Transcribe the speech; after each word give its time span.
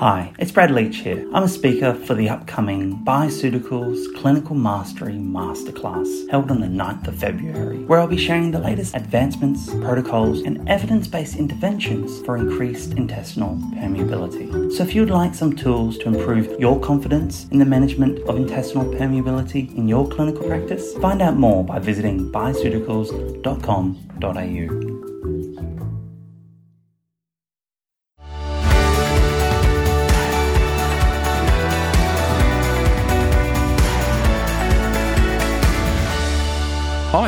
Hi, 0.00 0.32
it's 0.38 0.50
Brad 0.50 0.70
Leach 0.70 0.96
here. 0.96 1.28
I'm 1.34 1.42
a 1.42 1.48
speaker 1.48 1.92
for 1.92 2.14
the 2.14 2.30
upcoming 2.30 3.04
Bioceuticals 3.04 4.16
Clinical 4.16 4.56
Mastery 4.56 5.12
Masterclass 5.12 6.26
held 6.30 6.50
on 6.50 6.62
the 6.62 6.68
9th 6.68 7.08
of 7.08 7.16
February, 7.16 7.84
where 7.84 8.00
I'll 8.00 8.06
be 8.06 8.16
sharing 8.16 8.50
the 8.50 8.60
latest 8.60 8.94
advancements, 8.94 9.68
protocols, 9.68 10.40
and 10.40 10.66
evidence 10.70 11.06
based 11.06 11.36
interventions 11.36 12.22
for 12.22 12.38
increased 12.38 12.94
intestinal 12.94 13.56
permeability. 13.74 14.72
So, 14.72 14.84
if 14.84 14.94
you'd 14.94 15.10
like 15.10 15.34
some 15.34 15.54
tools 15.54 15.98
to 15.98 16.08
improve 16.08 16.58
your 16.58 16.80
confidence 16.80 17.46
in 17.50 17.58
the 17.58 17.66
management 17.66 18.20
of 18.20 18.36
intestinal 18.36 18.86
permeability 18.86 19.76
in 19.76 19.86
your 19.86 20.08
clinical 20.08 20.46
practice, 20.46 20.94
find 20.94 21.20
out 21.20 21.36
more 21.36 21.62
by 21.62 21.78
visiting 21.78 22.32
bioceuticals.com.au. 22.32 24.89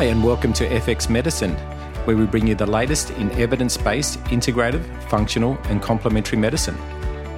Hi, 0.03 0.09
and 0.09 0.21
welcome 0.21 0.51
to 0.51 0.67
FX 0.67 1.09
Medicine, 1.09 1.55
where 2.03 2.17
we 2.17 2.25
bring 2.25 2.45
you 2.45 2.55
the 2.55 2.65
latest 2.65 3.11
in 3.11 3.31
evidence 3.39 3.77
based, 3.77 4.21
integrative, 4.25 4.83
functional, 5.09 5.57
and 5.69 5.81
complementary 5.81 6.37
medicine. 6.37 6.77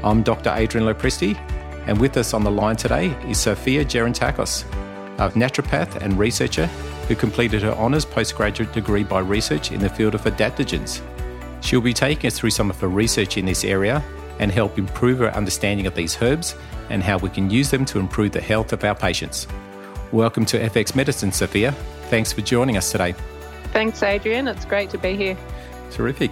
I'm 0.04 0.24
Dr. 0.24 0.52
Adrian 0.52 0.88
Lopresti, 0.88 1.38
and 1.86 2.00
with 2.00 2.18
us 2.18 2.34
on 2.34 2.44
the 2.44 2.50
line 2.50 2.76
today 2.76 3.10
is 3.30 3.38
Sophia 3.38 3.86
Gerontakos, 3.86 4.64
a 5.20 5.30
naturopath 5.34 5.98
and 5.98 6.18
researcher 6.18 6.66
who 7.08 7.14
completed 7.14 7.62
her 7.62 7.74
honours 7.74 8.04
postgraduate 8.04 8.74
degree 8.74 9.04
by 9.04 9.20
research 9.20 9.72
in 9.72 9.80
the 9.80 9.88
field 9.88 10.16
of 10.16 10.24
adaptogens. 10.24 11.04
She'll 11.62 11.82
be 11.82 11.94
taking 11.94 12.26
us 12.26 12.40
through 12.40 12.50
some 12.50 12.72
of 12.72 12.82
her 12.82 12.88
research 12.88 13.38
in 13.38 13.46
this 13.46 13.64
area 13.64 14.04
and 14.40 14.52
help 14.52 14.80
improve 14.80 15.22
our 15.22 15.30
understanding 15.36 15.86
of 15.86 15.94
these 15.94 16.20
herbs 16.20 16.56
and 16.90 17.04
how 17.04 17.20
we 17.20 17.30
can 17.30 17.52
use 17.52 17.70
them 17.70 17.86
to 17.86 18.00
improve 18.00 18.32
the 18.32 18.42
health 18.42 18.74
of 18.74 18.84
our 18.84 18.96
patients. 18.96 19.46
Welcome 20.12 20.46
to 20.46 20.60
FX 20.60 20.96
Medicine, 20.96 21.32
Sophia. 21.32 21.76
Thanks 22.10 22.32
for 22.32 22.42
joining 22.42 22.78
us 22.78 22.92
today. 22.92 23.14
Thanks, 23.74 24.02
Adrian. 24.04 24.48
It's 24.48 24.66
great 24.66 24.90
to 24.92 24.98
be 24.98 25.16
here. 25.16 25.38
Terrific. 25.92 26.32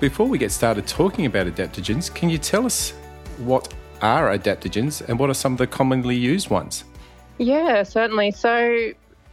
Before 0.00 0.26
we 0.26 0.38
get 0.38 0.50
started 0.50 0.86
talking 0.86 1.26
about 1.26 1.46
adaptogens, 1.46 2.12
can 2.14 2.30
you 2.30 2.38
tell 2.38 2.64
us 2.64 2.92
what 3.38 3.72
are 4.02 4.36
adaptogens 4.36 5.06
and 5.06 5.18
what 5.18 5.28
are 5.30 5.34
some 5.34 5.52
of 5.52 5.58
the 5.58 5.66
commonly 5.66 6.16
used 6.16 6.48
ones? 6.48 6.84
Yeah, 7.38 7.82
certainly. 7.82 8.30
So, 8.30 8.92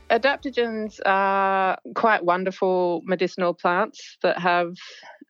adaptogens 0.09 0.99
are 1.05 1.77
quite 1.95 2.23
wonderful 2.23 3.01
medicinal 3.05 3.53
plants 3.53 4.17
that 4.23 4.39
have 4.39 4.75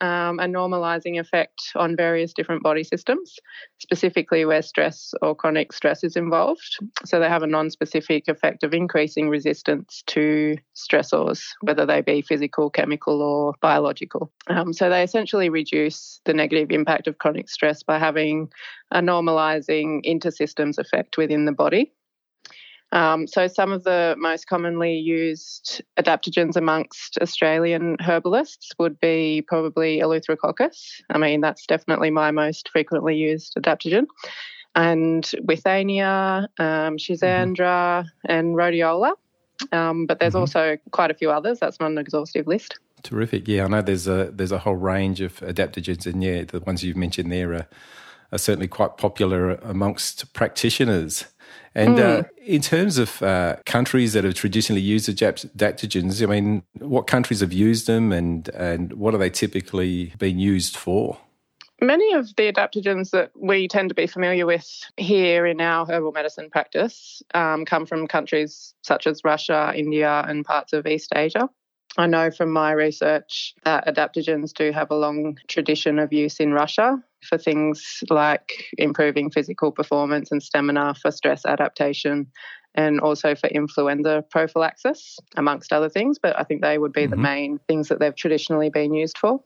um, 0.01 0.39
a 0.39 0.45
normalizing 0.45 1.19
effect 1.19 1.61
on 1.75 1.95
various 1.95 2.33
different 2.33 2.63
body 2.63 2.83
systems, 2.83 3.35
specifically 3.79 4.45
where 4.45 4.61
stress 4.61 5.13
or 5.21 5.35
chronic 5.35 5.73
stress 5.73 6.03
is 6.03 6.15
involved. 6.15 6.77
So 7.05 7.19
they 7.19 7.29
have 7.29 7.43
a 7.43 7.47
non 7.47 7.69
specific 7.69 8.27
effect 8.27 8.63
of 8.63 8.73
increasing 8.73 9.29
resistance 9.29 10.03
to 10.07 10.57
stressors, 10.75 11.41
whether 11.61 11.85
they 11.85 12.01
be 12.01 12.21
physical, 12.21 12.69
chemical, 12.69 13.21
or 13.21 13.53
biological. 13.61 14.31
Um, 14.47 14.73
so 14.73 14.89
they 14.89 15.03
essentially 15.03 15.49
reduce 15.49 16.21
the 16.25 16.33
negative 16.33 16.71
impact 16.71 17.07
of 17.07 17.17
chronic 17.17 17.49
stress 17.49 17.83
by 17.83 17.97
having 17.97 18.49
a 18.91 19.01
normalizing 19.01 20.05
intersystems 20.05 20.77
effect 20.77 21.17
within 21.17 21.45
the 21.45 21.51
body. 21.51 21.91
Um, 22.91 23.27
so, 23.27 23.47
some 23.47 23.71
of 23.71 23.83
the 23.83 24.15
most 24.17 24.47
commonly 24.47 24.93
used 24.93 25.83
adaptogens 25.99 26.55
amongst 26.55 27.17
Australian 27.21 27.97
herbalists 27.99 28.71
would 28.79 28.99
be 28.99 29.43
probably 29.45 29.99
Eleutherococcus. 29.99 31.01
I 31.09 31.17
mean, 31.17 31.41
that's 31.41 31.65
definitely 31.65 32.11
my 32.11 32.31
most 32.31 32.69
frequently 32.69 33.15
used 33.15 33.55
adaptogen. 33.55 34.05
And 34.75 35.23
Withania, 35.45 36.47
um, 36.59 36.97
Schisandra, 36.97 38.05
and 38.25 38.55
Rhodiola. 38.55 39.13
Um, 39.71 40.05
but 40.05 40.19
there's 40.19 40.33
mm-hmm. 40.33 40.41
also 40.41 40.77
quite 40.91 41.11
a 41.11 41.15
few 41.15 41.31
others. 41.31 41.59
That's 41.59 41.79
not 41.79 41.91
an 41.91 41.97
exhaustive 41.97 42.47
list. 42.47 42.79
Terrific. 43.03 43.47
Yeah, 43.47 43.65
I 43.65 43.67
know 43.67 43.81
there's 43.81 44.07
a 44.07 44.31
there's 44.33 44.51
a 44.51 44.59
whole 44.59 44.75
range 44.75 45.21
of 45.21 45.39
adaptogens, 45.39 46.05
and 46.05 46.23
yeah, 46.23 46.43
the 46.43 46.59
ones 46.61 46.83
you've 46.83 46.97
mentioned 46.97 47.31
there 47.31 47.53
are, 47.53 47.67
are 48.31 48.37
certainly 48.37 48.67
quite 48.67 48.97
popular 48.97 49.55
amongst 49.55 50.33
practitioners. 50.33 51.25
And 51.77 51.99
mm. 51.99 52.19
uh, 52.19 52.23
in 52.43 52.61
terms 52.63 52.97
of 52.97 53.21
uh, 53.21 53.57
countries 53.67 54.13
that 54.13 54.23
have 54.23 54.33
traditionally 54.33 54.81
used 54.81 55.07
adaptogens, 55.07 56.23
I 56.23 56.25
mean, 56.25 56.63
what 56.79 57.05
countries 57.05 57.41
have 57.41 57.53
used 57.53 57.85
them 57.85 58.11
and, 58.11 58.49
and 58.49 58.93
what 58.93 59.13
are 59.13 59.19
they 59.19 59.29
typically 59.29 60.11
being 60.17 60.39
used 60.39 60.75
for? 60.75 61.19
Many 61.79 62.13
of 62.13 62.35
the 62.35 62.51
adaptogens 62.51 63.11
that 63.11 63.29
we 63.35 63.67
tend 63.67 63.89
to 63.89 63.95
be 63.95 64.07
familiar 64.07 64.47
with 64.47 64.67
here 64.97 65.45
in 65.45 65.61
our 65.61 65.85
herbal 65.85 66.13
medicine 66.13 66.49
practice 66.49 67.21
um, 67.35 67.63
come 67.63 67.85
from 67.85 68.07
countries 68.07 68.73
such 68.81 69.05
as 69.05 69.23
Russia, 69.23 69.71
India, 69.75 70.25
and 70.27 70.43
parts 70.43 70.73
of 70.73 70.87
East 70.87 71.11
Asia. 71.13 71.47
I 71.97 72.05
know 72.05 72.29
from 72.29 72.51
my 72.51 72.71
research 72.71 73.55
that 73.65 73.87
adaptogens 73.87 74.53
do 74.53 74.71
have 74.71 74.91
a 74.91 74.95
long 74.95 75.37
tradition 75.47 75.97
of 75.97 76.13
use 76.13 76.39
in 76.39 76.53
Russia 76.53 77.01
for 77.27 77.37
things 77.37 78.03
like 78.09 78.65
improving 78.77 79.31
physical 79.31 79.71
performance 79.71 80.31
and 80.31 80.41
stamina 80.41 80.93
for 81.01 81.09
stress 81.09 81.45
adaptation 81.45 82.27
and 82.75 82.99
also 83.01 83.33
for 83.33 83.47
influenza 83.47 84.23
prophylaxis, 84.29 85.17
amongst 85.35 85.73
other 85.73 85.89
things. 85.89 86.19
But 86.21 86.39
I 86.39 86.43
think 86.43 86.61
they 86.61 86.77
would 86.77 86.93
be 86.93 87.01
mm-hmm. 87.01 87.11
the 87.11 87.17
main 87.17 87.59
things 87.67 87.87
that 87.87 87.99
they've 87.99 88.15
traditionally 88.15 88.69
been 88.69 88.93
used 88.93 89.17
for. 89.17 89.41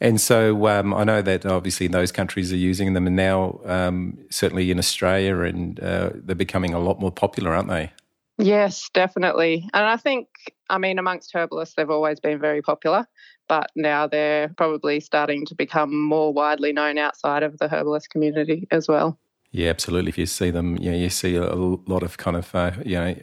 And 0.00 0.20
so 0.20 0.66
um, 0.66 0.92
I 0.92 1.04
know 1.04 1.22
that 1.22 1.46
obviously 1.46 1.86
those 1.86 2.12
countries 2.12 2.52
are 2.52 2.56
using 2.56 2.92
them, 2.92 3.06
and 3.06 3.16
now 3.16 3.60
um, 3.64 4.18
certainly 4.28 4.70
in 4.70 4.78
Australia, 4.78 5.40
and 5.40 5.80
uh, 5.80 6.10
they're 6.14 6.36
becoming 6.36 6.74
a 6.74 6.78
lot 6.78 7.00
more 7.00 7.12
popular, 7.12 7.54
aren't 7.54 7.68
they? 7.68 7.92
Yes, 8.38 8.90
definitely. 8.92 9.68
And 9.72 9.84
I 9.84 9.96
think, 9.96 10.28
I 10.68 10.78
mean, 10.78 10.98
amongst 10.98 11.34
herbalists, 11.34 11.74
they've 11.74 11.90
always 11.90 12.20
been 12.20 12.38
very 12.38 12.60
popular, 12.60 13.06
but 13.48 13.70
now 13.74 14.06
they're 14.06 14.48
probably 14.56 15.00
starting 15.00 15.46
to 15.46 15.54
become 15.54 15.98
more 15.98 16.32
widely 16.32 16.72
known 16.72 16.98
outside 16.98 17.42
of 17.42 17.56
the 17.58 17.68
herbalist 17.68 18.10
community 18.10 18.68
as 18.70 18.88
well. 18.88 19.18
Yeah, 19.52 19.70
absolutely. 19.70 20.10
If 20.10 20.18
you 20.18 20.26
see 20.26 20.50
them, 20.50 20.76
yeah, 20.76 20.92
you 20.92 21.08
see 21.08 21.36
a 21.36 21.54
lot 21.54 22.02
of 22.02 22.18
kind 22.18 22.36
of 22.36 22.54
uh, 22.54 22.72
you 22.84 22.96
know 22.96 23.16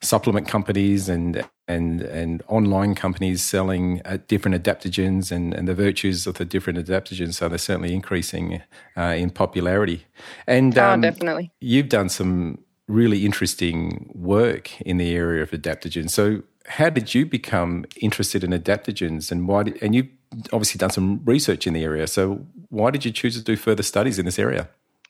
supplement 0.00 0.48
companies 0.48 1.10
and 1.10 1.44
and 1.66 2.00
and 2.00 2.42
online 2.48 2.94
companies 2.94 3.42
selling 3.42 4.00
uh, 4.06 4.16
different 4.28 4.62
adaptogens 4.62 5.30
and, 5.30 5.52
and 5.52 5.68
the 5.68 5.74
virtues 5.74 6.26
of 6.26 6.34
the 6.34 6.46
different 6.46 6.78
adaptogens. 6.78 7.34
So 7.34 7.50
they're 7.50 7.58
certainly 7.58 7.92
increasing 7.92 8.62
uh, 8.96 9.14
in 9.18 9.28
popularity. 9.28 10.06
And 10.46 10.78
oh, 10.78 10.92
um, 10.92 11.00
definitely, 11.02 11.52
you've 11.60 11.90
done 11.90 12.08
some 12.08 12.60
really 12.88 13.24
interesting 13.24 14.10
work 14.14 14.80
in 14.80 14.96
the 14.96 15.14
area 15.14 15.42
of 15.42 15.50
adaptogens. 15.50 16.10
So, 16.10 16.42
how 16.66 16.90
did 16.90 17.14
you 17.14 17.24
become 17.24 17.86
interested 17.96 18.44
in 18.44 18.50
adaptogens, 18.50 19.30
and 19.30 19.46
why? 19.46 19.62
Did, 19.64 19.82
and 19.82 19.94
you've 19.94 20.08
obviously 20.52 20.78
done 20.78 20.90
some 20.90 21.22
research 21.24 21.66
in 21.66 21.74
the 21.74 21.84
area. 21.84 22.06
So, 22.06 22.46
why 22.68 22.90
did 22.90 23.04
you 23.04 23.12
choose 23.12 23.36
to 23.36 23.42
do 23.42 23.56
further 23.56 23.82
studies 23.82 24.18
in 24.18 24.24
this 24.24 24.38
area? 24.38 24.68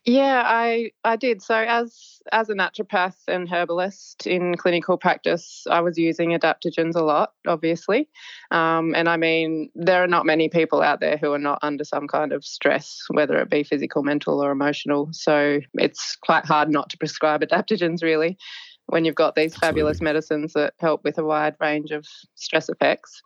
Yeah, 0.08 0.42
I 0.46 0.92
I 1.04 1.16
did. 1.16 1.42
So 1.42 1.54
as 1.54 2.22
as 2.32 2.48
a 2.48 2.54
naturopath 2.54 3.16
and 3.28 3.46
herbalist 3.46 4.26
in 4.26 4.56
clinical 4.56 4.96
practice, 4.96 5.66
I 5.70 5.82
was 5.82 5.98
using 5.98 6.30
adaptogens 6.30 6.96
a 6.96 7.04
lot, 7.04 7.34
obviously. 7.46 8.08
Um, 8.50 8.94
and 8.94 9.06
I 9.06 9.18
mean, 9.18 9.70
there 9.74 10.02
are 10.02 10.06
not 10.08 10.24
many 10.24 10.48
people 10.48 10.80
out 10.80 11.00
there 11.00 11.18
who 11.18 11.34
are 11.34 11.38
not 11.38 11.58
under 11.60 11.84
some 11.84 12.08
kind 12.08 12.32
of 12.32 12.42
stress, 12.42 13.02
whether 13.10 13.36
it 13.36 13.50
be 13.50 13.62
physical, 13.62 14.02
mental, 14.02 14.42
or 14.42 14.50
emotional. 14.50 15.10
So 15.12 15.60
it's 15.74 16.16
quite 16.16 16.46
hard 16.46 16.70
not 16.70 16.88
to 16.88 16.96
prescribe 16.96 17.42
adaptogens, 17.46 18.02
really, 18.02 18.38
when 18.86 19.04
you've 19.04 19.14
got 19.14 19.34
these 19.34 19.52
Absolutely. 19.52 19.80
fabulous 19.80 20.00
medicines 20.00 20.54
that 20.54 20.72
help 20.78 21.04
with 21.04 21.18
a 21.18 21.24
wide 21.24 21.56
range 21.60 21.90
of 21.90 22.06
stress 22.34 22.70
effects. 22.70 23.20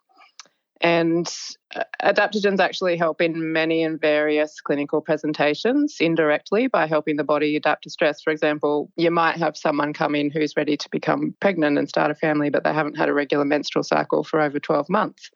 And 0.83 1.33
uh, 1.77 1.85
adaptogens 2.03 2.59
actually 2.59 2.97
help 2.97 3.21
in 3.21 3.53
many 3.53 3.85
and 3.85 4.01
various 4.01 4.61
clinical 4.61 5.01
presentations 5.01 5.97
indirectly 6.01 6.67
by 6.67 6.89
helping 6.89 7.17
the 7.17 7.25
body 7.25 7.55
adapt 7.55 7.85
to 7.85 7.91
stress. 7.91 8.21
For 8.21 8.33
example, 8.33 8.91
you 8.97 9.13
might 9.13 9.37
have 9.37 9.57
someone 9.57 9.93
come 9.93 10.17
in 10.17 10.29
who's 10.29 10.57
ready 10.57 10.77
to 10.77 10.91
become 10.91 11.37
pregnant 11.39 11.79
and 11.79 11.89
start 11.89 12.11
a 12.11 12.17
family, 12.17 12.51
but 12.51 12.65
they 12.65 12.73
haven't 12.73 12.99
had 12.99 13.09
a 13.09 13.15
regular 13.15 13.45
menstrual 13.45 13.85
cycle 13.85 14.25
for 14.25 14.41
over 14.41 14.59
12 14.59 14.89
months. 14.91 15.31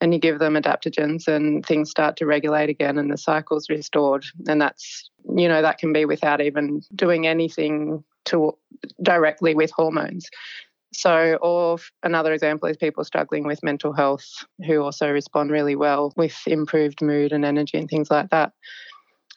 And 0.00 0.14
you 0.14 0.20
give 0.20 0.38
them 0.38 0.54
adaptogens 0.54 1.26
and 1.26 1.66
things 1.66 1.90
start 1.90 2.16
to 2.18 2.26
regulate 2.26 2.70
again 2.70 2.96
and 2.96 3.10
the 3.10 3.18
cycle's 3.18 3.68
restored. 3.68 4.24
And 4.46 4.60
that's, 4.60 5.10
you 5.36 5.48
know, 5.48 5.62
that 5.62 5.78
can 5.78 5.92
be 5.92 6.04
without 6.04 6.40
even 6.40 6.80
doing 6.94 7.26
anything 7.26 8.04
to 8.26 8.56
directly 9.02 9.54
with 9.54 9.72
hormones. 9.72 10.28
So, 10.92 11.38
or 11.40 11.78
another 12.02 12.32
example 12.32 12.68
is 12.68 12.76
people 12.76 13.04
struggling 13.04 13.44
with 13.44 13.62
mental 13.62 13.92
health 13.92 14.26
who 14.66 14.82
also 14.82 15.10
respond 15.10 15.50
really 15.50 15.74
well 15.74 16.12
with 16.16 16.36
improved 16.46 17.00
mood 17.00 17.32
and 17.32 17.44
energy 17.44 17.78
and 17.78 17.88
things 17.88 18.10
like 18.10 18.30
that. 18.30 18.52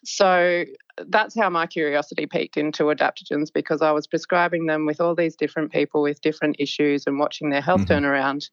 So, 0.04 0.66
that's 1.08 1.38
how 1.38 1.50
my 1.50 1.66
curiosity 1.66 2.26
peaked 2.26 2.58
into 2.58 2.84
adaptogens 2.84 3.52
because 3.54 3.82
I 3.82 3.92
was 3.92 4.08
prescribing 4.08 4.66
them 4.66 4.86
with 4.86 5.00
all 5.00 5.16
these 5.16 5.36
different 5.36 5.72
people 5.72 6.02
with 6.02 6.22
different 6.22 6.58
issues 6.60 7.08
and 7.08 7.20
watching 7.20 7.50
their 7.50 7.62
health 7.62 7.82
mm-hmm. 7.82 7.94
turn 7.94 8.06
around. 8.06 8.50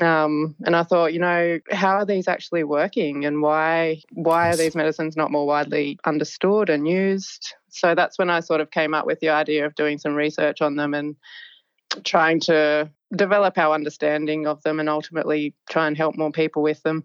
Um, 0.00 0.56
and 0.64 0.74
I 0.74 0.82
thought, 0.82 1.12
you 1.12 1.20
know, 1.20 1.60
how 1.70 1.96
are 1.96 2.04
these 2.04 2.26
actually 2.26 2.64
working, 2.64 3.24
and 3.24 3.42
why 3.42 4.02
why 4.12 4.50
are 4.50 4.56
these 4.56 4.74
medicines 4.74 5.16
not 5.16 5.30
more 5.30 5.46
widely 5.46 5.98
understood 6.04 6.68
and 6.68 6.88
used? 6.88 7.54
So 7.68 7.94
that's 7.94 8.18
when 8.18 8.30
I 8.30 8.40
sort 8.40 8.60
of 8.60 8.70
came 8.70 8.94
up 8.94 9.06
with 9.06 9.20
the 9.20 9.28
idea 9.28 9.66
of 9.66 9.74
doing 9.74 9.98
some 9.98 10.14
research 10.14 10.60
on 10.60 10.76
them 10.76 10.94
and 10.94 11.16
trying 12.04 12.40
to 12.40 12.90
develop 13.14 13.56
our 13.58 13.74
understanding 13.74 14.46
of 14.46 14.62
them 14.62 14.80
and 14.80 14.88
ultimately 14.88 15.54
try 15.68 15.86
and 15.86 15.96
help 15.96 16.16
more 16.16 16.32
people 16.32 16.62
with 16.62 16.82
them 16.82 17.04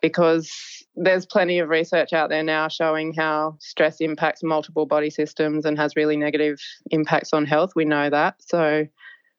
because 0.00 0.84
there's 0.96 1.26
plenty 1.26 1.58
of 1.58 1.68
research 1.68 2.12
out 2.12 2.30
there 2.30 2.42
now 2.42 2.68
showing 2.68 3.12
how 3.12 3.56
stress 3.60 4.00
impacts 4.00 4.42
multiple 4.42 4.86
body 4.86 5.10
systems 5.10 5.64
and 5.64 5.78
has 5.78 5.96
really 5.96 6.16
negative 6.16 6.60
impacts 6.90 7.32
on 7.32 7.44
health. 7.44 7.72
We 7.76 7.84
know 7.84 8.10
that. 8.10 8.36
So 8.40 8.86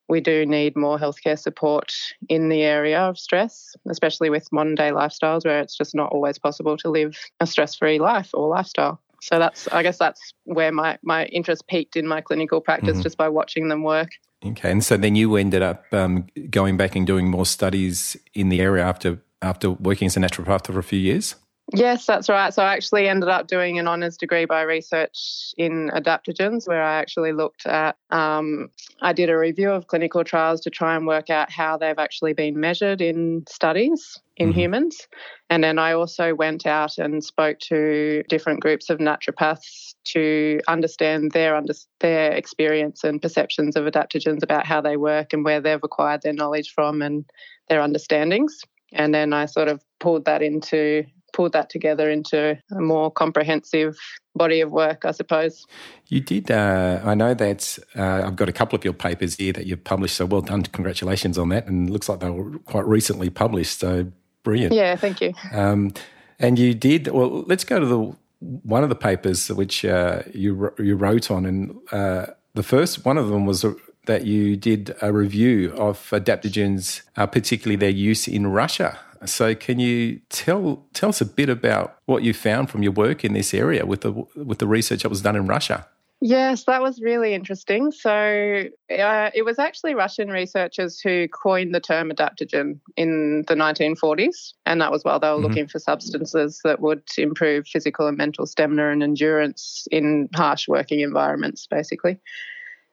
we 0.07 0.21
do 0.21 0.45
need 0.45 0.75
more 0.75 0.99
healthcare 0.99 1.39
support 1.39 1.93
in 2.29 2.49
the 2.49 2.63
area 2.63 2.99
of 2.99 3.17
stress, 3.17 3.75
especially 3.89 4.29
with 4.29 4.51
modern 4.51 4.75
day 4.75 4.91
lifestyles 4.91 5.45
where 5.45 5.61
it's 5.61 5.77
just 5.77 5.95
not 5.95 6.11
always 6.11 6.37
possible 6.37 6.77
to 6.77 6.89
live 6.89 7.17
a 7.39 7.47
stress 7.47 7.75
free 7.75 7.99
life 7.99 8.29
or 8.33 8.49
lifestyle. 8.49 8.99
So 9.21 9.38
that's, 9.38 9.68
I 9.68 9.83
guess, 9.83 9.97
that's 9.97 10.33
where 10.45 10.71
my, 10.71 10.97
my 11.03 11.25
interest 11.25 11.68
peaked 11.68 11.95
in 11.95 12.07
my 12.07 12.21
clinical 12.21 12.59
practice 12.59 12.94
mm-hmm. 12.94 13.01
just 13.01 13.18
by 13.18 13.29
watching 13.29 13.69
them 13.69 13.83
work. 13.83 14.09
Okay, 14.44 14.71
and 14.71 14.83
so 14.83 14.97
then 14.97 15.15
you 15.15 15.35
ended 15.35 15.62
up 15.62 15.85
um, 15.94 16.25
going 16.50 16.75
back 16.75 16.95
and 16.95 17.06
doing 17.06 17.29
more 17.29 17.45
studies 17.45 18.18
in 18.33 18.50
the 18.50 18.59
area 18.59 18.83
after 18.83 19.21
after 19.44 19.71
working 19.71 20.07
as 20.07 20.18
a 20.18 20.19
naturopath 20.19 20.68
for 20.68 20.79
a 20.79 20.83
few 20.83 21.00
years. 21.00 21.35
Yes, 21.73 22.06
that's 22.06 22.27
right. 22.27 22.53
So 22.53 22.63
I 22.63 22.73
actually 22.73 23.07
ended 23.07 23.29
up 23.29 23.47
doing 23.47 23.79
an 23.79 23.88
honours 23.88 24.18
degree 24.18 24.45
by 24.45 24.62
research 24.62 25.53
in 25.57 25.89
adaptogens, 25.94 26.68
where 26.68 26.83
I 26.83 27.00
actually 27.00 27.31
looked 27.31 27.65
at, 27.65 27.95
um, 28.09 28.69
I 29.01 29.13
did 29.13 29.29
a 29.29 29.38
review 29.38 29.71
of 29.71 29.88
clinical 29.88 30.23
trials 30.23 30.59
to 30.62 30.69
try 30.69 30.95
and 30.95 31.07
work 31.07 31.29
out 31.29 31.50
how 31.50 31.77
they've 31.77 31.97
actually 31.97 32.33
been 32.33 32.59
measured 32.59 33.00
in 33.00 33.45
studies 33.47 34.19
in 34.35 34.50
mm-hmm. 34.50 34.59
humans. 34.59 35.07
And 35.50 35.63
then 35.63 35.79
I 35.79 35.94
also 35.94 36.35
went 36.35 36.65
out 36.65 36.97
and 36.97 37.23
spoke 37.23 37.59
to 37.59 38.24
different 38.27 38.59
groups 38.59 38.89
of 38.89 39.00
naturopaths 39.00 39.95
to 40.03 40.59
understand 40.67 41.31
their 41.31 41.56
under, 41.56 41.74
their 42.00 42.33
experience 42.33 43.03
and 43.06 43.21
perceptions 43.21 43.77
of 43.77 43.85
adaptogens 43.85 44.44
about 44.44 44.65
how 44.65 44.81
they 44.81 44.97
work 44.97 45.31
and 45.31 45.45
where 45.45 45.62
they've 45.62 45.83
acquired 45.83 46.21
their 46.24 46.33
knowledge 46.33 46.74
from 46.74 47.01
and 47.01 47.24
their 47.69 47.81
understandings. 47.81 48.62
And 48.94 49.13
then 49.13 49.31
I 49.31 49.45
sort 49.45 49.69
of 49.69 49.81
pulled 50.00 50.25
that 50.25 50.41
into 50.41 51.06
pulled 51.33 51.53
that 51.53 51.69
together 51.69 52.09
into 52.09 52.57
a 52.71 52.81
more 52.81 53.11
comprehensive 53.11 53.97
body 54.35 54.61
of 54.61 54.71
work, 54.71 55.05
I 55.05 55.11
suppose. 55.11 55.65
You 56.07 56.21
did. 56.21 56.51
Uh, 56.51 57.01
I 57.03 57.15
know 57.15 57.33
that 57.33 57.77
uh, 57.95 58.23
I've 58.25 58.35
got 58.35 58.49
a 58.49 58.53
couple 58.53 58.77
of 58.77 58.83
your 58.83 58.93
papers 58.93 59.35
here 59.35 59.53
that 59.53 59.65
you've 59.65 59.83
published. 59.83 60.15
So 60.15 60.25
well 60.25 60.41
done. 60.41 60.63
Congratulations 60.63 61.37
on 61.37 61.49
that. 61.49 61.67
And 61.67 61.89
it 61.89 61.91
looks 61.91 62.09
like 62.09 62.19
they 62.19 62.29
were 62.29 62.57
quite 62.59 62.85
recently 62.85 63.29
published. 63.29 63.79
So 63.79 64.11
brilliant. 64.43 64.73
Yeah, 64.73 64.95
thank 64.95 65.21
you. 65.21 65.33
Um, 65.51 65.93
and 66.39 66.57
you 66.57 66.73
did. 66.73 67.07
Well, 67.07 67.43
let's 67.47 67.63
go 67.63 67.79
to 67.79 67.85
the 67.85 68.15
one 68.63 68.83
of 68.83 68.89
the 68.89 68.95
papers 68.95 69.49
which 69.49 69.85
uh, 69.85 70.23
you 70.33 70.73
you 70.79 70.95
wrote 70.95 71.29
on, 71.29 71.45
and 71.45 71.77
uh, 71.91 72.27
the 72.55 72.63
first 72.63 73.05
one 73.05 73.17
of 73.17 73.29
them 73.29 73.45
was 73.45 73.63
that 74.07 74.25
you 74.25 74.57
did 74.57 74.95
a 75.01 75.13
review 75.13 75.71
of 75.73 75.99
adaptogens, 76.09 77.03
uh, 77.15 77.27
particularly 77.27 77.75
their 77.75 77.89
use 77.89 78.27
in 78.27 78.47
Russia. 78.47 78.99
So, 79.25 79.53
can 79.56 79.79
you 79.79 80.19
tell 80.29 80.85
tell 80.94 81.09
us 81.09 81.21
a 81.21 81.25
bit 81.25 81.50
about 81.50 81.97
what 82.06 82.23
you 82.23 82.33
found 82.33 82.69
from 82.69 82.83
your 82.83 82.91
work 82.91 83.23
in 83.23 83.33
this 83.33 83.53
area 83.53 83.85
with 83.85 84.01
the 84.01 84.12
with 84.35 84.59
the 84.59 84.68
research 84.68 85.03
that 85.03 85.09
was 85.09 85.21
done 85.21 85.35
in 85.35 85.45
Russia? 85.45 85.88
Yes, 86.23 86.65
that 86.65 86.83
was 86.83 87.01
really 87.01 87.33
interesting. 87.33 87.91
So, 87.91 88.12
uh, 88.12 89.31
it 89.33 89.44
was 89.44 89.57
actually 89.57 89.95
Russian 89.95 90.29
researchers 90.29 91.00
who 91.00 91.27
coined 91.27 91.73
the 91.73 91.79
term 91.79 92.12
adaptogen 92.12 92.79
in 92.95 93.44
the 93.47 93.56
1940s. 93.56 94.53
And 94.68 94.79
that 94.81 94.91
was 94.91 95.03
while 95.03 95.19
they 95.19 95.27
were 95.27 95.38
mm-hmm. 95.38 95.47
looking 95.47 95.67
for 95.67 95.79
substances 95.79 96.62
that 96.63 96.79
would 96.79 97.01
improve 97.17 97.65
physical 97.67 98.06
and 98.06 98.17
mental 98.17 98.45
stamina 98.45 98.91
and 98.91 99.01
endurance 99.01 99.88
in 99.91 100.29
harsh 100.35 100.67
working 100.67 101.00
environments, 101.00 101.65
basically. 101.65 102.19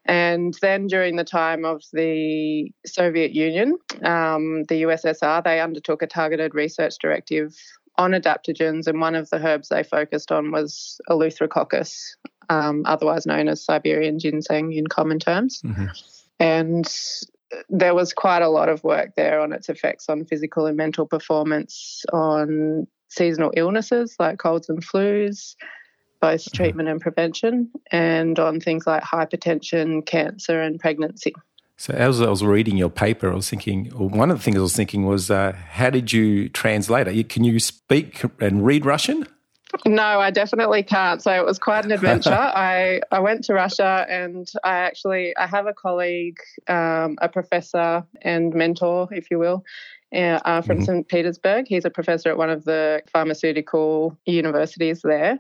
And 0.08 0.56
then 0.62 0.86
during 0.86 1.16
the 1.16 1.24
time 1.24 1.66
of 1.66 1.82
the 1.92 2.72
Soviet 2.86 3.32
Union, 3.32 3.76
um, 4.02 4.64
the 4.64 4.82
USSR, 4.82 5.44
they 5.44 5.60
undertook 5.60 6.00
a 6.00 6.06
targeted 6.06 6.54
research 6.54 6.94
directive 6.98 7.54
on 7.98 8.12
adaptogens, 8.12 8.86
and 8.86 9.00
one 9.00 9.14
of 9.14 9.28
the 9.28 9.44
herbs 9.44 9.68
they 9.68 9.82
focused 9.82 10.32
on 10.32 10.50
was 10.50 10.98
Eleutherococcus, 11.10 11.94
um, 12.48 12.84
otherwise 12.86 13.26
known 13.26 13.48
as 13.48 13.62
Siberian 13.62 14.18
ginseng 14.18 14.72
in 14.72 14.86
common 14.86 15.18
terms. 15.18 15.60
Mm-hmm. 15.62 15.86
And 16.40 16.96
there 17.68 17.94
was 17.94 18.14
quite 18.14 18.42
a 18.42 18.48
lot 18.48 18.70
of 18.70 18.84
work 18.84 19.14
there 19.14 19.40
on 19.40 19.52
its 19.52 19.68
effects 19.68 20.08
on 20.08 20.24
physical 20.24 20.64
and 20.66 20.76
mental 20.76 21.06
performance, 21.06 22.04
on 22.12 22.86
seasonal 23.08 23.52
illnesses 23.56 24.14
like 24.18 24.38
colds 24.38 24.68
and 24.68 24.84
flus, 24.84 25.54
both 26.20 26.42
mm-hmm. 26.42 26.56
treatment 26.56 26.88
and 26.88 27.00
prevention, 27.00 27.70
and 27.90 28.38
on 28.38 28.60
things 28.60 28.86
like 28.86 29.02
hypertension, 29.02 30.04
cancer, 30.04 30.60
and 30.60 30.80
pregnancy. 30.80 31.34
So 31.76 31.94
as 31.94 32.20
I 32.20 32.28
was 32.28 32.42
reading 32.42 32.76
your 32.76 32.90
paper, 32.90 33.30
I 33.30 33.36
was 33.36 33.48
thinking, 33.48 33.86
one 33.86 34.32
of 34.32 34.38
the 34.38 34.42
things 34.42 34.56
I 34.56 34.60
was 34.60 34.74
thinking 34.74 35.06
was, 35.06 35.30
uh, 35.30 35.52
how 35.52 35.90
did 35.90 36.12
you 36.12 36.48
translate 36.48 37.06
it? 37.06 37.28
Can 37.28 37.44
you 37.44 37.60
speak 37.60 38.24
and 38.40 38.66
read 38.66 38.84
Russian? 38.84 39.28
No, 39.86 40.02
I 40.02 40.30
definitely 40.30 40.82
can't. 40.82 41.22
So 41.22 41.30
it 41.30 41.44
was 41.44 41.58
quite 41.58 41.84
an 41.84 41.92
adventure. 41.92 42.32
I, 42.32 43.00
I 43.12 43.20
went 43.20 43.44
to 43.44 43.54
Russia 43.54 44.06
and 44.08 44.50
I 44.64 44.78
actually 44.78 45.36
I 45.36 45.46
have 45.46 45.66
a 45.66 45.74
colleague, 45.74 46.38
um, 46.66 47.16
a 47.20 47.28
professor 47.28 48.04
and 48.22 48.52
mentor, 48.54 49.08
if 49.12 49.30
you 49.30 49.38
will, 49.38 49.64
uh, 50.12 50.40
uh 50.44 50.62
from 50.62 50.78
mm-hmm. 50.78 50.84
St. 50.84 51.08
Petersburg. 51.08 51.66
He's 51.68 51.84
a 51.84 51.90
professor 51.90 52.30
at 52.30 52.38
one 52.38 52.50
of 52.50 52.64
the 52.64 53.02
pharmaceutical 53.12 54.18
universities 54.24 55.02
there. 55.02 55.38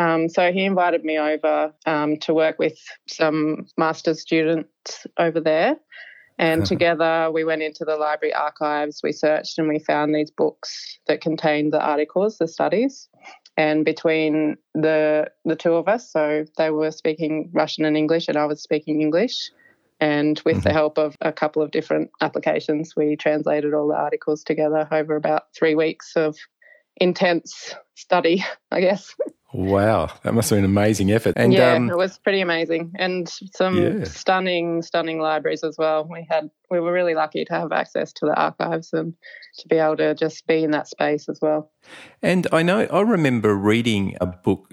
Um, 0.00 0.30
so 0.30 0.50
he 0.50 0.64
invited 0.64 1.04
me 1.04 1.18
over 1.18 1.74
um, 1.84 2.16
to 2.20 2.32
work 2.32 2.58
with 2.58 2.78
some 3.06 3.66
master's 3.76 4.22
students 4.22 5.06
over 5.18 5.40
there. 5.40 5.76
And 6.38 6.64
together 6.74 7.30
we 7.30 7.44
went 7.44 7.62
into 7.62 7.84
the 7.84 7.96
library 7.96 8.32
archives, 8.32 9.02
we 9.02 9.12
searched 9.12 9.58
and 9.58 9.68
we 9.68 9.78
found 9.78 10.14
these 10.14 10.30
books 10.30 10.98
that 11.06 11.20
contained 11.20 11.74
the 11.74 11.80
articles, 11.80 12.38
the 12.38 12.48
studies. 12.48 13.08
And 13.58 13.84
between 13.84 14.56
the 14.74 15.26
the 15.44 15.56
two 15.56 15.74
of 15.74 15.86
us, 15.86 16.10
so 16.10 16.46
they 16.56 16.70
were 16.70 16.92
speaking 16.92 17.50
Russian 17.52 17.84
and 17.84 17.96
English, 17.96 18.26
and 18.28 18.38
I 18.38 18.46
was 18.46 18.62
speaking 18.62 19.02
English. 19.02 19.50
And 20.00 20.40
with 20.46 20.58
mm-hmm. 20.58 20.62
the 20.62 20.72
help 20.72 20.96
of 20.96 21.14
a 21.20 21.30
couple 21.30 21.60
of 21.60 21.72
different 21.72 22.10
applications, 22.22 22.96
we 22.96 23.16
translated 23.16 23.74
all 23.74 23.88
the 23.88 23.96
articles 23.96 24.44
together 24.44 24.88
over 24.90 25.14
about 25.14 25.52
three 25.54 25.74
weeks 25.74 26.16
of 26.16 26.38
intense 26.96 27.74
study, 27.96 28.42
I 28.70 28.80
guess. 28.80 29.14
Wow, 29.52 30.10
that 30.22 30.32
must 30.32 30.50
have 30.50 30.58
been 30.58 30.64
an 30.64 30.70
amazing 30.70 31.10
effort. 31.10 31.34
And 31.36 31.52
yeah, 31.52 31.72
um, 31.72 31.90
it 31.90 31.96
was 31.96 32.18
pretty 32.18 32.40
amazing, 32.40 32.92
and 32.96 33.28
some 33.52 33.76
yeah. 33.76 34.04
stunning, 34.04 34.80
stunning 34.82 35.18
libraries 35.18 35.64
as 35.64 35.76
well. 35.76 36.06
We 36.08 36.24
had, 36.30 36.50
we 36.70 36.78
were 36.78 36.92
really 36.92 37.14
lucky 37.14 37.44
to 37.44 37.52
have 37.52 37.72
access 37.72 38.12
to 38.14 38.26
the 38.26 38.34
archives 38.40 38.92
and 38.92 39.12
to 39.58 39.66
be 39.66 39.76
able 39.76 39.96
to 39.96 40.14
just 40.14 40.46
be 40.46 40.62
in 40.62 40.70
that 40.70 40.86
space 40.86 41.28
as 41.28 41.40
well. 41.42 41.68
And 42.22 42.46
I 42.52 42.62
know, 42.62 42.82
I 42.92 43.00
remember 43.00 43.56
reading 43.56 44.16
a 44.20 44.26
book 44.26 44.72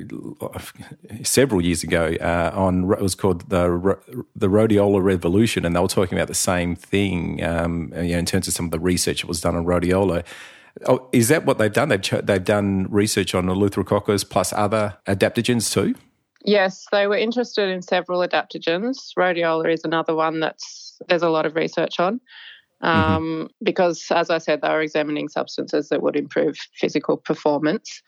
several 1.24 1.62
years 1.62 1.84
ago 1.84 2.16
uh, 2.22 2.52
on 2.54 2.84
it 2.92 3.02
was 3.02 3.16
called 3.16 3.50
the 3.50 3.98
the 4.36 4.48
rhodiola 4.48 5.04
revolution, 5.04 5.66
and 5.66 5.76
they 5.76 5.80
were 5.80 5.88
talking 5.88 6.16
about 6.20 6.28
the 6.28 6.36
same 6.36 6.76
thing, 6.76 7.44
um, 7.44 7.92
you 7.96 8.12
know, 8.12 8.20
in 8.20 8.26
terms 8.28 8.48
of 8.48 8.54
some 8.54 8.66
of 8.66 8.72
the 8.72 8.80
research 8.80 9.22
that 9.22 9.28
was 9.28 9.42
done 9.42 9.56
on 9.56 9.66
rhodiola. 9.66 10.24
Oh, 10.86 11.10
is 11.12 11.28
that 11.30 11.46
what 11.46 11.58
they've 11.58 11.74
done? 11.74 11.90
They've, 11.90 12.02
ch- 12.02 12.24
they've 12.24 12.44
done 12.44 12.88
research 12.90 13.34
on 13.34 13.46
Eleutherococcus 13.48 14.30
plus 14.30 14.54
other 14.54 14.98
adaptogens 15.08 15.72
too? 15.72 15.96
Yes, 16.44 16.86
they 16.92 17.08
were 17.08 17.18
interested 17.18 17.70
in 17.70 17.82
several 17.82 18.20
adaptogens. 18.26 19.14
Rhodiola 19.18 19.74
is 19.74 19.84
another 19.84 20.16
one 20.16 20.40
that's 20.40 21.00
there's 21.08 21.24
a 21.24 21.30
lot 21.30 21.46
of 21.46 21.56
research 21.56 22.00
on. 22.00 22.20
Mm-hmm. 22.84 22.88
Um, 22.88 23.24
mm-hmm. 23.24 23.46
Because, 23.64 24.06
as 24.12 24.30
I 24.30 24.38
said, 24.38 24.62
they 24.62 24.70
were 24.70 24.82
examining 24.82 25.30
substances 25.30 25.90
that 25.90 26.02
would 26.02 26.16
improve 26.16 26.58
physical 26.76 27.18
performance. 27.18 28.02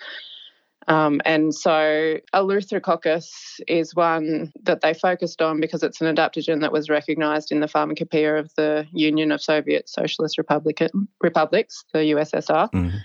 Um, 0.89 1.21
and 1.23 1.53
so 1.53 2.17
Eleutherococcus 2.33 3.61
is 3.67 3.95
one 3.95 4.51
that 4.63 4.81
they 4.81 4.95
focused 4.95 5.39
on 5.39 5.61
because 5.61 5.83
it's 5.83 6.01
an 6.01 6.13
adaptogen 6.13 6.61
that 6.61 6.71
was 6.71 6.89
recognised 6.89 7.51
in 7.51 7.59
the 7.59 7.67
Pharmacopoeia 7.67 8.37
of 8.37 8.51
the 8.55 8.87
Union 8.91 9.31
of 9.31 9.41
Soviet 9.41 9.87
Socialist 9.87 10.39
Republican 10.39 11.07
Republics, 11.21 11.85
the 11.93 11.99
USSR. 11.99 12.71
Mm-hmm. 12.71 12.97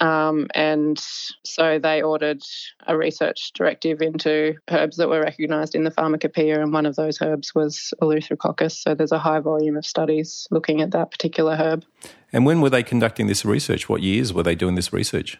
Um, 0.00 0.48
and 0.54 0.98
so 1.44 1.78
they 1.78 2.02
ordered 2.02 2.42
a 2.86 2.96
research 2.96 3.52
directive 3.54 4.02
into 4.02 4.56
herbs 4.68 4.96
that 4.96 5.08
were 5.08 5.20
recognised 5.20 5.74
in 5.74 5.84
the 5.84 5.90
Pharmacopoeia, 5.90 6.60
and 6.60 6.72
one 6.72 6.84
of 6.84 6.96
those 6.96 7.22
herbs 7.22 7.54
was 7.54 7.94
Eleutherococcus. 8.02 8.72
So 8.72 8.94
there's 8.94 9.12
a 9.12 9.20
high 9.20 9.40
volume 9.40 9.76
of 9.76 9.86
studies 9.86 10.46
looking 10.50 10.82
at 10.82 10.90
that 10.90 11.10
particular 11.10 11.56
herb. 11.56 11.84
And 12.32 12.44
when 12.44 12.60
were 12.60 12.70
they 12.70 12.82
conducting 12.82 13.28
this 13.28 13.44
research? 13.44 13.88
What 13.88 14.02
years 14.02 14.34
were 14.34 14.42
they 14.42 14.56
doing 14.56 14.74
this 14.74 14.92
research? 14.92 15.38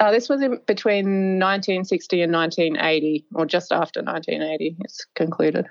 Uh, 0.00 0.10
this 0.10 0.28
was 0.28 0.42
in 0.42 0.60
between 0.66 1.38
1960 1.38 2.22
and 2.22 2.32
1980, 2.32 3.24
or 3.34 3.46
just 3.46 3.72
after 3.72 4.02
1980. 4.02 4.76
It's 4.80 5.06
concluded. 5.14 5.66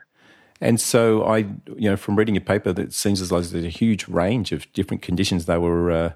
And 0.62 0.80
so 0.80 1.24
I, 1.24 1.38
you 1.38 1.90
know, 1.90 1.98
from 1.98 2.16
reading 2.16 2.36
your 2.36 2.44
paper, 2.44 2.72
that 2.72 2.94
seems 2.94 3.20
as 3.20 3.30
though 3.30 3.42
there's 3.42 3.66
a 3.66 3.70
huge 3.70 4.08
range 4.08 4.52
of 4.52 4.72
different 4.74 5.02
conditions 5.02 5.46
they 5.46 5.58
were 5.58 5.92
uh, 5.92 6.12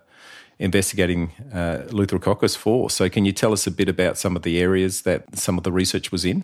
investigating 0.60 1.32
uh, 1.52 1.88
Eleutherococcus 1.88 2.56
for. 2.56 2.90
So 2.90 3.10
can 3.10 3.26
you 3.26 3.32
tell 3.32 3.54
us 3.54 3.66
a 3.66 3.72
bit 3.72 3.90
about 3.90 4.18
some 4.18 4.36
of 4.36 4.44
the 4.44 4.60
areas 4.60 5.02
that 5.02 5.36
some 5.36 5.58
of 5.58 5.64
the 5.64 5.72
research 5.72 6.12
was 6.12 6.24
in? 6.24 6.44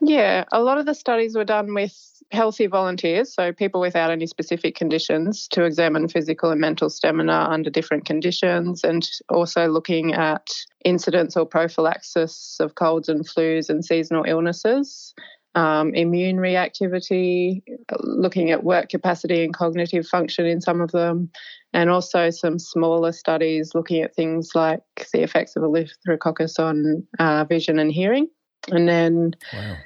Yeah, 0.00 0.44
a 0.52 0.62
lot 0.62 0.78
of 0.78 0.86
the 0.86 0.94
studies 0.94 1.34
were 1.34 1.44
done 1.44 1.74
with 1.74 2.13
healthy 2.32 2.66
volunteers, 2.66 3.34
so 3.34 3.52
people 3.52 3.80
without 3.80 4.10
any 4.10 4.26
specific 4.26 4.74
conditions, 4.74 5.48
to 5.48 5.64
examine 5.64 6.08
physical 6.08 6.50
and 6.50 6.60
mental 6.60 6.90
stamina 6.90 7.46
under 7.50 7.70
different 7.70 8.04
conditions, 8.04 8.84
and 8.84 9.08
also 9.28 9.68
looking 9.68 10.14
at 10.14 10.48
incidence 10.84 11.36
or 11.36 11.46
prophylaxis 11.46 12.56
of 12.60 12.74
colds 12.74 13.08
and 13.08 13.26
flus 13.28 13.68
and 13.68 13.84
seasonal 13.84 14.24
illnesses. 14.26 15.14
Um, 15.56 15.94
immune 15.94 16.38
reactivity, 16.38 17.62
looking 18.00 18.50
at 18.50 18.64
work 18.64 18.88
capacity 18.88 19.44
and 19.44 19.54
cognitive 19.54 20.04
function 20.04 20.46
in 20.46 20.60
some 20.60 20.80
of 20.80 20.90
them, 20.90 21.30
and 21.72 21.90
also 21.90 22.30
some 22.30 22.58
smaller 22.58 23.12
studies 23.12 23.70
looking 23.72 24.02
at 24.02 24.16
things 24.16 24.50
like 24.56 24.80
the 25.12 25.22
effects 25.22 25.54
of 25.54 25.62
a 25.62 25.66
Eleutherococcus 25.66 26.58
on 26.58 27.06
uh, 27.20 27.44
vision 27.44 27.78
and 27.78 27.92
hearing. 27.92 28.26
And 28.72 28.88
then 28.88 29.34
wow. 29.52 29.76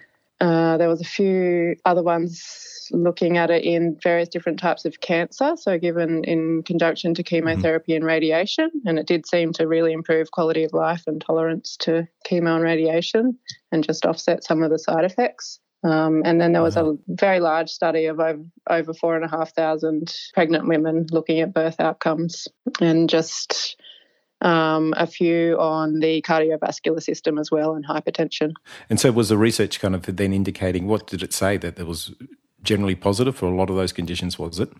Uh, 0.40 0.76
there 0.76 0.88
was 0.88 1.00
a 1.00 1.04
few 1.04 1.74
other 1.84 2.02
ones 2.02 2.88
looking 2.92 3.36
at 3.36 3.50
it 3.50 3.64
in 3.64 3.98
various 4.02 4.28
different 4.28 4.58
types 4.58 4.84
of 4.84 5.00
cancer, 5.00 5.54
so 5.56 5.78
given 5.78 6.24
in 6.24 6.62
conjunction 6.62 7.14
to 7.14 7.22
chemotherapy 7.22 7.92
mm-hmm. 7.92 7.96
and 7.96 8.04
radiation, 8.04 8.70
and 8.86 8.98
it 8.98 9.06
did 9.06 9.26
seem 9.26 9.52
to 9.52 9.66
really 9.66 9.92
improve 9.92 10.30
quality 10.30 10.64
of 10.64 10.72
life 10.72 11.02
and 11.06 11.20
tolerance 11.20 11.76
to 11.76 12.06
chemo 12.26 12.54
and 12.54 12.64
radiation, 12.64 13.36
and 13.72 13.84
just 13.84 14.06
offset 14.06 14.44
some 14.44 14.62
of 14.62 14.70
the 14.70 14.78
side 14.78 15.04
effects. 15.04 15.60
Um, 15.84 16.22
and 16.24 16.40
then 16.40 16.52
there 16.52 16.62
was 16.62 16.76
a 16.76 16.96
very 17.06 17.38
large 17.38 17.70
study 17.70 18.06
of 18.06 18.18
over, 18.18 18.42
over 18.68 18.92
four 18.92 19.14
and 19.14 19.24
a 19.24 19.28
half 19.28 19.54
thousand 19.54 20.12
pregnant 20.34 20.66
women 20.66 21.06
looking 21.12 21.40
at 21.40 21.54
birth 21.54 21.78
outcomes 21.78 22.48
and 22.80 23.08
just 23.08 23.80
um, 24.40 24.94
a 24.96 25.06
few 25.06 25.58
on 25.58 26.00
the 26.00 26.22
cardiovascular 26.22 27.02
system 27.02 27.38
as 27.38 27.50
well 27.50 27.74
and 27.74 27.86
hypertension. 27.86 28.52
And 28.88 29.00
so, 29.00 29.10
was 29.10 29.28
the 29.28 29.38
research 29.38 29.80
kind 29.80 29.94
of 29.94 30.02
then 30.04 30.32
indicating 30.32 30.86
what 30.86 31.06
did 31.06 31.22
it 31.22 31.32
say 31.32 31.56
that 31.58 31.76
there 31.76 31.86
was 31.86 32.12
generally 32.62 32.94
positive 32.94 33.36
for 33.36 33.46
a 33.46 33.54
lot 33.54 33.70
of 33.70 33.76
those 33.76 33.92
conditions? 33.92 34.38
Was 34.38 34.60
it? 34.60 34.70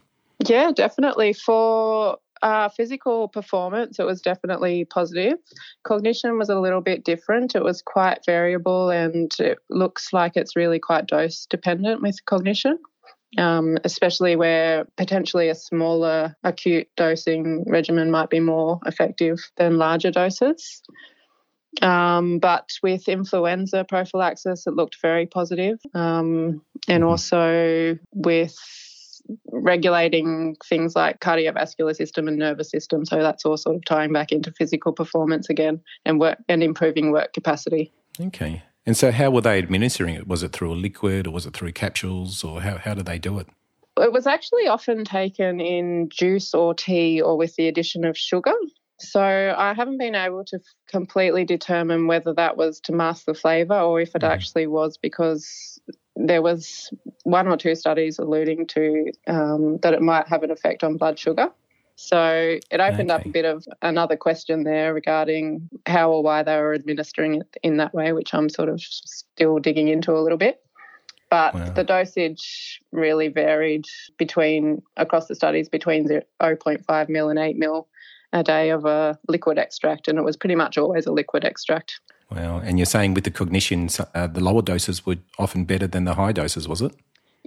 Yeah, 0.47 0.71
definitely. 0.75 1.33
For 1.33 2.19
uh, 2.43 2.69
physical 2.69 3.29
performance, 3.29 3.99
it 3.99 4.05
was 4.05 4.21
definitely 4.21 4.85
positive. 4.85 5.39
Cognition 5.83 6.39
was 6.39 6.49
a 6.49 6.61
little 6.61 6.81
bit 6.81 7.05
different. 7.05 7.57
It 7.57 7.65
was 7.65 7.83
quite 7.83 8.25
variable 8.25 8.91
and 8.91 9.35
it 9.41 9.59
looks 9.71 10.13
like 10.13 10.37
it's 10.37 10.55
really 10.55 10.79
quite 10.79 11.07
dose 11.07 11.47
dependent 11.47 12.03
with 12.03 12.25
cognition 12.27 12.79
um, 13.37 13.79
especially 13.85 14.37
where 14.37 14.87
potentially 14.97 15.49
a 15.49 15.55
smaller 15.55 16.37
acute 16.45 16.89
dosing 16.97 17.65
regimen 17.67 18.11
might 18.11 18.31
be 18.31 18.41
more 18.41 18.81
effective 18.87 19.39
than 19.57 19.77
larger 19.77 20.11
doses. 20.11 20.83
Um, 21.83 22.39
but 22.39 22.71
with 22.83 23.09
influenza 23.09 23.85
prophylaxis, 23.85 24.67
it 24.67 24.75
looked 24.75 24.97
very 25.03 25.27
positive. 25.27 25.79
Um, 25.95 26.63
and 26.89 27.03
mm-hmm. 27.03 27.09
also 27.09 27.99
with 28.15 28.57
regulating 29.53 30.57
things 30.65 30.97
like 30.97 31.21
cardiovascular 31.21 31.95
system 31.95 32.29
and 32.29 32.39
nervous 32.39 32.71
system. 32.71 33.05
So 33.05 33.19
that's 33.19 33.45
all 33.45 33.59
sort 33.59 33.77
of 33.77 33.85
tying 33.85 34.13
back 34.13 34.33
into 34.33 34.53
physical 34.53 34.93
performance 34.93 35.51
again 35.51 35.81
and 36.07 36.19
work 36.19 36.39
and 36.49 36.63
improving 36.63 37.13
work 37.13 37.35
capacity. 37.35 37.93
Okay. 38.19 38.63
And 38.89 38.97
so, 38.97 39.13
how 39.13 39.29
were 39.29 39.43
they 39.43 39.59
administering 39.59 40.15
it? 40.15 40.27
Was 40.27 40.43
it 40.43 40.55
through 40.55 40.73
a 40.73 40.75
liquid 40.75 41.27
or 41.27 41.31
was 41.31 41.45
it 41.45 41.53
through 41.53 41.73
capsules 41.73 42.43
or 42.43 42.63
how, 42.63 42.79
how 42.79 42.95
did 42.95 43.05
they 43.05 43.19
do 43.19 43.39
it? 43.39 43.47
It 43.99 44.15
was 44.15 44.27
actually 44.27 44.67
often 44.67 45.05
taken 45.05 45.61
in 45.61 46.09
juice 46.09 46.55
or 46.55 46.73
tea 46.73 47.21
or 47.21 47.37
with 47.37 47.55
the 47.57 47.69
addition 47.69 48.07
of 48.07 48.17
sugar. 48.17 48.55
So 48.99 49.21
I 49.21 49.75
haven't 49.75 49.99
been 49.99 50.15
able 50.15 50.43
to 50.47 50.61
completely 50.87 51.45
determine 51.45 52.07
whether 52.07 52.33
that 52.33 52.57
was 52.57 52.81
to 52.85 52.95
mask 52.95 53.27
the 53.27 53.35
flavour 53.35 53.79
or 53.79 54.01
if 54.01 54.15
it 54.15 54.23
mm. 54.23 54.29
actually 54.31 54.67
was 54.67 54.97
because 54.97 55.79
there 56.17 56.41
was 56.41 56.91
one 57.25 57.47
or 57.47 57.59
two 57.59 57.75
studies 57.75 58.19
alluding 58.19 58.69
to 58.69 59.13
um, 59.27 59.77
that 59.83 59.93
it 59.93 60.01
might 60.01 60.29
have 60.29 60.43
an 60.45 60.51
effect 60.51 60.83
on 60.83 60.97
blood 60.97 61.19
sugar. 61.19 61.51
So 62.01 62.61
it 62.71 62.81
opened 62.81 63.11
okay. 63.11 63.21
up 63.21 63.27
a 63.27 63.29
bit 63.29 63.45
of 63.45 63.67
another 63.83 64.17
question 64.17 64.63
there 64.63 64.95
regarding 64.95 65.69
how 65.85 66.13
or 66.13 66.23
why 66.23 66.45
they 66.45 66.57
were 66.57 66.73
administering 66.73 67.35
it 67.35 67.57
in 67.65 67.79
that 67.79 67.93
way, 67.93 68.13
which 68.13 68.33
I'm 68.33 68.49
sort 68.49 68.69
of 68.69 68.81
still 68.81 69.59
digging 69.59 69.89
into 69.89 70.13
a 70.13 70.23
little 70.23 70.39
bit. 70.39 70.63
But 71.29 71.55
wow. 71.55 71.71
the 71.71 71.83
dosage 71.83 72.81
really 72.93 73.27
varied 73.27 73.85
between 74.17 74.81
across 74.97 75.27
the 75.27 75.35
studies 75.35 75.69
between 75.69 76.07
0.5 76.41 77.09
mil 77.09 77.31
and 77.31 77.39
8 77.39 77.57
mil 77.57 77.89
a 78.33 78.45
day 78.45 78.71
of 78.71 78.85
a 78.85 79.19
liquid 79.27 79.59
extract, 79.59 80.07
and 80.07 80.21
it 80.21 80.23
was 80.23 80.37
pretty 80.37 80.55
much 80.55 80.79
always 80.79 81.05
a 81.05 81.13
liquid 81.13 81.45
extract. 81.45 81.99
Wow. 82.31 82.61
And 82.61 82.79
you're 82.79 82.87
saying 82.87 83.15
with 83.15 83.25
the 83.25 83.33
cognition, 83.33 83.89
uh, 84.15 84.29
the 84.29 84.41
lower 84.41 84.63
doses 84.63 85.05
were 85.05 85.17
often 85.37 85.65
better 85.65 85.89
than 85.89 86.05
the 86.05 86.15
high 86.15 86.31
doses, 86.31 86.69
was 86.69 86.81
it? 86.81 86.93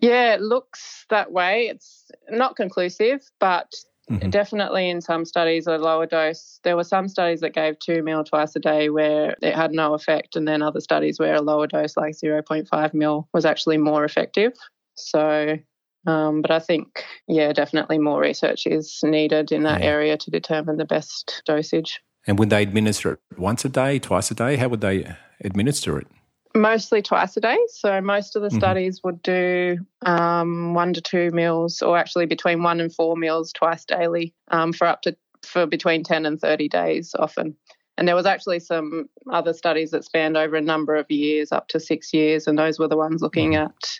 Yeah, 0.02 0.34
it 0.34 0.42
looks 0.42 1.06
that 1.10 1.32
way. 1.32 1.68
It's 1.68 2.12
not 2.30 2.58
conclusive, 2.58 3.22
but 3.40 3.72
Mm-hmm. 4.12 4.30
Definitely 4.30 4.90
in 4.90 5.00
some 5.02 5.24
studies, 5.24 5.68
a 5.68 5.78
lower 5.78 6.06
dose. 6.06 6.60
There 6.64 6.76
were 6.76 6.84
some 6.84 7.08
studies 7.08 7.40
that 7.42 7.54
gave 7.54 7.80
two 7.80 8.04
mil 8.04 8.24
twice 8.24 8.56
a 8.56 8.60
day 8.60 8.90
where 8.90 9.36
it 9.42 9.56
had 9.56 9.72
no 9.72 9.94
effect, 9.94 10.36
and 10.36 10.48
then 10.48 10.62
other 10.62 10.82
studies 10.82 11.18
where 11.18 11.36
a 11.36 11.42
lower 11.42 11.68
dose, 11.68 11.96
like 11.96 12.16
0.5 12.16 12.94
mil, 12.94 13.30
was 13.34 13.46
actually 13.46 13.78
more 13.78 14.04
effective. 14.04 14.54
So, 14.96 15.58
um, 16.06 16.42
but 16.42 16.52
I 16.52 16.60
think, 16.60 17.06
yeah, 17.28 17.54
definitely 17.54 18.00
more 18.00 18.20
research 18.20 18.68
is 18.68 19.00
needed 19.04 19.52
in 19.52 19.64
that 19.64 19.82
yeah. 19.82 19.88
area 19.88 20.18
to 20.18 20.32
determine 20.32 20.78
the 20.78 20.86
best 20.86 21.42
dosage. 21.46 22.02
And 22.28 22.38
would 22.38 22.50
they 22.50 22.64
administer 22.64 23.14
it 23.14 23.40
once 23.40 23.66
a 23.66 23.70
day, 23.70 23.98
twice 23.98 24.30
a 24.30 24.36
day? 24.36 24.58
How 24.58 24.68
would 24.68 24.82
they 24.82 25.16
administer 25.44 25.98
it? 25.98 26.08
Mostly 26.54 27.02
twice 27.02 27.38
a 27.38 27.42
day. 27.42 27.58
So 27.70 28.02
most 28.02 28.36
of 28.36 28.42
the 28.42 28.50
mm-hmm. 28.50 28.58
studies 28.58 29.02
would 29.04 29.22
do 29.24 29.78
um, 30.06 30.74
one 30.74 30.94
to 30.94 31.02
two 31.02 31.32
mils, 31.32 31.82
or 31.82 31.98
actually 31.98 32.26
between 32.26 32.62
one 32.62 32.82
and 32.82 32.94
four 32.94 33.16
mils 33.16 33.54
twice 33.54 33.86
daily 33.86 34.34
um, 34.50 34.74
for 34.74 34.86
up 34.88 35.02
to 35.04 35.16
for 35.44 35.66
between 35.66 36.04
ten 36.04 36.26
and 36.26 36.40
thirty 36.40 36.68
days 36.68 37.16
often. 37.18 37.56
And 37.98 38.08
there 38.08 38.16
was 38.16 38.26
actually 38.26 38.60
some 38.60 39.10
other 39.32 39.54
studies 39.54 39.92
that 39.92 40.04
spanned 40.04 40.36
over 40.36 40.56
a 40.56 40.62
number 40.62 40.96
of 40.96 41.10
years, 41.10 41.52
up 41.52 41.68
to 41.70 41.80
six 41.80 42.14
years, 42.14 42.48
and 42.48 42.58
those 42.58 42.80
were 42.80 42.88
the 42.88 42.98
ones 42.98 43.22
looking 43.22 43.52
mm-hmm. 43.52 43.66
at 43.66 44.00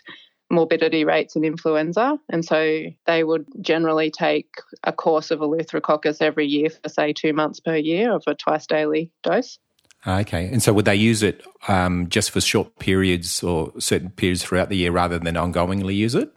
morbidity 0.50 1.04
rates 1.04 1.36
in 1.36 1.44
influenza. 1.44 2.18
And 2.28 2.44
so 2.44 2.82
they 3.06 3.24
would 3.24 3.46
generally 3.60 4.10
take 4.10 4.48
a 4.84 4.92
course 4.92 5.30
of 5.30 5.40
Eleutherococcus 5.40 6.20
every 6.20 6.46
year 6.46 6.68
for, 6.68 6.88
say, 6.88 7.12
two 7.12 7.32
months 7.32 7.60
per 7.60 7.76
year 7.76 8.12
of 8.12 8.24
a 8.26 8.34
twice 8.34 8.66
daily 8.66 9.10
dose. 9.22 9.58
Ah, 10.04 10.20
okay. 10.20 10.48
And 10.48 10.62
so 10.62 10.72
would 10.72 10.84
they 10.84 10.96
use 10.96 11.22
it 11.22 11.44
um, 11.68 12.08
just 12.08 12.30
for 12.32 12.40
short 12.40 12.78
periods 12.78 13.42
or 13.42 13.72
certain 13.78 14.10
periods 14.10 14.42
throughout 14.42 14.68
the 14.68 14.76
year 14.76 14.90
rather 14.90 15.18
than 15.18 15.34
ongoingly 15.36 15.94
use 15.94 16.14
it? 16.14 16.32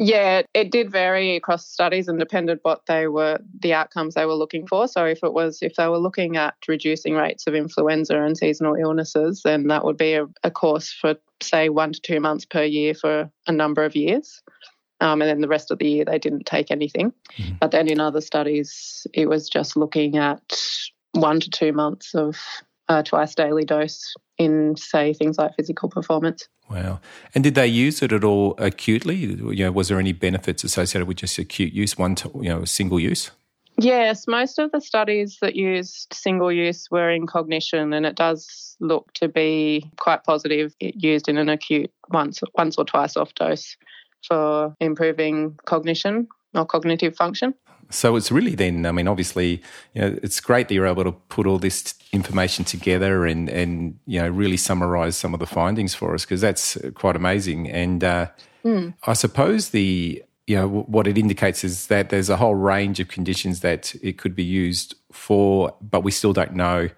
Yeah, 0.00 0.42
it 0.54 0.70
did 0.70 0.92
vary 0.92 1.34
across 1.34 1.66
studies 1.66 2.06
and 2.06 2.20
depended 2.20 2.60
what 2.62 2.86
they 2.86 3.08
were 3.08 3.40
the 3.58 3.74
outcomes 3.74 4.14
they 4.14 4.26
were 4.26 4.34
looking 4.34 4.64
for. 4.64 4.86
So 4.86 5.04
if 5.04 5.24
it 5.24 5.32
was 5.32 5.58
if 5.60 5.74
they 5.74 5.88
were 5.88 5.98
looking 5.98 6.36
at 6.36 6.54
reducing 6.68 7.14
rates 7.14 7.48
of 7.48 7.56
influenza 7.56 8.22
and 8.22 8.38
seasonal 8.38 8.76
illnesses, 8.76 9.42
then 9.42 9.66
that 9.66 9.84
would 9.84 9.96
be 9.96 10.14
a, 10.14 10.26
a 10.44 10.52
course 10.52 10.92
for 10.92 11.16
say 11.42 11.68
one 11.68 11.92
to 11.94 12.00
two 12.00 12.20
months 12.20 12.44
per 12.44 12.62
year 12.62 12.94
for 12.94 13.28
a 13.48 13.52
number 13.52 13.84
of 13.84 13.96
years. 13.96 14.40
Um, 15.00 15.20
and 15.20 15.28
then 15.28 15.40
the 15.40 15.48
rest 15.48 15.72
of 15.72 15.78
the 15.78 15.88
year 15.88 16.04
they 16.04 16.18
didn't 16.18 16.46
take 16.46 16.70
anything. 16.70 17.12
Mm-hmm. 17.36 17.54
But 17.60 17.72
then 17.72 17.88
in 17.88 17.98
other 17.98 18.20
studies, 18.20 19.04
it 19.12 19.28
was 19.28 19.48
just 19.48 19.76
looking 19.76 20.16
at 20.16 20.62
one 21.12 21.40
to 21.40 21.50
two 21.50 21.72
months 21.72 22.14
of 22.14 22.36
a 22.88 23.02
twice 23.02 23.34
daily 23.34 23.64
dose 23.64 24.14
in, 24.38 24.76
say, 24.76 25.12
things 25.12 25.38
like 25.38 25.54
physical 25.56 25.88
performance. 25.88 26.48
Wow. 26.70 27.00
And 27.34 27.44
did 27.44 27.54
they 27.54 27.66
use 27.66 28.02
it 28.02 28.12
at 28.12 28.24
all 28.24 28.54
acutely? 28.58 29.16
You 29.16 29.64
know, 29.64 29.72
was 29.72 29.88
there 29.88 29.98
any 29.98 30.12
benefits 30.12 30.64
associated 30.64 31.06
with 31.06 31.18
just 31.18 31.38
acute 31.38 31.72
use, 31.72 31.98
one, 31.98 32.14
to, 32.16 32.30
you 32.34 32.50
know, 32.50 32.64
single 32.64 33.00
use? 33.00 33.30
Yes, 33.80 34.26
most 34.26 34.58
of 34.58 34.72
the 34.72 34.80
studies 34.80 35.38
that 35.40 35.54
used 35.54 36.12
single 36.12 36.50
use 36.50 36.90
were 36.90 37.10
in 37.10 37.26
cognition, 37.26 37.92
and 37.92 38.04
it 38.04 38.16
does 38.16 38.76
look 38.80 39.12
to 39.14 39.28
be 39.28 39.88
quite 39.98 40.24
positive. 40.24 40.74
It 40.80 40.96
used 40.96 41.28
in 41.28 41.38
an 41.38 41.48
acute 41.48 41.92
once, 42.08 42.40
once 42.54 42.76
or 42.76 42.84
twice 42.84 43.16
off 43.16 43.34
dose 43.34 43.76
for 44.26 44.74
improving 44.80 45.56
cognition 45.64 46.26
or 46.54 46.64
cognitive 46.66 47.16
function. 47.16 47.54
So 47.90 48.16
it's 48.16 48.30
really 48.30 48.54
then, 48.54 48.84
I 48.84 48.92
mean, 48.92 49.08
obviously, 49.08 49.62
you 49.94 50.02
know, 50.02 50.18
it's 50.22 50.40
great 50.40 50.68
that 50.68 50.74
you're 50.74 50.86
able 50.86 51.04
to 51.04 51.12
put 51.12 51.46
all 51.46 51.58
this 51.58 51.94
information 52.12 52.64
together 52.64 53.24
and, 53.24 53.48
and 53.48 53.98
you 54.04 54.20
know, 54.20 54.28
really 54.28 54.58
summarize 54.58 55.16
some 55.16 55.32
of 55.32 55.40
the 55.40 55.46
findings 55.46 55.94
for 55.94 56.14
us 56.14 56.24
because 56.24 56.42
that's 56.42 56.76
quite 56.94 57.16
amazing. 57.16 57.70
And 57.70 58.04
uh, 58.04 58.26
mm. 58.62 58.94
I 59.06 59.14
suppose 59.14 59.70
the, 59.70 60.22
you 60.46 60.56
know, 60.56 60.68
what 60.68 61.06
it 61.06 61.16
indicates 61.16 61.64
is 61.64 61.86
that 61.86 62.10
there's 62.10 62.28
a 62.28 62.36
whole 62.36 62.54
range 62.54 63.00
of 63.00 63.08
conditions 63.08 63.60
that 63.60 63.94
it 64.02 64.18
could 64.18 64.34
be 64.34 64.44
used 64.44 64.94
for, 65.10 65.74
but 65.80 66.02
we 66.04 66.10
still 66.10 66.34
don't 66.34 66.54
know, 66.54 66.90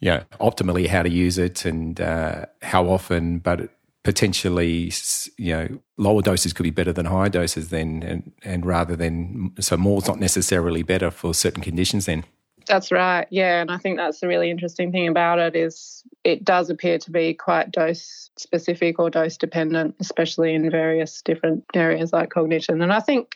you 0.00 0.10
know, 0.10 0.22
optimally 0.38 0.86
how 0.86 1.02
to 1.02 1.10
use 1.10 1.38
it 1.38 1.64
and 1.64 1.98
uh, 1.98 2.44
how 2.60 2.86
often. 2.88 3.38
But 3.38 3.70
potentially, 4.06 4.92
you 5.36 5.52
know, 5.52 5.68
lower 5.96 6.22
doses 6.22 6.52
could 6.52 6.62
be 6.62 6.70
better 6.70 6.92
than 6.92 7.06
higher 7.06 7.28
doses 7.28 7.70
then, 7.70 8.04
and, 8.04 8.32
and 8.44 8.64
rather 8.64 8.94
than, 8.94 9.52
so 9.58 9.76
more 9.76 9.98
is 9.98 10.06
not 10.06 10.20
necessarily 10.20 10.84
better 10.84 11.10
for 11.10 11.34
certain 11.34 11.60
conditions 11.60 12.06
then. 12.06 12.22
That's 12.68 12.92
right. 12.92 13.26
Yeah, 13.30 13.60
and 13.60 13.68
I 13.68 13.78
think 13.78 13.96
that's 13.96 14.20
the 14.20 14.28
really 14.28 14.48
interesting 14.48 14.92
thing 14.92 15.08
about 15.08 15.40
it 15.40 15.56
is 15.56 16.04
it 16.22 16.44
does 16.44 16.70
appear 16.70 16.98
to 16.98 17.10
be 17.10 17.34
quite 17.34 17.72
dose 17.72 18.30
specific 18.36 19.00
or 19.00 19.10
dose 19.10 19.36
dependent, 19.36 19.96
especially 19.98 20.54
in 20.54 20.70
various 20.70 21.20
different 21.20 21.64
areas 21.74 22.12
like 22.12 22.30
cognition. 22.30 22.82
And 22.82 22.92
I 22.92 23.00
think 23.00 23.34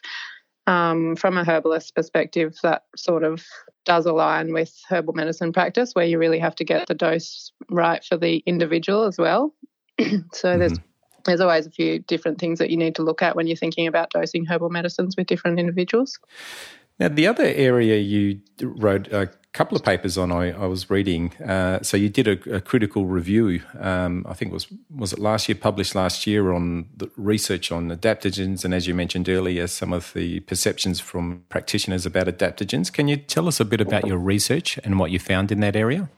um, 0.68 1.16
from 1.16 1.36
a 1.36 1.42
herbalist 1.44 1.96
perspective, 1.96 2.58
that 2.62 2.84
sort 2.94 3.24
of 3.24 3.44
does 3.84 4.06
align 4.06 4.52
with 4.52 4.72
herbal 4.88 5.14
medicine 5.14 5.52
practice, 5.52 5.96
where 5.96 6.06
you 6.06 6.16
really 6.16 6.38
have 6.38 6.54
to 6.54 6.64
get 6.64 6.86
the 6.86 6.94
dose 6.94 7.50
right 7.68 8.04
for 8.04 8.16
the 8.16 8.40
individual 8.46 9.02
as 9.02 9.18
well. 9.18 9.52
so 10.32 10.48
mm-hmm. 10.48 10.58
there's 10.58 10.78
there's 11.24 11.40
always 11.40 11.66
a 11.66 11.70
few 11.70 11.98
different 11.98 12.38
things 12.38 12.58
that 12.58 12.70
you 12.70 12.76
need 12.76 12.94
to 12.94 13.02
look 13.02 13.22
at 13.22 13.36
when 13.36 13.46
you're 13.46 13.56
thinking 13.56 13.86
about 13.86 14.10
dosing 14.10 14.46
herbal 14.46 14.70
medicines 14.70 15.16
with 15.16 15.26
different 15.26 15.58
individuals. 15.58 16.18
Now, 16.98 17.08
the 17.08 17.26
other 17.26 17.44
area 17.44 17.96
you 17.96 18.40
wrote 18.60 19.08
a 19.08 19.30
couple 19.52 19.76
of 19.76 19.82
papers 19.82 20.18
on, 20.18 20.30
I, 20.30 20.50
I 20.52 20.66
was 20.66 20.90
reading. 20.90 21.32
Uh, 21.42 21.80
so 21.82 21.96
you 21.96 22.08
did 22.10 22.28
a, 22.28 22.56
a 22.56 22.60
critical 22.60 23.06
review. 23.06 23.62
Um, 23.78 24.24
I 24.28 24.34
think 24.34 24.50
it 24.50 24.54
was 24.54 24.66
was 24.94 25.12
it 25.12 25.18
last 25.18 25.48
year, 25.48 25.56
published 25.56 25.94
last 25.94 26.26
year 26.26 26.52
on 26.52 26.88
the 26.94 27.10
research 27.16 27.72
on 27.72 27.88
adaptogens, 27.88 28.64
and 28.66 28.74
as 28.74 28.86
you 28.86 28.94
mentioned 28.94 29.28
earlier, 29.28 29.66
some 29.66 29.94
of 29.94 30.12
the 30.12 30.40
perceptions 30.40 31.00
from 31.00 31.44
practitioners 31.48 32.04
about 32.04 32.26
adaptogens. 32.26 32.92
Can 32.92 33.08
you 33.08 33.16
tell 33.16 33.48
us 33.48 33.60
a 33.60 33.64
bit 33.64 33.80
about 33.80 34.06
your 34.06 34.18
research 34.18 34.78
and 34.84 34.98
what 34.98 35.10
you 35.10 35.18
found 35.18 35.50
in 35.50 35.60
that 35.60 35.76
area? 35.76 36.10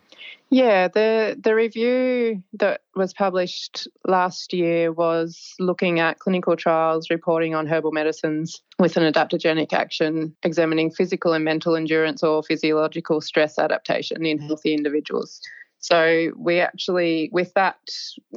Yeah, 0.52 0.88
the 0.88 1.34
the 1.42 1.54
review 1.54 2.42
that 2.58 2.82
was 2.94 3.14
published 3.14 3.88
last 4.06 4.52
year 4.52 4.92
was 4.92 5.54
looking 5.58 5.98
at 5.98 6.18
clinical 6.18 6.56
trials 6.56 7.08
reporting 7.08 7.54
on 7.54 7.66
herbal 7.66 7.92
medicines 7.92 8.60
with 8.78 8.98
an 8.98 9.10
adaptogenic 9.10 9.72
action, 9.72 10.36
examining 10.42 10.90
physical 10.90 11.32
and 11.32 11.42
mental 11.42 11.74
endurance 11.74 12.22
or 12.22 12.42
physiological 12.42 13.22
stress 13.22 13.58
adaptation 13.58 14.26
in 14.26 14.40
healthy 14.40 14.74
individuals. 14.74 15.40
So 15.78 16.32
we 16.36 16.60
actually, 16.60 17.30
with 17.32 17.54
that 17.54 17.78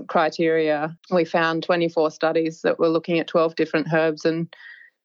criteria, 0.07 0.97
we 1.11 1.25
found 1.25 1.63
24 1.63 2.11
studies 2.11 2.61
that 2.61 2.79
were 2.79 2.87
looking 2.87 3.19
at 3.19 3.27
12 3.27 3.55
different 3.55 3.87
herbs 3.93 4.23
and 4.23 4.47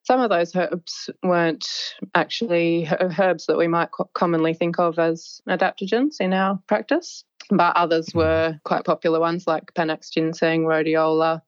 some 0.02 0.20
of 0.20 0.30
those 0.30 0.54
herbs 0.56 1.10
weren't 1.22 1.68
actually 2.14 2.88
herbs 3.18 3.46
that 3.46 3.58
we 3.58 3.68
might 3.68 3.90
commonly 4.14 4.54
think 4.54 4.78
of 4.78 4.98
as 4.98 5.40
adaptogens 5.48 6.20
in 6.20 6.32
our 6.32 6.58
practice, 6.66 7.24
but 7.50 7.76
others 7.76 8.08
were 8.14 8.58
quite 8.64 8.84
popular 8.84 9.20
ones 9.20 9.46
like 9.46 9.74
Panax 9.74 10.10
ginseng, 10.10 10.64
rhodiola, 10.64 11.42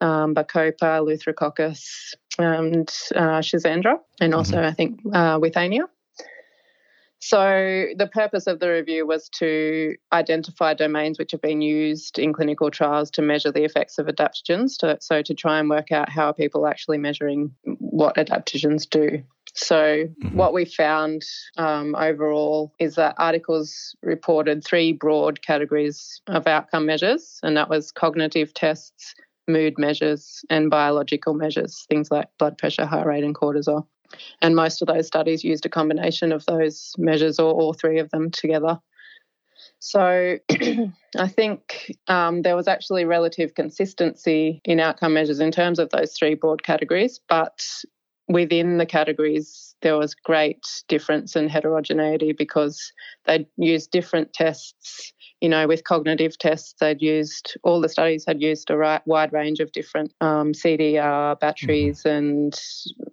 um, 0.00 0.34
Bacopa, 0.34 0.98
Eleutherococcus, 1.00 2.14
and 2.38 2.88
uh, 3.14 3.40
Schizandra, 3.40 3.98
and 4.20 4.34
also 4.34 4.56
mm-hmm. 4.56 4.66
I 4.66 4.72
think 4.72 5.00
uh, 5.12 5.38
Withania. 5.38 5.84
So, 7.24 7.86
the 7.96 8.08
purpose 8.08 8.48
of 8.48 8.58
the 8.58 8.68
review 8.68 9.06
was 9.06 9.28
to 9.38 9.94
identify 10.12 10.74
domains 10.74 11.20
which 11.20 11.30
have 11.30 11.40
been 11.40 11.62
used 11.62 12.18
in 12.18 12.32
clinical 12.32 12.68
trials 12.68 13.12
to 13.12 13.22
measure 13.22 13.52
the 13.52 13.62
effects 13.62 13.96
of 13.98 14.06
adaptogens. 14.06 14.76
To, 14.78 14.98
so, 15.00 15.22
to 15.22 15.32
try 15.32 15.60
and 15.60 15.70
work 15.70 15.92
out 15.92 16.08
how 16.08 16.26
are 16.26 16.34
people 16.34 16.66
actually 16.66 16.98
measuring 16.98 17.54
what 17.62 18.16
adaptogens 18.16 18.90
do. 18.90 19.22
So, 19.54 19.76
mm-hmm. 19.76 20.36
what 20.36 20.52
we 20.52 20.64
found 20.64 21.22
um, 21.56 21.94
overall 21.94 22.72
is 22.80 22.96
that 22.96 23.14
articles 23.18 23.94
reported 24.02 24.64
three 24.64 24.92
broad 24.92 25.42
categories 25.42 26.20
of 26.26 26.48
outcome 26.48 26.86
measures, 26.86 27.38
and 27.44 27.56
that 27.56 27.70
was 27.70 27.92
cognitive 27.92 28.52
tests, 28.52 29.14
mood 29.46 29.74
measures, 29.78 30.44
and 30.50 30.70
biological 30.70 31.34
measures, 31.34 31.86
things 31.88 32.10
like 32.10 32.26
blood 32.40 32.58
pressure, 32.58 32.84
heart 32.84 33.06
rate, 33.06 33.22
and 33.22 33.36
cortisol. 33.36 33.86
And 34.40 34.56
most 34.56 34.82
of 34.82 34.88
those 34.88 35.06
studies 35.06 35.44
used 35.44 35.66
a 35.66 35.68
combination 35.68 36.32
of 36.32 36.44
those 36.46 36.94
measures 36.98 37.38
or 37.38 37.52
all 37.52 37.72
three 37.72 37.98
of 37.98 38.10
them 38.10 38.30
together. 38.30 38.78
So 39.78 40.38
I 41.18 41.28
think 41.28 41.96
um, 42.08 42.42
there 42.42 42.56
was 42.56 42.68
actually 42.68 43.04
relative 43.04 43.54
consistency 43.54 44.60
in 44.64 44.80
outcome 44.80 45.14
measures 45.14 45.40
in 45.40 45.50
terms 45.50 45.78
of 45.78 45.90
those 45.90 46.14
three 46.16 46.34
broad 46.34 46.62
categories, 46.62 47.20
but 47.28 47.64
within 48.28 48.78
the 48.78 48.86
categories, 48.86 49.74
there 49.82 49.96
was 49.96 50.14
great 50.14 50.64
difference 50.88 51.36
and 51.36 51.50
heterogeneity 51.50 52.32
because 52.32 52.92
they 53.26 53.46
used 53.56 53.90
different 53.90 54.32
tests 54.32 55.12
you 55.42 55.48
know, 55.48 55.66
with 55.66 55.82
cognitive 55.82 56.38
tests, 56.38 56.76
they'd 56.78 57.02
used 57.02 57.58
all 57.64 57.80
the 57.80 57.88
studies 57.88 58.24
had 58.24 58.40
used 58.40 58.70
a 58.70 58.76
right, 58.76 59.04
wide 59.08 59.32
range 59.32 59.58
of 59.58 59.72
different 59.72 60.14
um, 60.20 60.52
CDR 60.52 61.38
batteries 61.40 62.04
mm-hmm. 62.04 62.16
and 62.16 62.60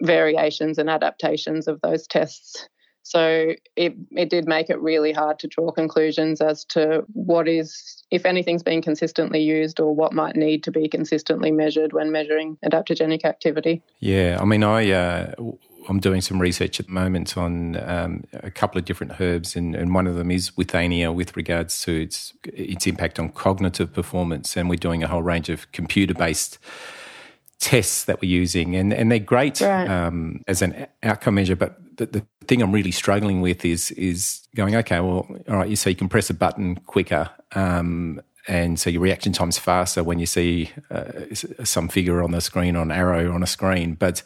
variations 0.01 0.77
and 0.77 0.91
adaptations 0.91 1.67
of 1.67 1.81
those 1.81 2.05
tests. 2.05 2.69
So 3.01 3.53
it 3.75 3.95
it 4.11 4.29
did 4.29 4.47
make 4.47 4.69
it 4.69 4.79
really 4.79 5.11
hard 5.11 5.39
to 5.39 5.47
draw 5.47 5.71
conclusions 5.71 6.39
as 6.39 6.63
to 6.65 7.03
what 7.13 7.47
is, 7.47 8.03
if 8.11 8.27
anything's 8.27 8.61
being 8.61 8.83
consistently 8.83 9.41
used, 9.41 9.79
or 9.79 9.95
what 9.95 10.13
might 10.13 10.35
need 10.35 10.63
to 10.65 10.71
be 10.71 10.87
consistently 10.87 11.49
measured 11.49 11.93
when 11.93 12.11
measuring 12.11 12.59
adaptogenic 12.63 13.25
activity. 13.25 13.81
Yeah, 13.99 14.37
I 14.39 14.45
mean, 14.45 14.63
I 14.63 14.91
uh, 14.91 15.33
I'm 15.87 15.99
doing 15.99 16.21
some 16.21 16.41
research 16.41 16.79
at 16.79 16.87
the 16.87 16.91
moment 16.91 17.37
on 17.37 17.77
um, 17.77 18.23
a 18.33 18.51
couple 18.51 18.77
of 18.77 18.85
different 18.85 19.19
herbs, 19.19 19.55
and, 19.55 19.75
and, 19.75 19.93
one 19.93 20.07
of 20.07 20.15
them 20.15 20.31
is 20.31 20.51
withania 20.51 21.13
with 21.13 21.37
regards 21.37 21.81
to 21.83 22.01
its 22.01 22.33
its 22.43 22.87
impact 22.87 23.19
on 23.19 23.29
cognitive 23.29 23.93
performance. 23.93 24.57
And 24.57 24.69
we're 24.69 24.75
doing 24.75 25.03
a 25.03 25.07
whole 25.07 25.23
range 25.23 25.49
of 25.49 25.71
computer 25.71 26.13
based 26.13 26.59
tests 27.59 28.05
that 28.05 28.21
we're 28.21 28.29
using, 28.29 28.75
and, 28.75 28.93
and 28.93 29.11
they're 29.11 29.19
great 29.19 29.61
right. 29.61 29.87
um, 29.87 30.43
as 30.47 30.61
an 30.61 30.87
outcome 31.03 31.35
measure. 31.35 31.55
But 31.55 31.79
the, 31.97 32.05
the 32.07 32.25
thing 32.47 32.61
I'm 32.61 32.71
really 32.71 32.91
struggling 32.91 33.41
with 33.41 33.63
is 33.63 33.91
is 33.91 34.41
going 34.55 34.75
okay. 34.75 34.99
Well, 34.99 35.27
all 35.47 35.57
right, 35.57 35.69
you 35.69 35.75
so 35.75 35.89
you 35.89 35.95
can 35.95 36.09
press 36.09 36.29
a 36.29 36.33
button 36.33 36.75
quicker. 36.75 37.29
Um, 37.53 38.21
and 38.47 38.79
so 38.79 38.89
your 38.89 39.01
reaction 39.01 39.31
time's 39.31 39.59
faster 39.59 40.03
when 40.03 40.17
you 40.17 40.25
see 40.25 40.71
uh, 40.89 41.11
some 41.63 41.87
figure 41.87 42.23
on 42.23 42.31
the 42.31 42.41
screen 42.41 42.75
or 42.75 42.81
an 42.81 42.91
arrow 42.91 43.31
on 43.31 43.43
a 43.43 43.47
screen. 43.47 43.93
But 43.93 44.23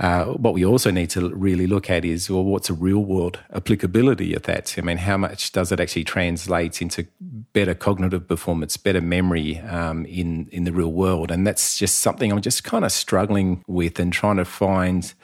uh, 0.00 0.24
what 0.24 0.54
we 0.54 0.64
also 0.64 0.90
need 0.90 1.08
to 1.10 1.28
really 1.30 1.66
look 1.66 1.88
at 1.88 2.04
is, 2.04 2.28
well, 2.28 2.44
what's 2.44 2.68
a 2.68 2.74
real 2.74 3.04
world 3.04 3.38
applicability 3.52 4.34
of 4.34 4.42
that? 4.42 4.74
I 4.76 4.80
mean, 4.80 4.96
how 4.96 5.16
much 5.16 5.52
does 5.52 5.70
it 5.70 5.78
actually 5.78 6.04
translate 6.04 6.82
into 6.82 7.06
better 7.52 7.74
cognitive 7.74 8.26
performance, 8.26 8.76
better 8.76 9.00
memory 9.00 9.58
um, 9.60 10.04
in 10.06 10.48
in 10.50 10.64
the 10.64 10.72
real 10.72 10.92
world? 10.92 11.30
And 11.30 11.46
that's 11.46 11.78
just 11.78 12.00
something 12.00 12.32
I'm 12.32 12.40
just 12.40 12.64
kind 12.64 12.84
of 12.84 12.90
struggling 12.90 13.62
with 13.68 14.00
and 14.00 14.12
trying 14.12 14.36
to 14.38 14.44
find 14.44 15.14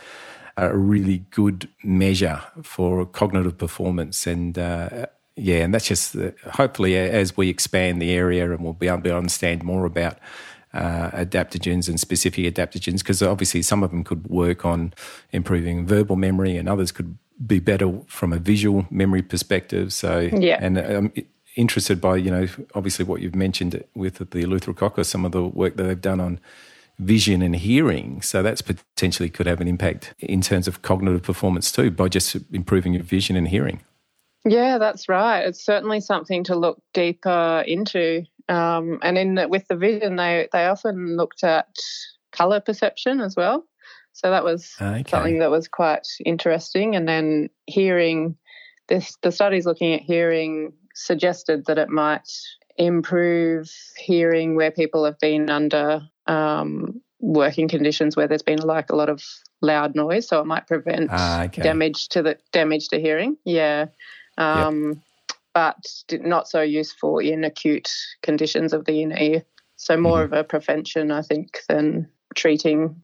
a 0.56 0.76
really 0.76 1.24
good 1.30 1.68
measure 1.82 2.40
for 2.62 3.06
cognitive 3.06 3.58
performance 3.58 4.26
and. 4.26 4.58
Uh, 4.58 5.06
yeah, 5.36 5.58
and 5.58 5.72
that's 5.72 5.86
just 5.86 6.16
uh, 6.16 6.32
hopefully 6.52 6.96
as 6.98 7.34
we 7.34 7.48
expand 7.48 8.02
the 8.02 8.10
area 8.10 8.50
and 8.50 8.62
we'll 8.62 8.74
be 8.74 8.88
able 8.88 9.00
to 9.02 9.16
understand 9.16 9.62
more 9.62 9.86
about 9.86 10.18
uh, 10.72 11.10
adaptogens 11.10 11.88
and 11.88 11.98
specific 11.98 12.44
adaptogens 12.44 12.98
because 12.98 13.22
obviously 13.22 13.62
some 13.62 13.82
of 13.82 13.90
them 13.90 14.04
could 14.04 14.26
work 14.28 14.64
on 14.64 14.94
improving 15.32 15.86
verbal 15.86 16.16
memory 16.16 16.56
and 16.56 16.68
others 16.68 16.92
could 16.92 17.16
be 17.44 17.58
better 17.58 17.92
from 18.06 18.32
a 18.32 18.38
visual 18.38 18.86
memory 18.90 19.22
perspective. 19.22 19.92
So, 19.92 20.20
yeah. 20.20 20.58
and 20.60 20.78
I'm 20.78 21.12
interested 21.56 22.00
by, 22.00 22.16
you 22.16 22.30
know, 22.30 22.46
obviously 22.74 23.04
what 23.04 23.20
you've 23.20 23.34
mentioned 23.34 23.82
with 23.94 24.18
the 24.18 24.24
Eleutherococcus, 24.24 25.06
some 25.06 25.24
of 25.24 25.32
the 25.32 25.42
work 25.44 25.76
that 25.76 25.84
they've 25.84 26.00
done 26.00 26.20
on 26.20 26.40
vision 26.98 27.40
and 27.42 27.56
hearing. 27.56 28.20
So 28.22 28.42
that's 28.42 28.62
potentially 28.62 29.30
could 29.30 29.46
have 29.46 29.60
an 29.60 29.68
impact 29.68 30.14
in 30.18 30.42
terms 30.42 30.68
of 30.68 30.82
cognitive 30.82 31.22
performance 31.22 31.72
too 31.72 31.90
by 31.90 32.08
just 32.08 32.36
improving 32.52 32.94
your 32.94 33.02
vision 33.02 33.36
and 33.36 33.48
hearing. 33.48 33.80
Yeah, 34.44 34.78
that's 34.78 35.08
right. 35.08 35.40
It's 35.40 35.62
certainly 35.62 36.00
something 36.00 36.44
to 36.44 36.56
look 36.56 36.82
deeper 36.94 37.64
into. 37.66 38.24
Um, 38.50 38.98
and 39.02 39.16
in 39.16 39.36
the, 39.36 39.48
with 39.48 39.66
the 39.68 39.76
vision, 39.76 40.16
they 40.16 40.48
they 40.52 40.66
often 40.66 41.16
looked 41.16 41.44
at 41.44 41.68
color 42.32 42.60
perception 42.60 43.20
as 43.20 43.36
well. 43.36 43.64
So 44.12 44.30
that 44.30 44.44
was 44.44 44.74
okay. 44.80 45.04
something 45.08 45.38
that 45.38 45.52
was 45.52 45.68
quite 45.68 46.06
interesting. 46.24 46.96
And 46.96 47.08
then 47.08 47.48
hearing, 47.66 48.36
this 48.88 49.16
the 49.22 49.30
studies 49.30 49.66
looking 49.66 49.94
at 49.94 50.02
hearing 50.02 50.72
suggested 50.94 51.66
that 51.66 51.78
it 51.78 51.88
might 51.88 52.28
improve 52.76 53.70
hearing 53.96 54.56
where 54.56 54.72
people 54.72 55.04
have 55.04 55.18
been 55.20 55.48
under 55.48 56.02
um, 56.26 57.00
working 57.20 57.68
conditions 57.68 58.16
where 58.16 58.26
there's 58.26 58.42
been 58.42 58.58
like 58.58 58.90
a 58.90 58.96
lot 58.96 59.08
of 59.08 59.22
loud 59.62 59.94
noise, 59.94 60.26
so 60.26 60.40
it 60.40 60.46
might 60.46 60.66
prevent 60.66 61.08
ah, 61.12 61.44
okay. 61.44 61.62
damage 61.62 62.08
to 62.08 62.22
the 62.22 62.36
damage 62.50 62.88
to 62.88 63.00
hearing. 63.00 63.36
Yeah. 63.44 63.86
Um, 64.36 64.88
yep 64.88 64.96
but 65.54 65.76
not 66.12 66.48
so 66.48 66.62
useful 66.62 67.18
in 67.18 67.44
acute 67.44 67.90
conditions 68.22 68.72
of 68.72 68.84
the 68.84 69.02
inner 69.02 69.18
ear. 69.18 69.44
So 69.76 69.96
more 69.96 70.24
mm-hmm. 70.24 70.34
of 70.34 70.40
a 70.40 70.44
prevention, 70.44 71.10
I 71.10 71.22
think, 71.22 71.60
than 71.68 72.08
treating 72.34 73.02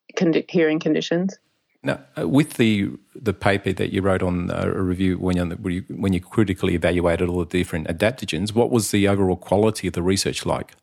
hearing 0.48 0.78
conditions. 0.78 1.38
Now, 1.82 2.00
uh, 2.18 2.28
with 2.28 2.54
the 2.54 2.90
the 3.14 3.32
paper 3.32 3.72
that 3.72 3.92
you 3.92 4.02
wrote 4.02 4.22
on 4.22 4.50
uh, 4.50 4.64
a 4.64 4.82
review 4.82 5.18
when 5.18 5.36
you 5.36 5.84
when 5.88 6.12
you 6.12 6.20
critically 6.20 6.74
evaluated 6.74 7.28
all 7.28 7.44
the 7.44 7.58
different 7.58 7.86
adaptogens, 7.88 8.54
what 8.54 8.70
was 8.70 8.90
the 8.90 9.08
overall 9.08 9.36
quality 9.36 9.86
of 9.86 9.94
the 9.94 10.02
research 10.02 10.44
like? 10.44 10.74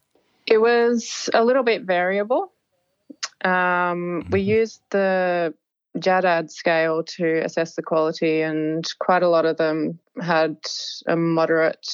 It 0.48 0.60
was 0.60 1.30
a 1.34 1.44
little 1.44 1.64
bit 1.64 1.84
variable. 1.84 2.52
Um, 3.44 4.28
we 4.32 4.40
mm-hmm. 4.40 4.50
used 4.50 4.82
the 4.92 5.54
JADAD 5.98 6.52
scale 6.52 7.04
to 7.04 7.44
assess 7.44 7.76
the 7.76 7.84
quality, 7.84 8.42
and 8.42 8.86
quite 9.00 9.24
a 9.24 9.30
lot 9.30 9.46
of 9.46 9.58
them 9.58 10.00
had 10.22 10.58
a 11.08 11.16
moderate 11.16 11.88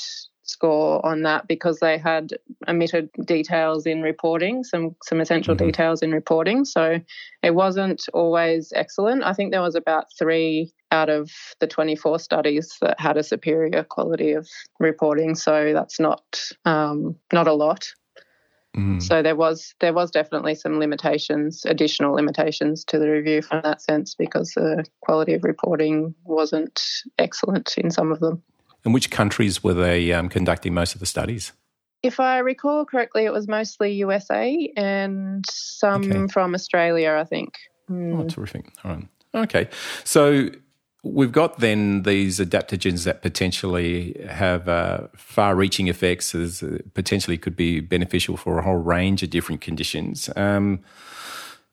score 0.49 1.05
on 1.05 1.21
that 1.21 1.47
because 1.47 1.79
they 1.79 1.97
had 1.97 2.31
omitted 2.67 3.09
details 3.25 3.85
in 3.85 4.01
reporting, 4.01 4.63
some 4.63 4.95
some 5.03 5.21
essential 5.21 5.55
mm-hmm. 5.55 5.67
details 5.67 6.01
in 6.01 6.11
reporting. 6.11 6.65
So 6.65 6.99
it 7.43 7.55
wasn't 7.55 8.05
always 8.13 8.73
excellent. 8.75 9.23
I 9.23 9.33
think 9.33 9.51
there 9.51 9.61
was 9.61 9.75
about 9.75 10.05
three 10.17 10.73
out 10.91 11.09
of 11.09 11.29
the 11.59 11.67
24 11.67 12.17
studies 12.19 12.75
that 12.81 12.99
had 12.99 13.15
a 13.15 13.23
superior 13.23 13.83
quality 13.83 14.31
of 14.31 14.47
reporting. 14.79 15.35
So 15.35 15.71
that's 15.73 15.99
not 15.99 16.41
um, 16.65 17.15
not 17.31 17.47
a 17.47 17.53
lot. 17.53 17.87
Mm. 18.79 19.01
So 19.01 19.21
there 19.21 19.35
was 19.35 19.75
there 19.79 19.93
was 19.93 20.11
definitely 20.11 20.55
some 20.55 20.79
limitations, 20.79 21.65
additional 21.65 22.13
limitations 22.13 22.85
to 22.85 22.99
the 22.99 23.09
review 23.09 23.41
from 23.41 23.61
that 23.63 23.81
sense 23.81 24.15
because 24.15 24.51
the 24.51 24.85
quality 25.01 25.33
of 25.33 25.43
reporting 25.43 26.15
wasn't 26.23 26.81
excellent 27.17 27.77
in 27.77 27.91
some 27.91 28.11
of 28.11 28.19
them. 28.19 28.41
And 28.85 28.93
which 28.93 29.09
countries 29.09 29.63
were 29.63 29.73
they 29.73 30.13
um, 30.13 30.29
conducting 30.29 30.73
most 30.73 30.93
of 30.93 30.99
the 30.99 31.05
studies? 31.05 31.51
If 32.01 32.19
I 32.19 32.37
recall 32.37 32.85
correctly, 32.85 33.25
it 33.25 33.33
was 33.33 33.47
mostly 33.47 33.91
USA 33.93 34.71
and 34.77 35.43
some 35.49 36.03
okay. 36.09 36.27
from 36.31 36.55
Australia, 36.55 37.17
I 37.19 37.25
think. 37.25 37.55
Mm. 37.91 38.21
Oh, 38.21 38.27
terrific. 38.27 38.71
All 38.85 38.91
right. 38.91 39.07
Okay. 39.35 39.67
So 40.05 40.49
we've 41.03 41.31
got 41.31 41.59
then 41.59 42.03
these 42.03 42.39
adaptogens 42.39 43.05
that 43.05 43.21
potentially 43.21 44.19
have 44.29 44.67
uh, 44.67 45.07
far 45.15 45.55
reaching 45.55 45.87
effects, 45.87 46.35
as 46.35 46.63
potentially 46.93 47.37
could 47.37 47.55
be 47.55 47.79
beneficial 47.79 48.37
for 48.37 48.59
a 48.59 48.63
whole 48.63 48.75
range 48.75 49.23
of 49.23 49.29
different 49.29 49.61
conditions. 49.61 50.29
Um, 50.35 50.81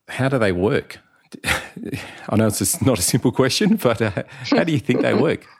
how 0.08 0.28
do 0.28 0.38
they 0.38 0.52
work? 0.52 0.98
I 1.44 2.36
know 2.36 2.46
it's 2.46 2.80
not 2.82 2.98
a 2.98 3.02
simple 3.02 3.32
question, 3.32 3.76
but 3.76 4.00
uh, 4.00 4.22
how 4.50 4.64
do 4.64 4.72
you 4.72 4.78
think 4.78 5.02
they 5.02 5.14
work? 5.14 5.46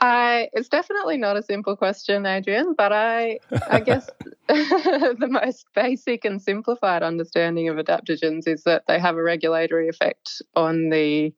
I, 0.00 0.48
it's 0.52 0.68
definitely 0.68 1.16
not 1.16 1.36
a 1.36 1.42
simple 1.42 1.76
question, 1.76 2.26
Adrian, 2.26 2.74
but 2.76 2.92
I, 2.92 3.38
I 3.70 3.80
guess 3.80 4.10
the 4.48 5.28
most 5.30 5.66
basic 5.74 6.24
and 6.24 6.42
simplified 6.42 7.02
understanding 7.02 7.68
of 7.68 7.76
adaptogens 7.76 8.48
is 8.48 8.64
that 8.64 8.84
they 8.88 8.98
have 8.98 9.16
a 9.16 9.22
regulatory 9.22 9.88
effect 9.88 10.42
on 10.56 10.90
the 10.90 11.32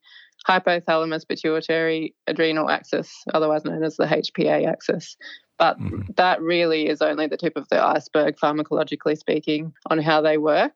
hypothalamus 0.48 1.26
pituitary 1.26 2.14
adrenal 2.26 2.70
axis, 2.70 3.24
otherwise 3.35 3.64
known 3.64 3.82
as 3.82 3.96
the 3.96 4.04
HPA 4.04 4.66
axis. 4.66 5.16
But 5.59 5.78
mm-hmm. 5.78 6.02
that 6.16 6.40
really 6.40 6.88
is 6.88 7.00
only 7.00 7.26
the 7.26 7.37
tip 7.37 7.56
of 7.56 7.68
the 7.68 7.82
iceberg, 7.82 8.37
pharmacologically 8.37 9.16
speaking, 9.16 9.72
on 9.90 9.98
how 9.98 10.20
they 10.20 10.38
work 10.38 10.74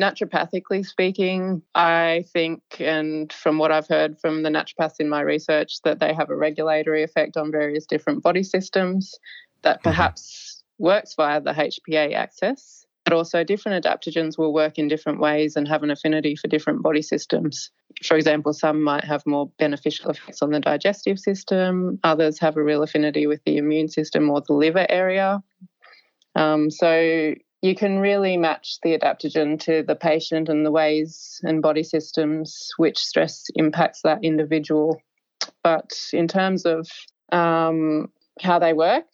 naturopathically 0.00 0.84
speaking, 0.84 1.62
I 1.74 2.24
think, 2.32 2.62
and 2.78 3.32
from 3.32 3.58
what 3.58 3.70
I've 3.70 3.88
heard 3.88 4.18
from 4.18 4.42
the 4.42 4.48
naturopaths 4.48 4.98
in 4.98 5.08
my 5.08 5.20
research, 5.20 5.82
that 5.84 6.00
they 6.00 6.14
have 6.14 6.30
a 6.30 6.36
regulatory 6.36 7.02
effect 7.02 7.36
on 7.36 7.50
various 7.52 7.86
different 7.86 8.22
body 8.22 8.42
systems 8.42 9.14
that 9.62 9.76
mm-hmm. 9.76 9.90
perhaps 9.90 10.62
mm-hmm. 10.80 10.84
works 10.84 11.14
via 11.14 11.40
the 11.40 11.52
HPA 11.52 12.14
axis. 12.14 12.79
But 13.04 13.14
also, 13.14 13.42
different 13.44 13.84
adaptogens 13.84 14.38
will 14.38 14.52
work 14.52 14.78
in 14.78 14.88
different 14.88 15.20
ways 15.20 15.56
and 15.56 15.66
have 15.66 15.82
an 15.82 15.90
affinity 15.90 16.36
for 16.36 16.48
different 16.48 16.82
body 16.82 17.02
systems. 17.02 17.70
For 18.04 18.16
example, 18.16 18.52
some 18.52 18.82
might 18.82 19.04
have 19.04 19.26
more 19.26 19.50
beneficial 19.58 20.10
effects 20.10 20.42
on 20.42 20.50
the 20.50 20.60
digestive 20.60 21.18
system, 21.18 21.98
others 22.04 22.38
have 22.38 22.56
a 22.56 22.62
real 22.62 22.82
affinity 22.82 23.26
with 23.26 23.40
the 23.44 23.56
immune 23.56 23.88
system 23.88 24.30
or 24.30 24.42
the 24.46 24.52
liver 24.52 24.86
area. 24.88 25.42
Um, 26.36 26.70
so, 26.70 27.34
you 27.62 27.74
can 27.74 27.98
really 27.98 28.36
match 28.36 28.78
the 28.82 28.96
adaptogen 28.96 29.60
to 29.60 29.82
the 29.82 29.96
patient 29.96 30.48
and 30.48 30.64
the 30.64 30.70
ways 30.70 31.40
and 31.42 31.60
body 31.60 31.82
systems 31.82 32.70
which 32.78 32.98
stress 32.98 33.44
impacts 33.54 34.00
that 34.02 34.24
individual. 34.24 35.00
But 35.62 35.92
in 36.12 36.26
terms 36.26 36.64
of 36.64 36.88
um, 37.32 38.10
how 38.40 38.58
they 38.58 38.72
work, 38.72 39.04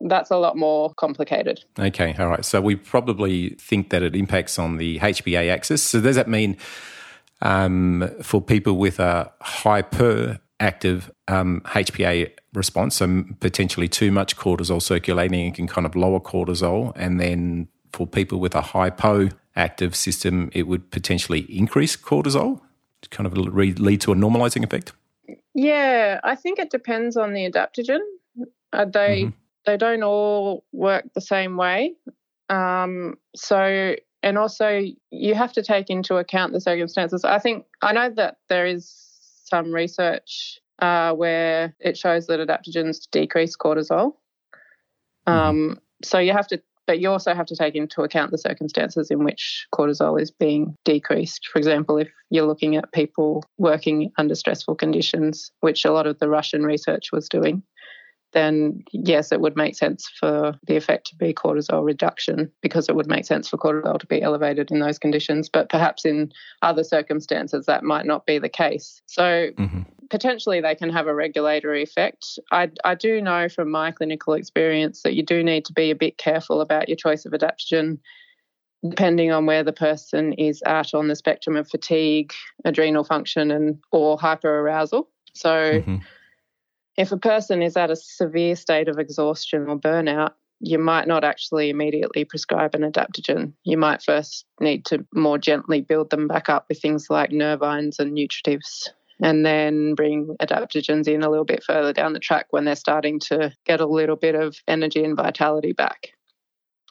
that's 0.00 0.30
a 0.30 0.36
lot 0.36 0.56
more 0.56 0.92
complicated. 0.94 1.64
Okay, 1.78 2.14
all 2.18 2.28
right. 2.28 2.44
So 2.44 2.60
we 2.60 2.76
probably 2.76 3.50
think 3.50 3.90
that 3.90 4.02
it 4.02 4.14
impacts 4.16 4.58
on 4.58 4.76
the 4.76 4.98
HPA 4.98 5.50
axis. 5.50 5.82
So 5.82 6.00
does 6.00 6.16
that 6.16 6.28
mean 6.28 6.56
um, 7.42 8.10
for 8.22 8.40
people 8.40 8.74
with 8.74 9.00
a 9.00 9.32
hyperactive 9.42 11.10
um, 11.28 11.60
HPA 11.66 12.30
response, 12.54 12.96
so 12.96 13.24
potentially 13.40 13.88
too 13.88 14.12
much 14.12 14.36
cortisol 14.36 14.80
circulating, 14.80 15.46
it 15.46 15.54
can 15.54 15.66
kind 15.66 15.86
of 15.86 15.96
lower 15.96 16.20
cortisol, 16.20 16.92
and 16.96 17.18
then 17.18 17.68
for 17.92 18.06
people 18.06 18.40
with 18.40 18.54
a 18.54 18.60
hypoactive 18.60 19.94
system, 19.94 20.50
it 20.52 20.66
would 20.66 20.90
potentially 20.90 21.40
increase 21.48 21.96
cortisol, 21.96 22.60
to 23.02 23.08
kind 23.10 23.26
of 23.26 23.36
lead 23.36 24.00
to 24.00 24.12
a 24.12 24.14
normalizing 24.14 24.64
effect? 24.64 24.92
Yeah, 25.54 26.20
I 26.24 26.34
think 26.34 26.58
it 26.58 26.70
depends 26.70 27.16
on 27.16 27.32
the 27.32 27.50
adaptogen. 27.50 28.00
Uh, 28.72 28.84
they 28.84 29.24
mm-hmm. 29.24 29.30
they 29.66 29.76
don't 29.76 30.02
all 30.02 30.64
work 30.72 31.04
the 31.14 31.20
same 31.20 31.56
way. 31.56 31.94
Um, 32.48 33.16
so 33.34 33.94
and 34.22 34.38
also 34.38 34.82
you 35.10 35.34
have 35.34 35.52
to 35.54 35.62
take 35.62 35.90
into 35.90 36.16
account 36.16 36.52
the 36.52 36.60
circumstances. 36.60 37.24
I 37.24 37.38
think 37.38 37.66
I 37.82 37.92
know 37.92 38.10
that 38.10 38.36
there 38.48 38.66
is 38.66 38.90
some 39.44 39.72
research 39.72 40.58
uh, 40.78 41.12
where 41.12 41.74
it 41.80 41.96
shows 41.96 42.26
that 42.26 42.40
adaptogens 42.40 43.08
decrease 43.10 43.56
cortisol. 43.56 44.14
Mm-hmm. 45.26 45.32
Um. 45.32 45.78
So 46.04 46.18
you 46.18 46.32
have 46.32 46.48
to 46.48 46.60
but 46.86 47.00
you 47.00 47.10
also 47.10 47.34
have 47.34 47.46
to 47.46 47.56
take 47.56 47.74
into 47.74 48.02
account 48.02 48.30
the 48.32 48.38
circumstances 48.38 49.10
in 49.10 49.24
which 49.24 49.66
cortisol 49.74 50.20
is 50.20 50.30
being 50.30 50.76
decreased. 50.84 51.48
For 51.52 51.58
example, 51.58 51.96
if 51.98 52.08
you're 52.30 52.46
looking 52.46 52.76
at 52.76 52.92
people 52.92 53.44
working 53.58 54.10
under 54.18 54.34
stressful 54.34 54.74
conditions, 54.74 55.52
which 55.60 55.84
a 55.84 55.92
lot 55.92 56.06
of 56.06 56.18
the 56.18 56.28
Russian 56.28 56.64
research 56.64 57.12
was 57.12 57.28
doing, 57.28 57.62
then 58.32 58.82
yes, 58.92 59.32
it 59.32 59.40
would 59.40 59.56
make 59.56 59.76
sense 59.76 60.10
for 60.18 60.54
the 60.66 60.76
effect 60.76 61.08
to 61.08 61.16
be 61.16 61.34
cortisol 61.34 61.84
reduction 61.84 62.50
because 62.60 62.88
it 62.88 62.96
would 62.96 63.08
make 63.08 63.24
sense 63.24 63.48
for 63.48 63.56
cortisol 63.56 63.98
to 63.98 64.06
be 64.06 64.22
elevated 64.22 64.70
in 64.70 64.80
those 64.80 64.98
conditions. 64.98 65.48
But 65.48 65.68
perhaps 65.68 66.04
in 66.04 66.32
other 66.62 66.84
circumstances, 66.84 67.66
that 67.66 67.84
might 67.84 68.06
not 68.06 68.26
be 68.26 68.38
the 68.38 68.48
case. 68.48 69.02
So 69.06 69.50
mm-hmm 69.58 69.82
potentially 70.10 70.60
they 70.60 70.74
can 70.74 70.90
have 70.90 71.06
a 71.06 71.14
regulatory 71.14 71.82
effect. 71.82 72.38
I, 72.52 72.70
I 72.84 72.94
do 72.94 73.22
know 73.22 73.48
from 73.48 73.70
my 73.70 73.90
clinical 73.92 74.34
experience 74.34 75.00
that 75.04 75.14
you 75.14 75.22
do 75.22 75.42
need 75.42 75.64
to 75.64 75.72
be 75.72 75.90
a 75.90 75.96
bit 75.96 76.18
careful 76.18 76.60
about 76.60 76.86
your 76.86 76.96
choice 76.96 77.24
of 77.24 77.32
adaptogen 77.32 77.98
depending 78.88 79.30
on 79.30 79.46
where 79.46 79.62
the 79.62 79.72
person 79.72 80.32
is 80.34 80.62
at 80.66 80.92
on 80.92 81.08
the 81.08 81.16
spectrum 81.16 81.56
of 81.56 81.68
fatigue, 81.68 82.32
adrenal 82.64 83.04
function 83.04 83.50
and 83.50 83.78
or 83.90 84.18
hyperarousal. 84.18 85.06
So 85.34 85.50
mm-hmm. 85.50 85.96
If 86.96 87.12
a 87.12 87.18
person 87.18 87.62
is 87.62 87.76
at 87.76 87.90
a 87.90 87.96
severe 87.96 88.56
state 88.56 88.88
of 88.88 88.98
exhaustion 88.98 89.66
or 89.68 89.78
burnout, 89.78 90.32
you 90.60 90.78
might 90.78 91.08
not 91.08 91.24
actually 91.24 91.70
immediately 91.70 92.24
prescribe 92.24 92.74
an 92.74 92.82
adaptogen. 92.82 93.52
You 93.64 93.76
might 93.76 94.02
first 94.02 94.46
need 94.60 94.84
to 94.86 95.04
more 95.12 95.38
gently 95.38 95.80
build 95.80 96.10
them 96.10 96.28
back 96.28 96.48
up 96.48 96.66
with 96.68 96.80
things 96.80 97.08
like 97.10 97.30
nervines 97.30 97.98
and 97.98 98.16
nutritives 98.16 98.88
and 99.20 99.44
then 99.44 99.94
bring 99.94 100.36
adaptogens 100.40 101.08
in 101.08 101.22
a 101.22 101.30
little 101.30 101.44
bit 101.44 101.64
further 101.64 101.92
down 101.92 102.12
the 102.12 102.20
track 102.20 102.46
when 102.50 102.64
they're 102.64 102.76
starting 102.76 103.18
to 103.20 103.52
get 103.66 103.80
a 103.80 103.86
little 103.86 104.16
bit 104.16 104.34
of 104.34 104.56
energy 104.68 105.04
and 105.04 105.16
vitality 105.16 105.72
back. 105.72 106.12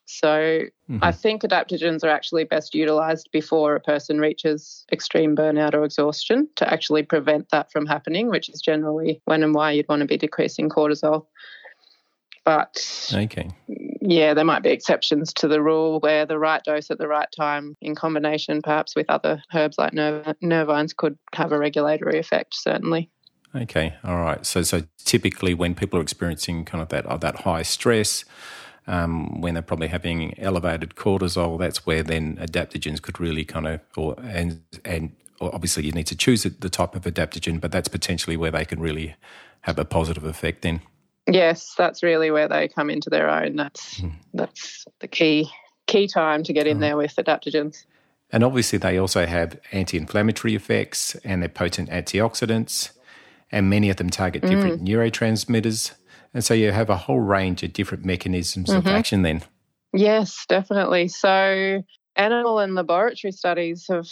So 0.06 0.28
mm-hmm. 0.28 0.98
I 1.02 1.12
think 1.12 1.44
adaptogens 1.44 2.04
are 2.04 2.10
actually 2.10 2.44
best 2.44 2.76
utilized 2.76 3.30
before 3.32 3.76
a 3.76 3.80
person 3.80 4.20
reaches 4.20 4.86
extreme 4.92 5.36
burnout 5.36 5.74
or 5.74 5.84
exhaustion 5.84 6.50
to 6.58 6.72
actually 6.72 7.04
prevent 7.04 7.50
that 7.50 7.72
from 7.72 7.86
happening, 7.86 8.30
which 8.30 8.50
is 8.50 8.62
generally 8.62 9.22
when 9.26 9.44
and 9.44 9.54
why 9.54 9.72
you'd 9.72 9.88
want 9.88 10.02
to 10.02 10.08
be 10.08 10.18
decreasing 10.18 10.70
cortisol. 10.70 11.28
But 12.44 13.12
okay. 13.14 13.50
yeah, 14.02 14.34
there 14.34 14.44
might 14.44 14.64
be 14.64 14.72
exceptions 14.72 15.32
to 15.36 15.48
the 15.48 15.62
rule 15.62 16.00
where 16.00 16.26
the 16.26 16.40
right 16.40 16.64
dose 16.64 16.90
at 16.90 16.98
the 16.98 17.08
right 17.08 17.30
time, 17.36 17.78
in 17.82 17.94
combination 17.94 18.62
perhaps 18.64 18.96
with 18.96 19.10
other 19.10 19.44
herbs 19.54 19.78
like 19.78 19.94
nerv- 19.94 20.36
nervines, 20.44 20.96
could 20.96 21.18
have 21.36 21.52
a 21.52 21.60
regulatory 21.60 22.18
effect, 22.18 22.56
certainly. 22.56 23.12
Okay, 23.56 23.94
all 24.04 24.18
right. 24.18 24.46
So, 24.46 24.64
so 24.64 24.84
typically 25.04 25.54
when 25.54 25.76
people 25.76 26.00
are 26.00 26.02
experiencing 26.02 26.66
kind 26.66 26.82
of 26.82 26.90
that 26.90 27.06
uh, 27.06 27.18
that 27.18 27.42
high 27.42 27.64
stress, 27.64 28.26
um, 28.88 29.42
when 29.42 29.54
they're 29.54 29.64
probably 29.64 29.88
having 29.88 30.38
elevated 30.40 30.96
cortisol, 30.96 31.60
that's 31.60 31.86
where 31.86 32.04
then 32.04 32.38
adaptogens 32.38 33.02
could 33.02 33.20
really 33.20 33.46
kind 33.46 33.68
of, 33.68 33.80
or 33.96 34.16
and 34.22 34.62
and 34.84 35.12
obviously 35.40 35.86
you 35.86 35.92
need 35.92 36.08
to 36.08 36.16
choose 36.16 36.44
the 36.44 36.70
type 36.70 36.96
of 36.96 37.04
adaptogen, 37.04 37.60
but 37.60 37.72
that's 37.72 37.88
potentially 37.88 38.38
where 38.38 38.52
they 38.52 38.66
can 38.66 38.80
really 38.80 39.16
have 39.62 39.78
a 39.80 39.86
positive 39.86 40.24
effect. 40.24 40.62
Then. 40.62 40.82
Yes, 41.28 41.74
that's 41.78 42.02
really 42.02 42.32
where 42.32 42.48
they 42.48 42.68
come 42.68 42.90
into 42.90 43.10
their 43.10 43.30
own. 43.30 43.56
That's 43.56 44.00
mm. 44.00 44.14
that's 44.34 44.86
the 45.00 45.08
key 45.08 45.50
key 45.88 46.08
time 46.08 46.44
to 46.44 46.54
get 46.54 46.68
in 46.68 46.78
mm. 46.78 46.82
there 46.82 46.98
with 46.98 47.16
adaptogens. 47.16 47.86
And 48.32 48.44
obviously, 48.44 48.80
they 48.80 48.98
also 48.98 49.26
have 49.26 49.60
anti-inflammatory 49.74 50.56
effects, 50.56 51.16
and 51.26 51.42
they're 51.42 51.50
potent 51.50 51.90
antioxidants, 51.90 52.92
and 53.52 53.70
many 53.70 53.90
of 53.90 53.98
them 53.98 54.10
target 54.10 54.42
different 54.42 54.84
mm. 54.84 54.88
neurotransmitters. 54.88 55.92
And 56.34 56.44
so 56.44 56.54
you 56.54 56.72
have 56.72 56.90
a 56.90 56.98
whole 56.98 57.20
range 57.20 57.64
of 57.64 57.74
different 57.74 58.06
mechanisms 58.06 58.70
mm-hmm. 58.70 58.78
of 58.78 58.88
action 58.88 59.22
then. 59.22 59.44
Yes, 59.94 60.46
definitely. 60.48 61.10
So, 61.10 61.84
animal 62.16 62.60
and 62.60 62.76
laboratory 62.76 63.32
studies 63.32 63.86
have 63.90 64.08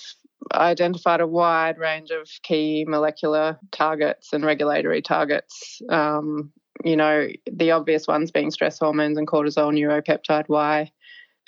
identified 0.53 1.21
a 1.21 1.27
wide 1.27 1.77
range 1.77 2.12
of 2.12 2.29
key 2.43 2.86
molecular 2.88 3.60
targets 3.71 4.34
and 4.34 4.43
regulatory 4.43 5.01
targets. 5.01 5.82
Um, 5.89 6.51
you 6.84 6.95
know, 6.95 7.27
the 7.51 7.71
obvious 7.71 8.08
ones 8.08 8.32
being 8.32 8.51
stress 8.51 8.79
hormones 8.79 9.17
and 9.17 9.27
cortisol, 9.27 9.73
neuropeptide 9.73 10.49
Y, 10.49 10.91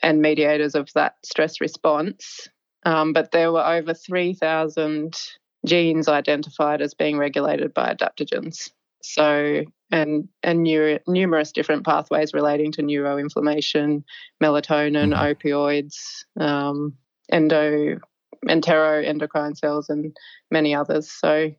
and 0.04 0.22
mediators 0.22 0.76
of 0.76 0.92
that 0.94 1.16
stress 1.24 1.62
response. 1.62 2.48
Um, 2.84 3.14
but 3.14 3.32
there 3.32 3.52
were 3.52 3.66
over 3.66 3.94
3,000 3.94 5.18
genes 5.66 6.08
identified 6.08 6.82
as 6.82 6.94
being 6.94 7.18
regulated 7.18 7.74
by 7.74 7.94
adaptogens. 7.94 8.72
So, 9.04 9.64
and 9.92 10.28
and 10.44 10.64
neuro, 10.64 11.00
numerous 11.08 11.52
different 11.52 11.86
pathways 11.86 12.34
relating 12.34 12.72
to 12.74 12.82
neuroinflammation, 12.82 14.04
melatonin, 14.42 15.14
mm-hmm. 15.14 15.48
opioids, 15.48 16.26
um, 16.40 16.94
endo, 17.32 18.00
enteroendocrine 18.48 19.58
cells, 19.58 19.90
and 19.90 20.16
many 20.50 20.74
others. 20.74 21.12
So, 21.12 21.52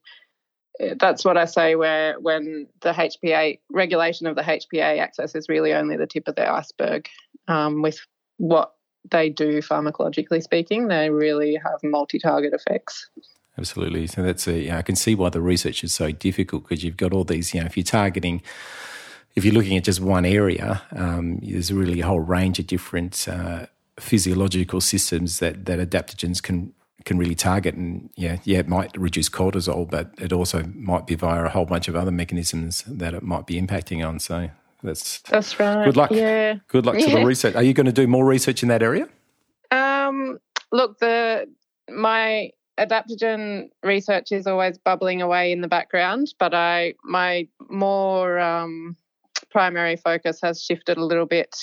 eh, 0.81 0.95
that's 0.99 1.25
what 1.25 1.37
I 1.37 1.45
say. 1.45 1.75
Where 1.75 2.19
when 2.21 2.67
the 2.81 2.93
HPA 2.93 3.59
regulation 3.71 4.27
of 4.27 4.37
the 4.37 4.43
HPA 4.43 4.99
axis 4.99 5.35
is 5.35 5.49
really 5.49 5.73
only 5.73 5.97
the 5.97 6.07
tip 6.07 6.29
of 6.29 6.37
the 6.37 6.51
iceberg, 6.51 7.09
um, 7.49 7.83
with 7.83 7.99
what 8.39 8.73
they 9.11 9.29
do 9.29 9.61
pharmacologically 9.61 10.43
speaking, 10.43 10.89
they 10.89 11.11
really 11.11 11.55
have 11.55 11.79
multi-target 11.83 12.53
effects. 12.55 13.11
Absolutely. 13.59 14.07
So 14.07 14.23
that's 14.23 14.47
a, 14.47 14.59
you 14.59 14.69
know, 14.71 14.79
I 14.79 14.83
can 14.83 14.97
see 14.97 15.15
why 15.15 15.29
the 15.29 15.41
research 15.41 15.85
is 15.85 15.93
so 15.93 16.11
difficult 16.11 16.65
because 16.65 16.83
you've 16.83 16.97
got 16.97 17.13
all 17.13 17.25
these, 17.25 17.53
you 17.53 17.61
know, 17.61 17.67
if 17.67 17.77
you're 17.77 17.85
targeting, 17.85 18.43
if 19.35 19.45
you're 19.45 19.55
looking 19.55 19.77
at 19.77 19.85
just 19.85 20.01
one 20.01 20.25
area, 20.25 20.83
um, 20.93 21.39
there's 21.43 21.73
really 21.73 22.01
a 22.01 22.07
whole 22.07 22.21
range 22.21 22.59
of 22.59 22.67
different 22.67 23.29
uh, 23.29 23.67
physiological 24.01 24.81
systems 24.81 25.39
that, 25.41 25.67
that 25.67 25.79
adaptogens 25.79 26.43
can 26.43 26.73
can 27.05 27.19
really 27.19 27.35
target. 27.35 27.75
And 27.75 28.11
yeah 28.17 28.39
yeah 28.45 28.59
it 28.59 28.69
might 28.69 28.97
reduce 28.97 29.29
cortisol 29.29 29.91
but 29.91 30.13
it 30.19 30.33
also 30.33 30.63
might 30.75 31.07
be 31.07 31.17
via 31.17 31.45
a 31.45 31.49
whole 31.49 31.67
bunch 31.67 31.89
of 31.89 31.97
other 31.97 32.13
mechanisms 32.13 32.85
that 32.87 33.13
it 33.13 33.23
might 33.23 33.47
be 33.47 33.61
impacting 33.61 34.07
on. 34.07 34.19
So 34.21 34.51
that's 34.83 35.21
that's 35.23 35.59
right. 35.59 35.85
good 35.85 35.97
luck. 35.97 36.11
Yeah. 36.11 36.57
Good 36.69 36.87
luck 36.87 36.97
yeah. 36.99 37.07
to 37.07 37.11
the 37.17 37.25
research. 37.27 37.55
Are 37.55 37.63
you 37.63 37.75
going 37.75 37.87
to 37.87 37.93
do 37.93 38.07
more 38.07 38.25
research 38.25 38.63
in 38.63 38.69
that 38.69 38.83
area? 38.83 39.09
Um 39.71 40.39
look 40.71 40.99
the 41.01 41.49
my 41.91 42.51
adaptogen 42.79 43.71
research 43.83 44.33
is 44.33 44.47
always 44.47 44.79
bubbling 44.79 45.23
away 45.23 45.53
in 45.53 45.61
the 45.61 45.69
background, 45.69 46.35
but 46.39 46.55
I 46.55 46.95
my 47.05 47.47
more 47.69 48.39
um, 48.39 48.97
primary 49.51 49.97
focus 49.97 50.41
has 50.43 50.63
shifted 50.63 50.97
a 50.97 51.05
little 51.05 51.27
bit 51.27 51.55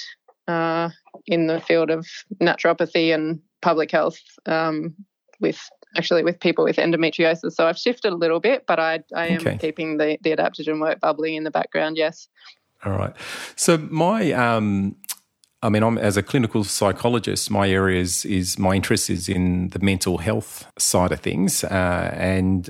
uh, 0.47 0.89
in 1.25 1.47
the 1.47 1.61
field 1.61 1.89
of 1.89 2.07
naturopathy 2.41 3.13
and 3.13 3.39
public 3.61 3.91
health 3.91 4.19
um, 4.45 4.95
with 5.39 5.59
actually 5.97 6.23
with 6.23 6.39
people 6.39 6.63
with 6.63 6.77
endometriosis. 6.77 7.53
So 7.53 7.67
I've 7.67 7.77
shifted 7.77 8.13
a 8.13 8.15
little 8.15 8.39
bit, 8.39 8.65
but 8.67 8.79
I 8.79 8.99
I 9.15 9.27
am 9.27 9.41
okay. 9.41 9.57
keeping 9.57 9.97
the 9.97 10.17
the 10.21 10.35
adaptogen 10.35 10.79
work 10.79 10.99
bubbling 10.99 11.35
in 11.35 11.43
the 11.43 11.51
background. 11.51 11.97
Yes. 11.97 12.27
All 12.85 12.93
right. 12.93 13.13
So 13.55 13.77
my 13.77 14.31
um, 14.31 14.95
I 15.61 15.69
mean, 15.69 15.83
I'm, 15.83 15.97
as 15.97 16.15
a 16.15 16.23
clinical 16.23 16.63
psychologist, 16.63 17.51
my 17.51 17.69
area 17.69 18.01
is, 18.01 18.23
is, 18.25 18.57
my 18.57 18.75
interest 18.75 19.09
is 19.09 19.27
in 19.27 19.69
the 19.69 19.79
mental 19.79 20.19
health 20.19 20.65
side 20.77 21.11
of 21.11 21.19
things, 21.19 21.63
uh, 21.65 22.11
and 22.13 22.69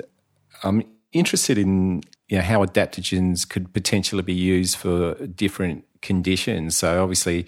I'm 0.63 0.83
interested 1.11 1.57
in 1.57 2.01
you 2.29 2.37
know, 2.37 2.43
how 2.43 2.65
adaptogens 2.65 3.47
could 3.47 3.73
potentially 3.73 4.23
be 4.23 4.33
used 4.33 4.75
for 4.75 5.13
different 5.27 5.85
conditions. 6.01 6.77
So 6.77 7.01
obviously, 7.01 7.45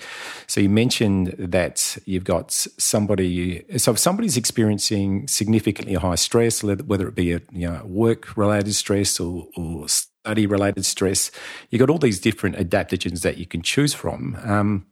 so 0.48 0.60
you 0.62 0.70
mentioned 0.70 1.36
that 1.38 1.98
you've 2.06 2.24
got 2.24 2.52
somebody. 2.52 3.64
So 3.78 3.92
if 3.92 4.00
somebody's 4.00 4.38
experiencing 4.38 5.28
significantly 5.28 5.94
high 5.96 6.16
stress, 6.16 6.64
whether 6.64 7.08
it 7.08 7.16
be 7.16 7.34
a 7.34 7.42
you 7.52 7.70
know 7.70 7.82
work 7.86 8.36
related 8.36 8.74
stress 8.74 9.20
or, 9.20 9.48
or 9.56 9.88
study 9.88 10.46
related 10.46 10.86
stress, 10.86 11.32
you've 11.70 11.80
got 11.80 11.90
all 11.90 11.98
these 11.98 12.20
different 12.20 12.56
adaptogens 12.58 13.22
that 13.22 13.38
you 13.38 13.46
can 13.46 13.62
choose 13.62 13.94
from. 13.94 14.38
Um, 14.44 14.86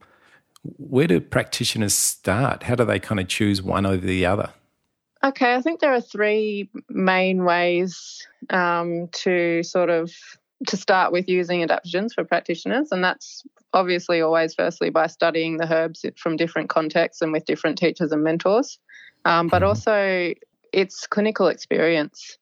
where 0.64 1.08
do 1.08 1.20
practitioners 1.20 1.94
start? 1.94 2.64
How 2.64 2.76
do 2.76 2.86
they 2.86 3.00
kind 3.00 3.20
of 3.20 3.28
choose 3.28 3.62
one 3.62 3.86
over 3.86 4.06
the 4.06 4.26
other? 4.26 4.52
Okay, 5.24 5.54
I 5.54 5.62
think 5.62 5.80
there 5.80 5.94
are 5.94 6.02
three 6.02 6.70
main 6.90 7.44
ways 7.44 8.26
um, 8.50 9.10
to 9.14 9.64
sort 9.64 9.90
of 9.90 10.12
to 10.68 10.78
start 10.78 11.12
with 11.12 11.28
using 11.28 11.66
adaptogens 11.66 12.14
for 12.14 12.24
practitioners, 12.24 12.92
and 12.92 13.04
that's 13.04 13.44
obviously 13.74 14.22
always 14.22 14.54
firstly 14.54 14.90
by 14.90 15.08
studying 15.08 15.58
the 15.58 15.72
herbs 15.72 16.06
from 16.18 16.38
different 16.38 16.70
contexts 16.70 17.22
and 17.22 17.32
with 17.32 17.46
different 17.46 17.78
teachers 17.78 18.12
and 18.12 18.24
mentors, 18.24 18.80
um, 19.26 19.48
but 19.48 19.62
mm-hmm. 19.62 19.70
also 19.70 20.34
it's 20.72 21.08
clinical 21.08 21.48
experience. 21.48 22.38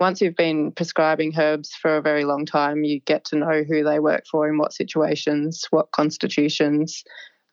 Once 0.00 0.20
you've 0.20 0.36
been 0.36 0.72
prescribing 0.72 1.32
herbs 1.38 1.74
for 1.74 1.96
a 1.96 2.02
very 2.02 2.24
long 2.24 2.44
time, 2.44 2.84
you 2.84 3.00
get 3.00 3.24
to 3.24 3.36
know 3.36 3.62
who 3.62 3.84
they 3.84 4.00
work 4.00 4.24
for 4.30 4.48
in 4.48 4.58
what 4.58 4.72
situations, 4.72 5.66
what 5.70 5.90
constitutions, 5.92 7.04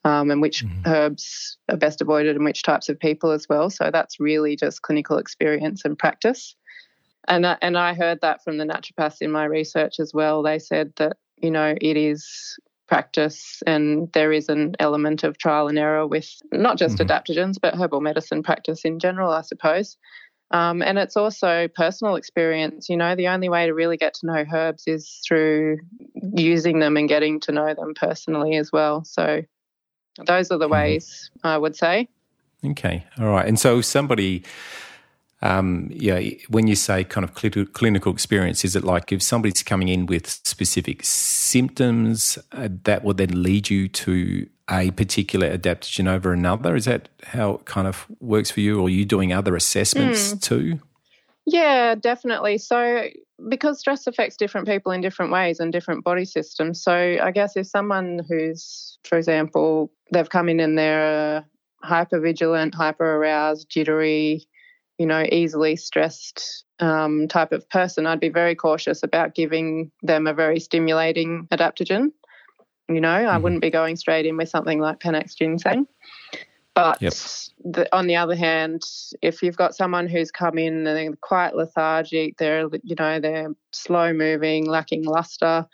um, 0.03 0.31
and 0.31 0.41
which 0.41 0.65
mm-hmm. 0.65 0.87
herbs 0.87 1.57
are 1.69 1.77
best 1.77 2.01
avoided 2.01 2.35
and 2.35 2.45
which 2.45 2.63
types 2.63 2.89
of 2.89 2.99
people 2.99 3.31
as 3.31 3.47
well. 3.47 3.69
So 3.69 3.89
that's 3.91 4.19
really 4.19 4.55
just 4.55 4.81
clinical 4.81 5.17
experience 5.17 5.85
and 5.85 5.97
practice. 5.97 6.55
And 7.27 7.45
uh, 7.45 7.57
and 7.61 7.77
I 7.77 7.93
heard 7.93 8.19
that 8.21 8.43
from 8.43 8.57
the 8.57 8.65
naturopaths 8.65 9.21
in 9.21 9.31
my 9.31 9.45
research 9.45 9.99
as 9.99 10.13
well. 10.13 10.41
They 10.41 10.59
said 10.59 10.93
that 10.97 11.17
you 11.37 11.51
know 11.51 11.75
it 11.79 11.97
is 11.97 12.57
practice 12.87 13.63
and 13.65 14.11
there 14.11 14.33
is 14.33 14.49
an 14.49 14.75
element 14.79 15.23
of 15.23 15.37
trial 15.37 15.69
and 15.69 15.79
error 15.79 16.05
with 16.05 16.29
not 16.51 16.77
just 16.77 16.97
mm-hmm. 16.97 17.09
adaptogens 17.09 17.55
but 17.61 17.73
herbal 17.73 18.01
medicine 18.01 18.43
practice 18.43 18.83
in 18.83 18.99
general, 18.99 19.31
I 19.31 19.41
suppose. 19.41 19.97
Um, 20.51 20.81
and 20.81 20.97
it's 20.97 21.15
also 21.15 21.69
personal 21.73 22.17
experience. 22.17 22.89
You 22.89 22.97
know, 22.97 23.15
the 23.15 23.29
only 23.29 23.47
way 23.47 23.67
to 23.67 23.73
really 23.73 23.95
get 23.95 24.15
to 24.15 24.25
know 24.25 24.43
herbs 24.53 24.83
is 24.85 25.21
through 25.25 25.77
using 26.35 26.79
them 26.79 26.97
and 26.97 27.07
getting 27.07 27.39
to 27.41 27.53
know 27.53 27.73
them 27.73 27.93
personally 27.95 28.57
as 28.57 28.71
well. 28.73 29.05
So 29.05 29.43
those 30.25 30.51
are 30.51 30.57
the 30.57 30.65
mm-hmm. 30.65 30.73
ways 30.73 31.31
I 31.43 31.57
would 31.57 31.75
say. 31.75 32.07
Okay, 32.63 33.05
all 33.17 33.27
right. 33.27 33.47
And 33.47 33.59
so 33.59 33.81
somebody, 33.81 34.43
um, 35.41 35.89
yeah, 35.91 36.21
when 36.49 36.67
you 36.67 36.75
say 36.75 37.03
kind 37.03 37.23
of 37.23 37.37
cl- 37.37 37.65
clinical 37.65 38.11
experience, 38.13 38.63
is 38.63 38.75
it 38.75 38.83
like 38.83 39.11
if 39.11 39.23
somebody's 39.23 39.63
coming 39.63 39.89
in 39.89 40.05
with 40.05 40.29
specific 40.29 41.03
symptoms 41.03 42.37
uh, 42.51 42.69
that 42.83 43.03
would 43.03 43.17
then 43.17 43.41
lead 43.41 43.69
you 43.69 43.87
to 43.87 44.47
a 44.69 44.91
particular 44.91 45.57
adaptogen 45.57 46.07
over 46.07 46.31
another? 46.31 46.75
Is 46.75 46.85
that 46.85 47.09
how 47.23 47.55
it 47.55 47.65
kind 47.65 47.87
of 47.87 48.05
works 48.19 48.51
for 48.51 48.59
you, 48.59 48.79
or 48.79 48.85
are 48.85 48.89
you 48.89 49.05
doing 49.05 49.33
other 49.33 49.55
assessments 49.55 50.33
mm. 50.33 50.41
too? 50.41 50.79
Yeah, 51.51 51.95
definitely. 51.95 52.57
So, 52.57 53.09
because 53.49 53.79
stress 53.79 54.07
affects 54.07 54.37
different 54.37 54.67
people 54.67 54.93
in 54.93 55.01
different 55.01 55.33
ways 55.33 55.59
and 55.59 55.71
different 55.71 56.03
body 56.03 56.23
systems. 56.23 56.81
So, 56.81 56.93
I 56.93 57.31
guess 57.31 57.57
if 57.57 57.67
someone 57.67 58.21
who's, 58.29 58.97
for 59.03 59.17
example, 59.17 59.91
they've 60.13 60.29
come 60.29 60.47
in 60.47 60.61
and 60.61 60.77
they're 60.77 61.43
hyper 61.83 62.21
vigilant, 62.21 62.73
hyper 62.73 63.17
aroused, 63.17 63.69
jittery, 63.69 64.47
you 64.97 65.05
know, 65.05 65.25
easily 65.29 65.75
stressed 65.75 66.63
um, 66.79 67.27
type 67.27 67.51
of 67.51 67.69
person, 67.69 68.07
I'd 68.07 68.21
be 68.21 68.29
very 68.29 68.55
cautious 68.55 69.03
about 69.03 69.35
giving 69.35 69.91
them 70.03 70.27
a 70.27 70.33
very 70.33 70.59
stimulating 70.59 71.47
adaptogen. 71.51 72.11
You 72.87 73.01
know, 73.01 73.09
mm-hmm. 73.09 73.29
I 73.29 73.37
wouldn't 73.37 73.61
be 73.61 73.71
going 73.71 73.97
straight 73.97 74.25
in 74.25 74.37
with 74.37 74.47
something 74.47 74.79
like 74.79 74.99
Panax 74.99 75.35
ginseng. 75.35 75.85
But 76.73 77.01
yep. 77.01 77.13
the, 77.65 77.87
on 77.95 78.07
the 78.07 78.15
other 78.15 78.35
hand, 78.35 78.83
if 79.21 79.43
you've 79.43 79.57
got 79.57 79.75
someone 79.75 80.07
who's 80.07 80.31
come 80.31 80.57
in 80.57 80.87
and 80.87 80.87
they're 80.87 81.15
quite 81.21 81.55
lethargic, 81.55 82.37
they're 82.37 82.67
you 82.83 82.95
know 82.97 83.19
they're 83.19 83.53
slow 83.73 84.13
moving, 84.13 84.65
lacking 84.65 85.03
luster, 85.03 85.67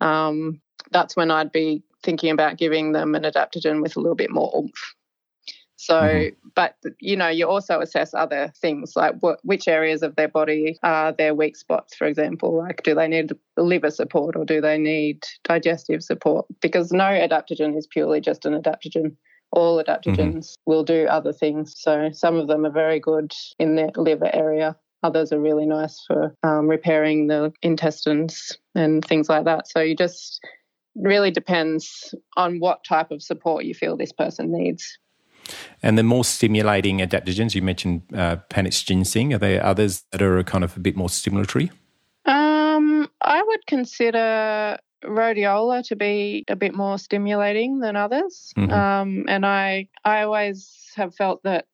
um, 0.00 0.60
that's 0.90 1.16
when 1.16 1.30
I'd 1.30 1.52
be 1.52 1.82
thinking 2.02 2.30
about 2.30 2.58
giving 2.58 2.92
them 2.92 3.14
an 3.14 3.22
adaptogen 3.22 3.82
with 3.82 3.96
a 3.96 4.00
little 4.00 4.14
bit 4.14 4.30
more 4.30 4.52
oomph. 4.56 4.94
So, 5.76 6.00
mm-hmm. 6.00 6.48
but 6.54 6.76
you 7.00 7.16
know, 7.16 7.28
you 7.28 7.46
also 7.46 7.80
assess 7.80 8.14
other 8.14 8.52
things 8.56 8.92
like 8.96 9.16
what, 9.20 9.40
which 9.42 9.68
areas 9.68 10.02
of 10.02 10.16
their 10.16 10.28
body 10.28 10.78
are 10.82 11.12
their 11.12 11.34
weak 11.34 11.56
spots, 11.56 11.94
for 11.94 12.06
example. 12.06 12.56
Like, 12.56 12.82
do 12.84 12.94
they 12.94 13.08
need 13.08 13.32
liver 13.56 13.90
support 13.90 14.36
or 14.36 14.44
do 14.44 14.60
they 14.60 14.78
need 14.78 15.24
digestive 15.42 16.02
support? 16.02 16.46
Because 16.62 16.92
no 16.92 17.04
adaptogen 17.04 17.76
is 17.76 17.86
purely 17.86 18.20
just 18.20 18.46
an 18.46 18.58
adaptogen 18.58 19.16
all 19.54 19.82
adaptogens 19.82 20.16
mm-hmm. 20.18 20.70
will 20.70 20.84
do 20.84 21.06
other 21.06 21.32
things. 21.32 21.74
So 21.78 22.10
some 22.12 22.36
of 22.36 22.48
them 22.48 22.66
are 22.66 22.70
very 22.70 23.00
good 23.00 23.32
in 23.58 23.76
the 23.76 23.90
liver 23.96 24.30
area. 24.34 24.76
Others 25.02 25.32
are 25.32 25.40
really 25.40 25.66
nice 25.66 26.02
for 26.06 26.34
um, 26.42 26.66
repairing 26.66 27.28
the 27.28 27.52
intestines 27.62 28.56
and 28.74 29.04
things 29.04 29.28
like 29.28 29.44
that. 29.44 29.68
So 29.68 29.80
you 29.80 29.94
just 29.94 30.40
really 30.94 31.30
depends 31.30 32.14
on 32.36 32.58
what 32.58 32.84
type 32.84 33.10
of 33.10 33.22
support 33.22 33.64
you 33.64 33.74
feel 33.74 33.96
this 33.96 34.12
person 34.12 34.52
needs. 34.52 34.98
And 35.82 35.98
the 35.98 36.02
more 36.02 36.24
stimulating 36.24 36.98
adaptogens, 36.98 37.54
you 37.54 37.62
mentioned 37.62 38.02
uh, 38.14 38.36
Panax 38.48 38.84
ginseng. 38.84 39.34
Are 39.34 39.38
there 39.38 39.64
others 39.64 40.04
that 40.10 40.22
are 40.22 40.42
kind 40.42 40.64
of 40.64 40.76
a 40.76 40.80
bit 40.80 40.96
more 40.96 41.08
stimulatory? 41.08 41.70
Um, 42.24 43.10
I 43.20 43.42
would 43.42 43.66
consider 43.66 44.78
rhodiola 45.04 45.86
to 45.88 45.96
be 45.96 46.44
a 46.48 46.56
bit 46.56 46.74
more 46.74 46.98
stimulating 46.98 47.78
than 47.80 47.96
others, 47.96 48.52
Mhm. 48.56 48.72
um, 48.72 49.24
and 49.28 49.44
I 49.46 49.88
I 50.04 50.22
always 50.22 50.90
have 50.96 51.14
felt 51.14 51.42
that 51.44 51.66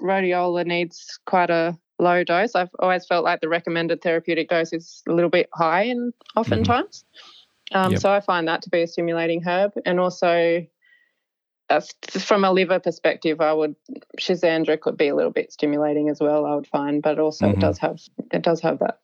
rhodiola 0.00 0.64
needs 0.66 1.18
quite 1.26 1.50
a 1.50 1.76
low 1.98 2.24
dose. 2.24 2.54
I've 2.54 2.74
always 2.78 3.06
felt 3.06 3.24
like 3.24 3.40
the 3.40 3.48
recommended 3.48 4.00
therapeutic 4.02 4.48
dose 4.48 4.72
is 4.72 5.02
a 5.08 5.12
little 5.12 5.30
bit 5.30 5.48
high, 5.54 5.82
and 5.84 6.12
oftentimes, 6.36 7.04
um, 7.72 7.92
Yep. 7.92 8.00
so 8.00 8.10
I 8.12 8.20
find 8.20 8.48
that 8.48 8.62
to 8.62 8.70
be 8.70 8.82
a 8.82 8.86
stimulating 8.86 9.42
herb, 9.42 9.72
and 9.84 10.00
also. 10.00 10.66
Uh, 11.68 11.80
from 12.18 12.44
a 12.44 12.50
liver 12.50 12.80
perspective, 12.80 13.40
I 13.40 13.52
would 13.52 13.76
Schisandra 14.18 14.80
could 14.80 14.96
be 14.96 15.06
a 15.06 15.14
little 15.14 15.30
bit 15.30 15.52
stimulating 15.52 16.08
as 16.08 16.18
well. 16.20 16.44
I 16.44 16.56
would 16.56 16.66
find, 16.66 17.00
but 17.00 17.20
also 17.20 17.46
Mhm. 17.46 17.52
it 17.52 17.60
does 17.60 17.78
have 17.78 18.00
it 18.32 18.42
does 18.42 18.60
have 18.62 18.80
that. 18.80 18.98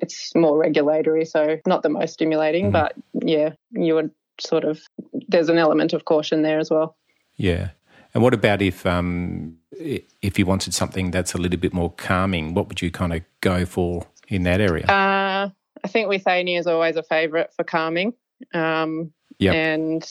It's 0.00 0.34
more 0.34 0.56
regulatory, 0.58 1.24
so 1.24 1.58
not 1.66 1.82
the 1.82 1.88
most 1.88 2.12
stimulating, 2.14 2.66
Mhm. 2.68 2.72
but 2.72 2.94
yeah, 3.14 3.52
you 3.72 3.94
would 3.94 4.10
sort 4.40 4.64
of 4.64 4.80
there's 5.28 5.48
an 5.48 5.58
element 5.58 5.92
of 5.92 6.04
caution 6.04 6.42
there 6.42 6.58
as 6.58 6.70
well. 6.70 6.96
Yeah. 7.36 7.70
And 8.14 8.22
what 8.22 8.34
about 8.34 8.62
if 8.62 8.86
um, 8.86 9.56
if 9.72 10.38
you 10.38 10.46
wanted 10.46 10.74
something 10.74 11.10
that's 11.10 11.34
a 11.34 11.38
little 11.38 11.58
bit 11.60 11.72
more 11.74 11.92
calming? 11.92 12.54
What 12.54 12.68
would 12.68 12.80
you 12.80 12.90
kind 12.90 13.12
of 13.12 13.22
go 13.40 13.64
for 13.66 14.06
in 14.28 14.44
that 14.44 14.60
area? 14.60 14.84
Uh, 14.86 15.50
I 15.84 15.88
think 15.88 16.08
Withania 16.08 16.58
is 16.58 16.66
always 16.66 16.96
a 16.96 17.02
favourite 17.02 17.52
for 17.54 17.64
calming. 17.64 18.14
Um, 18.54 19.12
Yep. 19.40 19.54
And 19.54 20.10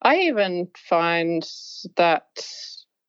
I 0.00 0.16
even 0.20 0.68
find 0.88 1.46
that 1.96 2.46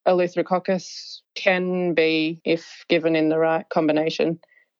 Eleutherococcus 0.06 1.20
can 1.34 1.94
be, 1.94 2.40
if 2.44 2.84
given 2.88 3.16
in 3.16 3.28
the 3.28 3.38
right 3.38 3.68
combination, 3.68 4.38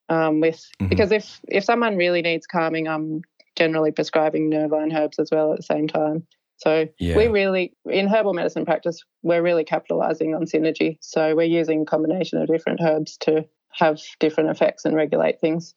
um, 0.09 0.41
with 0.41 0.65
Mhm. 0.81 0.89
because 0.89 1.13
if 1.13 1.41
if 1.49 1.65
someone 1.65 1.97
really 1.97 2.23
needs 2.23 2.47
calming, 2.47 2.89
I'm 2.89 3.23
generally 3.57 3.91
prescribing 3.93 4.51
nervine 4.51 4.93
herbs 4.95 5.19
as 5.19 5.31
well 5.31 5.53
at 5.53 5.57
the 5.59 5.63
same 5.63 5.89
time. 5.89 6.27
So 6.59 6.89
Yeah. 6.99 7.17
we 7.17 7.27
really 7.27 7.75
in 7.91 8.09
herbal 8.09 8.35
medicine 8.35 8.65
practice, 8.65 9.03
we're 9.23 9.43
really 9.43 9.65
capitalising 9.65 10.35
on 10.35 10.45
synergy. 10.47 10.99
So 11.01 11.35
we're 11.35 11.45
using 11.45 11.83
a 11.83 11.85
combination 11.85 12.41
of 12.41 12.49
different 12.49 12.81
herbs 12.83 13.17
to 13.19 13.47
have 13.73 14.01
different 14.21 14.51
effects 14.51 14.85
and 14.85 14.95
regulate 14.95 15.41
things. 15.41 15.75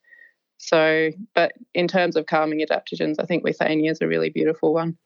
So, 0.57 1.11
but 1.35 1.53
in 1.73 1.87
terms 1.87 2.15
of 2.15 2.25
calming 2.25 2.59
adaptogens, 2.59 3.15
I 3.19 3.25
think 3.25 3.45
Withania 3.45 3.91
is 3.91 4.01
a 4.01 4.07
really 4.07 4.29
beautiful 4.29 4.73
one. 4.73 4.97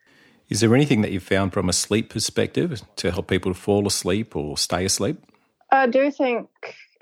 Is 0.50 0.60
there 0.60 0.76
anything 0.76 1.02
that 1.02 1.12
you've 1.12 1.24
found 1.24 1.54
from 1.54 1.70
a 1.70 1.74
sleep 1.74 2.10
perspective 2.10 2.82
to 2.98 3.12
help 3.12 3.28
people 3.28 3.54
to 3.54 3.60
fall 3.60 3.88
asleep 3.88 4.36
or 4.36 4.58
stay 4.58 4.86
asleep? 4.86 5.18
I 5.72 5.88
do 5.88 6.12
think 6.12 6.48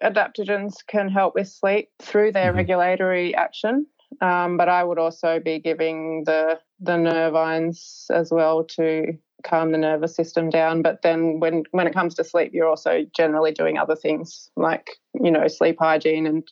adaptogens 0.04 0.76
can 0.88 1.10
help 1.10 1.36
with 1.36 1.48
sleep 1.48 1.90
through 2.02 2.32
their 2.32 2.52
Mhm. 2.52 2.58
regulatory 2.58 3.36
action, 3.36 3.86
um, 4.22 4.58
but 4.58 4.70
I 4.70 4.84
would 4.84 5.00
also 5.00 5.40
be 5.40 5.60
giving 5.60 6.24
the 6.26 6.60
the 6.80 6.94
nervines 6.94 8.10
as 8.10 8.32
well 8.32 8.64
to 8.64 9.14
calm 9.44 9.72
the 9.72 9.78
nervous 9.78 10.16
system 10.16 10.50
down. 10.50 10.82
But 10.82 11.02
then 11.02 11.40
when 11.40 11.64
when 11.72 11.88
it 11.88 11.94
comes 11.94 12.16
to 12.16 12.24
sleep, 12.24 12.54
you're 12.54 12.68
also 12.68 13.06
generally 13.16 13.52
doing 13.52 13.78
other 13.78 13.96
things 13.96 14.50
like 14.56 15.00
you 15.14 15.32
know 15.32 15.48
sleep 15.48 15.78
hygiene 15.80 16.26
and 16.28 16.44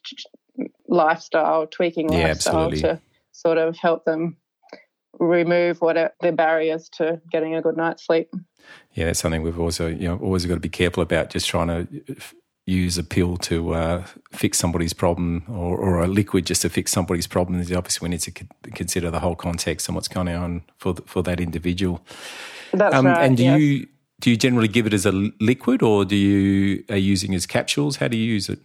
lifestyle 0.87 1.67
tweaking 1.67 2.11
Yeah, 2.11 2.27
lifestyle 2.27 2.65
absolutely. 2.65 2.81
to 2.81 3.01
sort 3.31 3.57
of 3.57 3.77
help 3.77 4.05
them 4.05 4.37
remove 5.19 5.81
what 5.81 5.97
are 5.97 6.11
the 6.21 6.31
barriers 6.31 6.89
to 6.89 7.19
getting 7.31 7.55
a 7.55 7.61
good 7.61 7.75
night's 7.77 8.05
sleep. 8.05 8.29
Yeah, 8.93 9.05
that's 9.05 9.19
something 9.19 9.41
we've 9.41 9.59
also 9.59 9.87
you 9.87 10.07
know 10.07 10.17
always 10.17 10.45
got 10.45 10.55
to 10.55 10.59
be 10.59 10.69
careful 10.69 11.03
about. 11.03 11.29
Just 11.29 11.47
trying 11.47 11.67
to 11.67 11.87
f- 12.17 12.35
use 12.65 12.97
a 12.97 13.03
pill 13.03 13.35
to 13.37 13.73
uh, 13.73 14.05
fix 14.31 14.57
somebody's 14.59 14.93
problem 14.93 15.43
or, 15.49 15.77
or 15.77 16.01
a 16.03 16.07
liquid 16.07 16.45
just 16.45 16.61
to 16.61 16.69
fix 16.69 16.91
somebody's 16.91 17.27
problem. 17.27 17.59
Obviously, 17.59 18.05
we 18.05 18.09
need 18.09 18.21
to 18.21 18.31
consider 18.75 19.09
the 19.09 19.19
whole 19.19 19.35
context 19.35 19.87
and 19.87 19.95
what's 19.95 20.07
going 20.07 20.29
on 20.29 20.63
for 20.77 20.93
th- 20.93 21.07
for 21.07 21.23
that 21.23 21.39
individual. 21.39 22.01
That's 22.73 22.93
Um, 22.95 23.07
right. 23.07 23.25
and 23.25 23.37
do 23.37 23.43
yes. 23.43 23.59
you 23.59 23.87
do 24.21 24.29
you 24.29 24.37
generally 24.37 24.67
give 24.67 24.85
it 24.85 24.93
as 24.93 25.05
a 25.05 25.11
liquid 25.39 25.81
or 25.81 26.05
do 26.05 26.15
you 26.15 26.83
are 26.89 26.97
using 26.97 27.33
as 27.33 27.45
capsules? 27.45 27.95
How 27.97 28.07
do 28.07 28.17
you 28.17 28.25
use 28.25 28.49
it? 28.49 28.59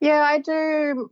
Yeah, 0.00 0.20
I 0.20 0.38
do 0.38 1.10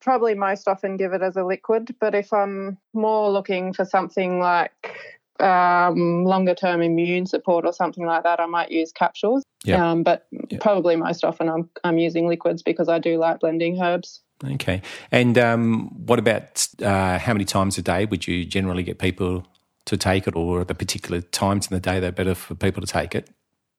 probably 0.00 0.34
most 0.34 0.66
often 0.66 0.96
give 0.96 1.12
it 1.12 1.22
as 1.22 1.36
a 1.36 1.44
liquid, 1.44 1.94
but 2.00 2.14
if 2.14 2.32
I'm 2.32 2.78
more 2.92 3.30
looking 3.30 3.72
for 3.72 3.84
something 3.84 4.40
like 4.40 4.96
um, 5.40 6.24
longer 6.24 6.54
term 6.54 6.82
immune 6.82 7.26
support 7.26 7.64
or 7.64 7.72
something 7.72 8.04
like 8.06 8.22
that, 8.24 8.40
I 8.40 8.46
might 8.46 8.70
use 8.70 8.92
capsules. 8.92 9.42
Yeah. 9.64 9.90
Um, 9.90 10.02
but 10.02 10.26
Yeah. 10.48 10.58
probably 10.60 10.96
most 10.96 11.24
often 11.24 11.48
I'm 11.48 11.68
I'm 11.84 11.98
using 11.98 12.28
liquids 12.28 12.62
because 12.62 12.88
I 12.88 12.98
do 12.98 13.18
like 13.18 13.40
blending 13.40 13.80
herbs. 13.80 14.22
Okay. 14.42 14.80
And 15.12 15.36
um, 15.36 15.90
what 16.06 16.18
about 16.18 16.66
uh, 16.82 17.18
how 17.18 17.34
many 17.34 17.44
times 17.44 17.76
a 17.76 17.82
day 17.82 18.06
would 18.06 18.26
you 18.26 18.46
generally 18.46 18.82
get 18.82 18.98
people 18.98 19.46
to 19.84 19.96
take 19.96 20.26
it, 20.26 20.34
or 20.34 20.64
the 20.64 20.74
particular 20.74 21.20
times 21.20 21.70
in 21.70 21.74
the 21.74 21.80
day 21.80 22.00
that 22.00 22.08
are 22.08 22.12
better 22.12 22.34
for 22.34 22.54
people 22.54 22.80
to 22.80 22.86
take 22.86 23.14
it? 23.14 23.28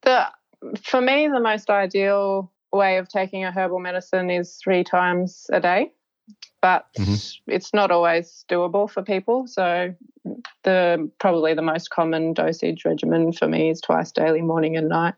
The 0.03 0.27
for 0.83 1.01
me 1.01 1.27
the 1.27 1.39
most 1.39 1.69
ideal 1.69 2.51
way 2.71 2.97
of 2.97 3.07
taking 3.09 3.43
a 3.43 3.51
herbal 3.51 3.79
medicine 3.79 4.29
is 4.29 4.59
three 4.63 4.83
times 4.83 5.47
a 5.51 5.59
day. 5.59 5.91
But 6.61 6.85
Mhm. 6.97 7.39
it's 7.47 7.73
not 7.73 7.89
always 7.91 8.45
doable 8.47 8.89
for 8.89 9.01
people. 9.01 9.47
So 9.47 9.95
the 10.63 11.09
probably 11.19 11.53
the 11.55 11.61
most 11.61 11.89
common 11.89 12.33
dosage 12.33 12.85
regimen 12.85 13.31
for 13.33 13.47
me 13.47 13.71
is 13.71 13.81
twice 13.81 14.11
daily, 14.11 14.41
morning 14.41 14.77
and 14.77 14.87
night. 14.87 15.15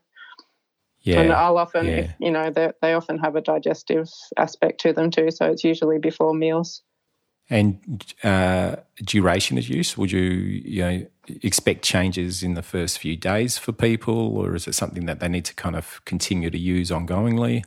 Yeah. 1.02 1.20
And 1.20 1.32
I'll 1.32 1.58
often, 1.58 1.84
yeah. 1.84 1.92
if, 1.92 2.10
you 2.18 2.30
know, 2.30 2.50
they 2.50 2.72
they 2.80 2.94
often 2.94 3.18
have 3.18 3.36
a 3.36 3.42
digestive 3.42 4.08
aspect 4.38 4.80
to 4.80 4.92
them 4.94 5.10
too. 5.10 5.30
So 5.30 5.50
it's 5.50 5.62
usually 5.62 5.98
before 5.98 6.34
meals. 6.34 6.82
And 7.50 8.02
uh, 8.22 8.76
duration 9.04 9.58
of 9.58 9.68
use, 9.68 9.98
would 9.98 10.10
you, 10.10 10.22
you 10.22 10.82
know, 10.82 11.06
expect 11.42 11.84
changes 11.84 12.42
in 12.42 12.54
the 12.54 12.62
first 12.62 12.98
few 12.98 13.16
days 13.16 13.58
for 13.58 13.72
people, 13.72 14.34
or 14.34 14.54
is 14.54 14.66
it 14.66 14.74
something 14.74 15.04
that 15.04 15.20
they 15.20 15.28
need 15.28 15.44
to 15.44 15.54
kind 15.54 15.76
of 15.76 16.02
continue 16.06 16.48
to 16.48 16.58
use 16.58 16.90
ongoingly? 16.90 17.64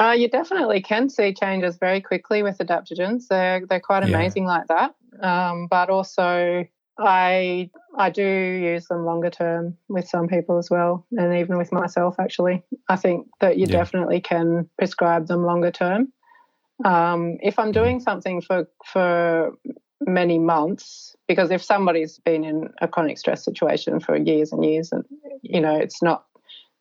Uh, 0.00 0.12
you 0.12 0.28
definitely 0.28 0.80
can 0.80 1.10
see 1.10 1.34
changes 1.34 1.76
very 1.76 2.00
quickly 2.00 2.42
with 2.42 2.56
adaptogens. 2.58 3.28
They're 3.28 3.66
they're 3.66 3.80
quite 3.80 4.02
Yeah. 4.02 4.16
amazing 4.16 4.46
like 4.46 4.66
that. 4.68 4.94
Um, 5.20 5.66
but 5.66 5.90
also, 5.90 6.64
I 6.98 7.70
I 7.98 8.10
do 8.10 8.24
use 8.24 8.86
them 8.86 9.04
longer 9.04 9.28
term 9.30 9.76
with 9.88 10.08
some 10.08 10.26
people 10.26 10.56
as 10.56 10.70
well, 10.70 11.06
and 11.12 11.34
even 11.36 11.58
with 11.58 11.70
myself. 11.70 12.18
Actually, 12.18 12.62
I 12.88 12.96
think 12.96 13.26
that 13.40 13.58
you 13.58 13.66
Yeah. 13.66 13.76
definitely 13.78 14.20
can 14.20 14.70
prescribe 14.78 15.26
them 15.26 15.44
longer 15.44 15.70
term. 15.70 16.12
Um, 16.82 17.36
if 17.42 17.58
I'm 17.58 17.72
doing 17.72 18.00
something 18.00 18.40
for 18.40 18.66
for 18.86 19.52
many 20.06 20.38
months, 20.38 21.14
because 21.28 21.50
if 21.50 21.62
somebody's 21.62 22.18
been 22.20 22.42
in 22.42 22.70
a 22.80 22.88
chronic 22.88 23.18
stress 23.18 23.44
situation 23.44 24.00
for 24.00 24.16
years 24.16 24.50
and 24.52 24.64
years, 24.64 24.92
and 24.92 25.04
you 25.42 25.60
know, 25.60 25.76
it's 25.76 26.02
not, 26.02 26.24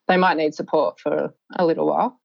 they 0.08 0.16
might 0.16 0.38
need 0.38 0.54
support 0.56 1.02
for 1.02 1.34
a 1.58 1.66
little 1.66 1.86
while. 1.86 2.18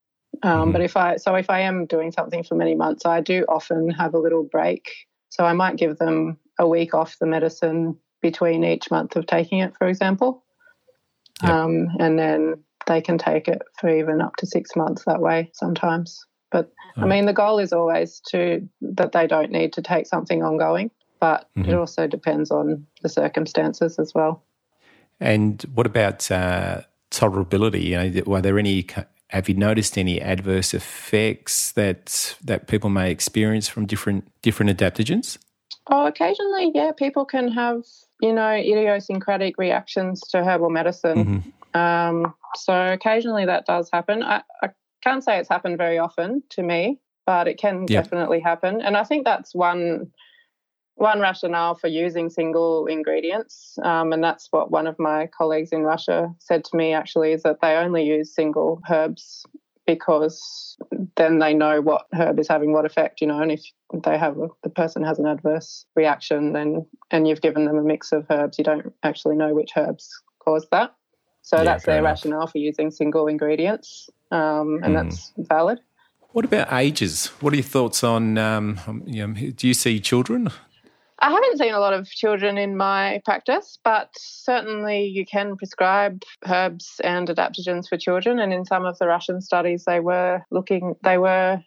Um, 0.43 0.69
Mhm. 0.69 0.73
But 0.73 0.81
if 0.83 0.97
I 0.97 1.17
so 1.17 1.35
if 1.35 1.51
I 1.51 1.61
am 1.61 1.87
doing 1.87 2.13
something 2.13 2.43
for 2.43 2.55
many 2.55 2.75
months, 2.75 3.07
I 3.07 3.21
do 3.21 3.45
often 3.49 3.91
have 3.91 4.15
a 4.15 4.19
little 4.19 4.43
break. 4.45 4.89
So 5.31 5.45
I 5.45 5.53
might 5.53 5.77
give 5.77 5.99
them 5.99 6.39
a 6.59 6.67
week 6.69 6.95
off 6.95 7.19
the 7.19 7.27
medicine 7.27 7.97
between 8.23 8.65
each 8.65 8.91
month 8.91 9.17
of 9.17 9.27
taking 9.27 9.59
it, 9.59 9.75
for 9.77 9.87
example, 9.87 10.45
Yep. 11.43 11.51
um, 11.51 11.89
and 11.99 12.19
then 12.19 12.65
they 12.87 13.01
can 13.01 13.19
take 13.19 13.49
it 13.49 13.61
for 13.79 13.89
even 13.89 14.23
up 14.23 14.37
to 14.37 14.47
six 14.47 14.77
months 14.77 15.05
that 15.07 15.21
way 15.21 15.51
sometimes. 15.53 16.25
But 16.51 16.71
I 16.99 17.05
Oh. 17.05 17.09
mean, 17.09 17.27
the 17.27 17.33
goal 17.33 17.59
is 17.59 17.73
always 17.73 18.21
to 18.31 18.67
that 18.81 19.13
they 19.13 19.27
don't 19.27 19.51
need 19.51 19.73
to 19.75 19.83
take 19.83 20.07
something 20.07 20.43
ongoing, 20.43 20.91
but 21.21 21.49
it 21.57 21.67
Mhm. 21.67 21.79
also 21.79 22.07
depends 22.07 22.51
on 22.51 22.87
the 23.03 23.09
circumstances 23.09 23.99
as 23.99 24.15
well. 24.15 24.43
And 25.21 25.63
what 25.75 25.87
about 25.87 26.31
uh, 26.31 26.83
tolerability? 27.11 27.83
You 27.85 27.97
know, 28.11 28.23
were 28.27 28.41
there 28.41 28.59
any? 28.59 28.87
Have 29.35 29.49
you 29.49 29.57
noticed 29.57 29.99
any 29.99 30.21
adverse 30.23 30.73
effects 30.75 31.73
that 31.73 32.37
that 32.45 32.69
people 32.69 32.89
may 32.89 33.11
experience 33.11 33.69
from 33.69 33.85
different 33.85 34.31
different 34.43 34.71
adaptogens? 34.71 35.39
Oh, 35.91 36.07
occasionally, 36.07 36.71
yeah, 36.73 36.93
people 36.93 37.25
can 37.25 37.49
have, 37.49 37.83
you 38.21 38.33
know, 38.33 38.53
idiosyncratic 38.53 39.59
reactions 39.59 40.21
to 40.31 40.45
herbal 40.45 40.71
medicine. 40.71 41.43
Mhm. 41.75 41.81
Um, 41.81 42.35
so 42.55 42.93
occasionally 42.93 43.45
that 43.47 43.67
does 43.67 43.91
happen. 43.93 44.23
I, 44.23 44.43
I 44.63 44.69
can't 45.03 45.25
say 45.25 45.39
it's 45.41 45.49
happened 45.49 45.79
very 45.79 45.99
often 45.99 46.45
to 46.51 46.63
me, 46.63 47.01
but 47.27 47.49
it 47.49 47.59
can 47.59 47.87
Yeah. 47.89 48.03
definitely 48.03 48.39
happen. 48.39 48.81
And 48.81 48.97
I 48.97 49.03
think 49.03 49.25
that's 49.25 49.53
one 49.53 50.13
one 50.97 51.21
rationale 51.21 51.75
for 51.75 51.89
using 51.89 52.31
single 52.31 52.87
ingredients. 52.87 53.79
Um, 53.83 54.13
and 54.13 54.23
that's 54.23 54.49
what 54.51 54.71
one 54.71 54.87
of 54.87 54.99
my 54.99 55.29
colleagues 55.37 55.73
in 55.73 55.83
Russia 55.83 56.33
said 56.39 56.65
to 56.65 56.77
me 56.77 56.93
actually 56.93 57.33
is 57.33 57.43
that 57.43 57.61
they 57.61 57.75
only 57.77 58.05
use 58.05 58.35
single 58.35 58.81
herbs 58.89 59.45
because 59.87 60.77
then 61.17 61.41
they 61.41 61.53
know 61.53 61.81
what 61.81 62.07
herb 62.15 62.39
is 62.39 62.49
having 62.49 62.73
what 62.73 62.87
effect, 62.87 63.21
you 63.21 63.27
know, 63.27 63.41
and 63.41 63.53
if 63.53 63.63
they 63.93 64.17
have 64.17 64.37
the 64.63 64.71
person 64.71 65.05
has 65.05 65.19
an 65.19 65.27
adverse 65.27 65.85
reaction 65.95 66.53
then 66.53 66.87
and 67.11 67.29
you've 67.29 67.43
given 67.43 67.67
them 67.67 67.77
a 67.77 67.83
mix 67.83 68.13
of 68.13 68.27
herbs, 68.31 68.57
you 68.59 68.65
don't 68.65 68.93
actually 69.03 69.37
know 69.37 69.53
which 69.53 69.73
herbs 69.77 70.23
caused 70.43 70.69
that. 70.71 70.95
So 71.43 71.59
Yeah, 71.59 71.65
that's 71.65 71.85
their 71.85 71.99
enough. 71.99 72.13
rationale 72.13 72.47
for 72.47 72.59
using 72.59 72.91
single 72.91 73.27
ingredients. 73.27 74.09
Um, 74.31 74.81
and 74.83 74.95
Mm. 74.95 75.05
that's 75.11 75.33
valid. 75.37 75.81
What 76.33 76.47
about 76.47 76.73
ages? 76.73 77.27
What 77.41 77.53
are 77.53 77.57
your 77.57 77.65
thoughts 77.65 78.03
on? 78.03 78.39
Um, 78.39 79.03
you 79.07 79.27
know, 79.27 79.35
do 79.35 79.69
you 79.69 79.75
see 79.75 80.01
children 80.01 80.49
I 81.21 81.31
haven't 81.31 81.59
seen 81.59 81.75
a 81.75 81.79
lot 81.79 81.93
of 81.93 82.09
children 82.09 82.59
in 82.59 82.77
my 82.77 83.23
practice, 83.25 83.79
but 83.85 84.11
certainly 84.17 85.07
you 85.07 85.25
can 85.25 85.57
prescribe 85.57 86.23
herbs 86.49 87.01
and 87.05 87.29
adaptogens 87.29 87.89
for 87.89 87.97
children. 87.97 88.41
And 88.41 88.53
in 88.53 88.65
some 88.65 88.85
of 88.85 88.99
the 88.99 89.07
Russian 89.07 89.41
studies, 89.41 89.85
they 89.85 90.01
were 90.01 90.43
looking, 90.51 90.95
they 91.03 91.19
were 91.19 91.63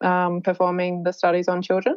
um, 0.00 0.42
performing 0.42 1.04
the 1.04 1.12
studies 1.12 1.48
on 1.48 1.62
children. 1.62 1.96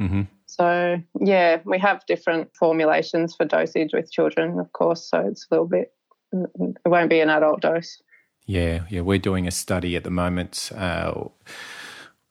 Mm-hmm. 0.00 0.22
So, 0.46 1.02
yeah, 1.20 1.60
we 1.64 1.78
have 1.78 2.04
different 2.06 2.50
formulations 2.54 3.34
for 3.34 3.46
dosage 3.46 3.92
with 3.94 4.12
children, 4.12 4.58
of 4.58 4.72
course. 4.72 5.08
So 5.08 5.20
it's 5.20 5.46
a 5.50 5.54
little 5.54 5.66
bit, 5.66 5.92
it 6.32 6.78
won't 6.84 7.10
be 7.10 7.20
an 7.20 7.30
adult 7.30 7.62
dose. 7.62 8.02
Yeah, 8.44 8.84
yeah. 8.90 9.00
We're 9.00 9.18
doing 9.18 9.46
a 9.46 9.52
study 9.52 9.96
at 9.96 10.04
the 10.04 10.10
moment 10.10 10.70
uh, 10.76 11.14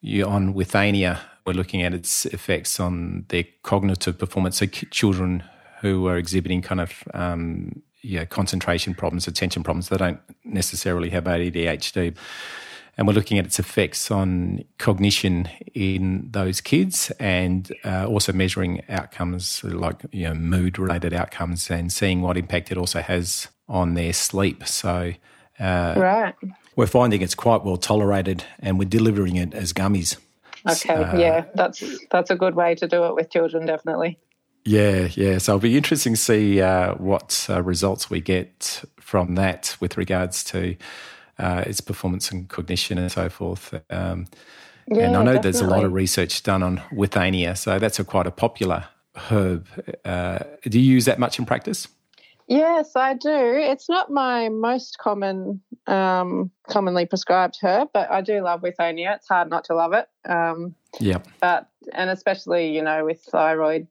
on 0.04 0.54
withania. 0.54 1.20
We're 1.46 1.54
looking 1.54 1.82
at 1.82 1.94
its 1.94 2.26
effects 2.28 2.80
on 2.80 3.26
their 3.30 3.46
cognitive 3.64 4.18
performance. 4.18 4.58
So, 4.58 4.66
children 4.66 5.44
who 5.82 6.08
are 6.08 6.18
exhibiting 6.18 6.62
kind 6.62 6.82
of 6.82 7.04
um, 7.14 7.82
yeah, 8.02 8.26
concentration 8.26 8.94
problems, 8.94 9.28
attention 9.28 9.64
problems, 9.64 9.90
they 9.90 9.98
don't 9.98 10.20
necessarily 10.44 11.10
have 11.10 11.24
ADHD 11.24 12.16
and 12.98 13.08
we're 13.08 13.14
looking 13.14 13.40
at 13.40 13.46
its 13.46 13.58
effects 13.58 14.12
on 14.12 14.64
cognition 14.78 15.50
in 15.74 16.28
those 16.30 16.62
kids 16.62 17.12
and 17.20 17.72
uh, 17.86 18.06
also 18.06 18.34
measuring 18.34 18.84
outcomes 18.90 19.64
like 19.64 20.06
you 20.12 20.26
know, 20.26 20.34
mood 20.34 20.78
related 20.78 21.14
outcomes 21.14 21.70
and 21.72 21.92
seeing 21.92 22.22
what 22.22 22.38
impact 22.38 22.72
it 22.72 22.78
also 22.78 23.02
has 23.02 23.48
on 23.70 23.94
their 23.94 24.14
sleep. 24.14 24.68
So, 24.68 25.14
uh, 25.60 25.94
right. 25.98 26.36
We're 26.76 26.88
finding 26.88 27.22
it's 27.22 27.36
quite 27.36 27.64
well 27.64 27.78
tolerated 27.78 28.44
and 28.60 28.78
we're 28.78 28.90
delivering 28.90 29.36
it 29.36 29.54
as 29.54 29.74
gummies. 29.74 30.18
Okay, 30.70 30.94
uh, 30.94 31.18
yeah, 31.18 31.46
that's 31.56 31.84
that's 32.10 32.30
a 32.30 32.36
good 32.36 32.56
way 32.56 32.76
to 32.76 32.88
do 32.88 33.06
it 33.06 33.16
with 33.16 33.32
children, 33.32 33.66
definitely. 33.66 34.20
Yeah, 34.64 35.08
yeah. 35.14 35.40
So 35.40 35.54
it'll 35.54 35.60
be 35.60 35.76
interesting 35.76 36.14
to 36.14 36.20
see 36.20 36.62
uh, 36.62 36.94
what 36.96 37.48
uh, 37.50 37.64
results 37.64 38.10
we 38.10 38.22
get 38.22 38.84
from 39.00 39.36
that 39.36 39.76
with 39.80 39.98
regards 39.98 40.44
to 40.46 40.76
uh, 41.40 41.64
its 41.66 41.82
performance 41.82 42.32
and 42.32 42.48
cognition 42.48 42.98
and 42.98 43.12
so 43.12 43.30
forth. 43.30 43.74
Um, 43.90 44.28
yeah, 44.88 45.06
and 45.06 45.16
I 45.16 45.24
know 45.24 45.34
definitely. 45.34 45.42
there's 45.42 45.62
a 45.62 45.68
lot 45.68 45.84
of 45.84 45.94
research 45.94 46.44
done 46.44 46.62
on 46.62 46.78
withania, 46.92 47.58
so 47.58 47.80
that's 47.80 48.00
a 48.00 48.04
quite 48.04 48.28
a 48.28 48.32
popular 48.32 48.86
herb. 49.16 49.68
Uh, 50.06 50.40
do 50.64 50.80
you 50.80 50.94
use 50.94 51.06
that 51.06 51.20
much 51.20 51.40
in 51.40 51.46
practice? 51.46 51.88
Yes, 52.48 52.92
I 52.96 53.14
do. 53.14 53.30
It's 53.30 53.88
not 53.88 54.12
my 54.12 54.50
most 54.50 54.98
common, 54.98 55.62
um, 55.88 56.52
commonly 56.68 57.06
prescribed 57.06 57.58
herb, 57.62 57.90
but 57.94 58.12
I 58.12 58.22
do 58.22 58.42
love 58.42 58.62
withania. 58.62 59.16
It's 59.16 59.28
hard 59.28 59.50
not 59.50 59.66
to 59.66 59.76
love 59.76 59.94
it. 59.94 60.08
Um, 60.28 60.76
yeah. 61.00 61.20
But 61.40 61.70
and 61.94 62.10
especially 62.10 62.76
you 62.76 62.82
know 62.82 63.06
with 63.06 63.22
thyroid, 63.22 63.88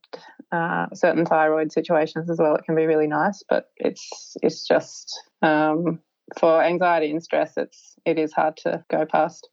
uh, 0.53 0.87
certain 0.95 1.27
thyroid 1.27 1.73
situations 1.73 2.29
as 2.31 2.39
well, 2.39 2.55
it 2.57 2.65
can 2.65 2.75
be 2.75 2.87
really 2.87 3.07
nice. 3.07 3.43
But 3.49 3.71
it's 3.77 4.37
it's 4.43 4.67
just 4.67 5.19
um, 5.43 6.01
for 6.39 6.63
anxiety 6.63 7.11
and 7.11 7.23
stress, 7.23 7.55
it's 7.57 7.97
it 8.05 8.19
is 8.19 8.33
hard 8.33 8.57
to 8.59 8.85
go 8.91 9.07
past. 9.07 9.49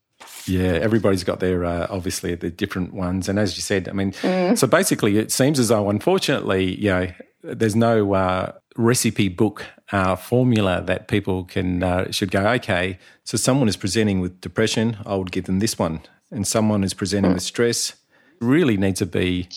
Yeah, 0.47 0.73
everybody's 0.73 1.23
got 1.23 1.39
their 1.39 1.63
uh, 1.63 1.87
obviously 1.89 2.33
the 2.35 2.49
different 2.49 2.93
ones, 2.93 3.29
and 3.29 3.37
as 3.37 3.55
you 3.55 3.61
said, 3.61 3.87
I 3.87 3.91
mean, 3.91 4.13
mm. 4.13 4.57
so 4.57 4.65
basically, 4.65 5.17
it 5.17 5.31
seems 5.31 5.59
as 5.59 5.67
though, 5.67 5.89
unfortunately, 5.89 6.75
you 6.75 6.89
know, 6.89 7.07
there's 7.43 7.75
no 7.75 8.13
uh, 8.13 8.53
recipe 8.78 9.28
book 9.28 9.65
uh, 9.91 10.15
formula 10.15 10.82
that 10.86 11.07
people 11.07 11.43
can 11.43 11.84
uh, 11.84 12.11
should 12.11 12.32
go. 12.32 12.47
Okay, 12.47 12.99
so 13.23 13.38
someone 13.38 13.67
is 13.67 13.75
presenting 13.75 14.19
with 14.19 14.39
depression, 14.39 14.97
I 15.05 15.15
would 15.15 15.32
give 15.32 15.45
them 15.45 15.59
this 15.59 15.78
one, 15.78 16.01
and 16.32 16.45
someone 16.47 16.84
is 16.84 16.93
presenting 16.93 17.32
mm. 17.32 17.36
with 17.36 17.43
stress. 17.43 17.95
Really 18.39 18.78
needs 18.78 18.99
to 18.99 19.05
be 19.05 19.49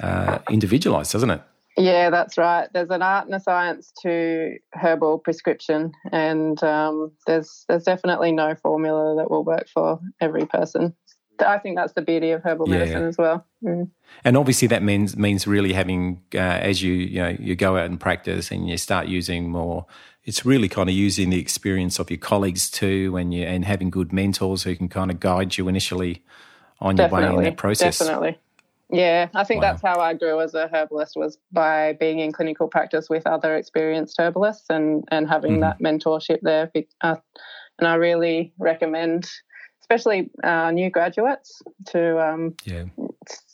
uh, 0.00 0.38
individualized, 0.50 1.12
doesn't 1.12 1.30
it? 1.30 1.42
Yeah, 1.76 2.10
that's 2.10 2.36
right. 2.36 2.68
There's 2.72 2.90
an 2.90 3.00
art 3.00 3.26
and 3.26 3.34
a 3.34 3.40
science 3.40 3.92
to 4.02 4.56
herbal 4.74 5.20
prescription, 5.20 5.92
and 6.10 6.62
um, 6.62 7.12
there's 7.26 7.64
there's 7.68 7.84
definitely 7.84 8.32
no 8.32 8.54
formula 8.54 9.16
that 9.16 9.30
will 9.30 9.44
work 9.44 9.68
for 9.72 9.98
every 10.20 10.44
person. 10.44 10.94
I 11.46 11.58
think 11.58 11.76
that's 11.76 11.92
the 11.92 12.02
beauty 12.02 12.30
of 12.30 12.42
herbal 12.42 12.68
yeah. 12.68 12.78
medicine 12.78 13.04
as 13.04 13.18
well. 13.18 13.46
Mm. 13.62 13.90
And 14.24 14.36
obviously, 14.36 14.68
that 14.68 14.82
means 14.82 15.16
means 15.16 15.46
really 15.46 15.72
having 15.72 16.22
uh, 16.34 16.38
as 16.38 16.82
you 16.82 16.92
you 16.92 17.22
know 17.22 17.36
you 17.38 17.54
go 17.54 17.76
out 17.76 17.86
and 17.86 18.00
practice 18.00 18.50
and 18.50 18.68
you 18.68 18.76
start 18.76 19.08
using 19.08 19.50
more. 19.50 19.86
It's 20.24 20.46
really 20.46 20.68
kind 20.68 20.88
of 20.88 20.94
using 20.94 21.30
the 21.30 21.40
experience 21.40 21.98
of 21.98 22.08
your 22.08 22.18
colleagues 22.18 22.70
too, 22.70 23.16
and 23.16 23.34
you 23.34 23.44
and 23.44 23.64
having 23.64 23.90
good 23.90 24.12
mentors 24.12 24.62
who 24.62 24.76
can 24.76 24.88
kind 24.88 25.10
of 25.10 25.20
guide 25.20 25.56
you 25.58 25.68
initially 25.68 26.24
on 26.80 26.96
definitely, 26.96 27.26
your 27.26 27.36
way 27.36 27.44
in 27.44 27.50
that 27.50 27.56
process. 27.56 27.98
Definitely. 27.98 28.38
Yeah, 28.90 29.28
I 29.34 29.44
think 29.44 29.62
wow. 29.62 29.70
that's 29.70 29.82
how 29.82 30.00
I 30.00 30.12
grew 30.12 30.40
as 30.40 30.54
a 30.54 30.68
herbalist 30.68 31.16
was 31.16 31.38
by 31.50 31.94
being 31.94 32.18
in 32.18 32.30
clinical 32.30 32.68
practice 32.68 33.08
with 33.08 33.26
other 33.26 33.56
experienced 33.56 34.16
herbalists 34.20 34.66
and 34.68 35.04
and 35.10 35.28
having 35.28 35.60
mm-hmm. 35.60 35.60
that 35.60 35.80
mentorship 35.80 36.40
there. 36.42 36.70
Uh, 37.00 37.16
and 37.78 37.88
I 37.88 37.94
really 37.94 38.52
recommend, 38.58 39.28
especially 39.82 40.30
uh, 40.42 40.70
new 40.70 40.90
graduates, 40.90 41.62
to 41.86 42.18
um, 42.26 42.54
yeah. 42.64 42.84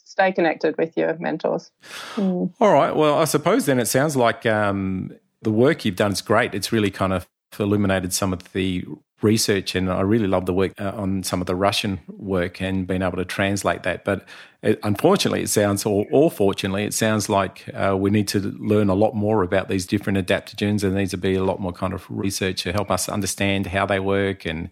stay 0.05 0.31
connected 0.31 0.77
with 0.77 0.95
your 0.95 1.17
mentors. 1.19 1.71
Mm. 2.15 2.53
All 2.59 2.73
right. 2.73 2.95
Well, 2.95 3.17
I 3.17 3.25
suppose 3.25 3.65
then 3.65 3.79
it 3.79 3.87
sounds 3.87 4.15
like 4.15 4.45
um, 4.45 5.11
the 5.41 5.51
work 5.51 5.83
you've 5.83 5.95
done 5.95 6.13
is 6.13 6.21
great. 6.21 6.53
It's 6.53 6.71
really 6.71 6.91
kind 6.91 7.13
of 7.13 7.27
illuminated 7.59 8.13
some 8.13 8.31
of 8.31 8.51
the 8.53 8.85
research, 9.21 9.75
and 9.75 9.91
I 9.91 10.01
really 10.01 10.27
love 10.27 10.45
the 10.45 10.53
work 10.53 10.79
uh, 10.79 10.93
on 10.95 11.23
some 11.23 11.41
of 11.41 11.47
the 11.47 11.55
Russian 11.55 11.99
work 12.07 12.61
and 12.61 12.87
being 12.87 13.01
able 13.01 13.17
to 13.17 13.25
translate 13.25 13.83
that. 13.83 14.05
But 14.05 14.25
it, 14.61 14.79
unfortunately, 14.83 15.41
it 15.41 15.49
sounds, 15.49 15.85
or, 15.85 16.05
or, 16.11 16.31
fortunately, 16.31 16.85
it 16.85 16.93
sounds 16.93 17.27
like 17.27 17.65
uh, 17.73 17.97
we 17.97 18.11
need 18.11 18.27
to 18.29 18.39
learn 18.59 18.89
a 18.89 18.93
lot 18.93 19.15
more 19.15 19.43
about 19.43 19.67
these 19.67 19.85
different 19.85 20.25
adaptogens, 20.25 20.83
and 20.83 20.93
there 20.93 20.99
needs 20.99 21.11
to 21.11 21.17
be 21.17 21.35
a 21.35 21.43
lot 21.43 21.59
more 21.59 21.73
kind 21.73 21.93
of 21.93 22.05
research 22.09 22.63
to 22.63 22.71
help 22.71 22.89
us 22.89 23.09
understand 23.09 23.67
how 23.67 23.85
they 23.85 23.99
work 23.99 24.45
and 24.45 24.69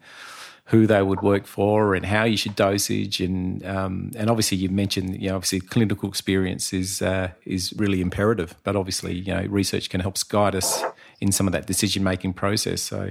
who 0.68 0.86
they 0.86 1.02
would 1.02 1.22
work 1.22 1.46
for 1.46 1.96
and 1.96 2.06
how 2.06 2.24
you 2.24 2.36
should 2.36 2.56
dosage 2.56 3.22
and 3.22 3.66
um, 3.66 4.12
and 4.16 4.30
obviously 4.30 4.58
you 4.58 4.70
mentioned 4.70 5.22
you 5.22 5.30
know 5.30 5.36
obviously 5.36 5.60
clinical 5.60 6.10
experience 6.10 6.74
is 6.74 7.02
uh, 7.02 7.30
is 7.46 7.74
really 7.78 8.02
imperative 8.02 8.56
but 8.64 8.76
obviously 8.76 9.14
you 9.14 9.34
know 9.34 9.46
research 9.50 9.90
can 9.90 10.02
help 10.02 10.16
guide 10.30 10.56
us 10.56 10.84
in 11.22 11.32
some 11.32 11.48
of 11.48 11.54
that 11.54 11.66
decision 11.66 12.04
making 12.04 12.34
process 12.34 12.82
so 12.82 13.10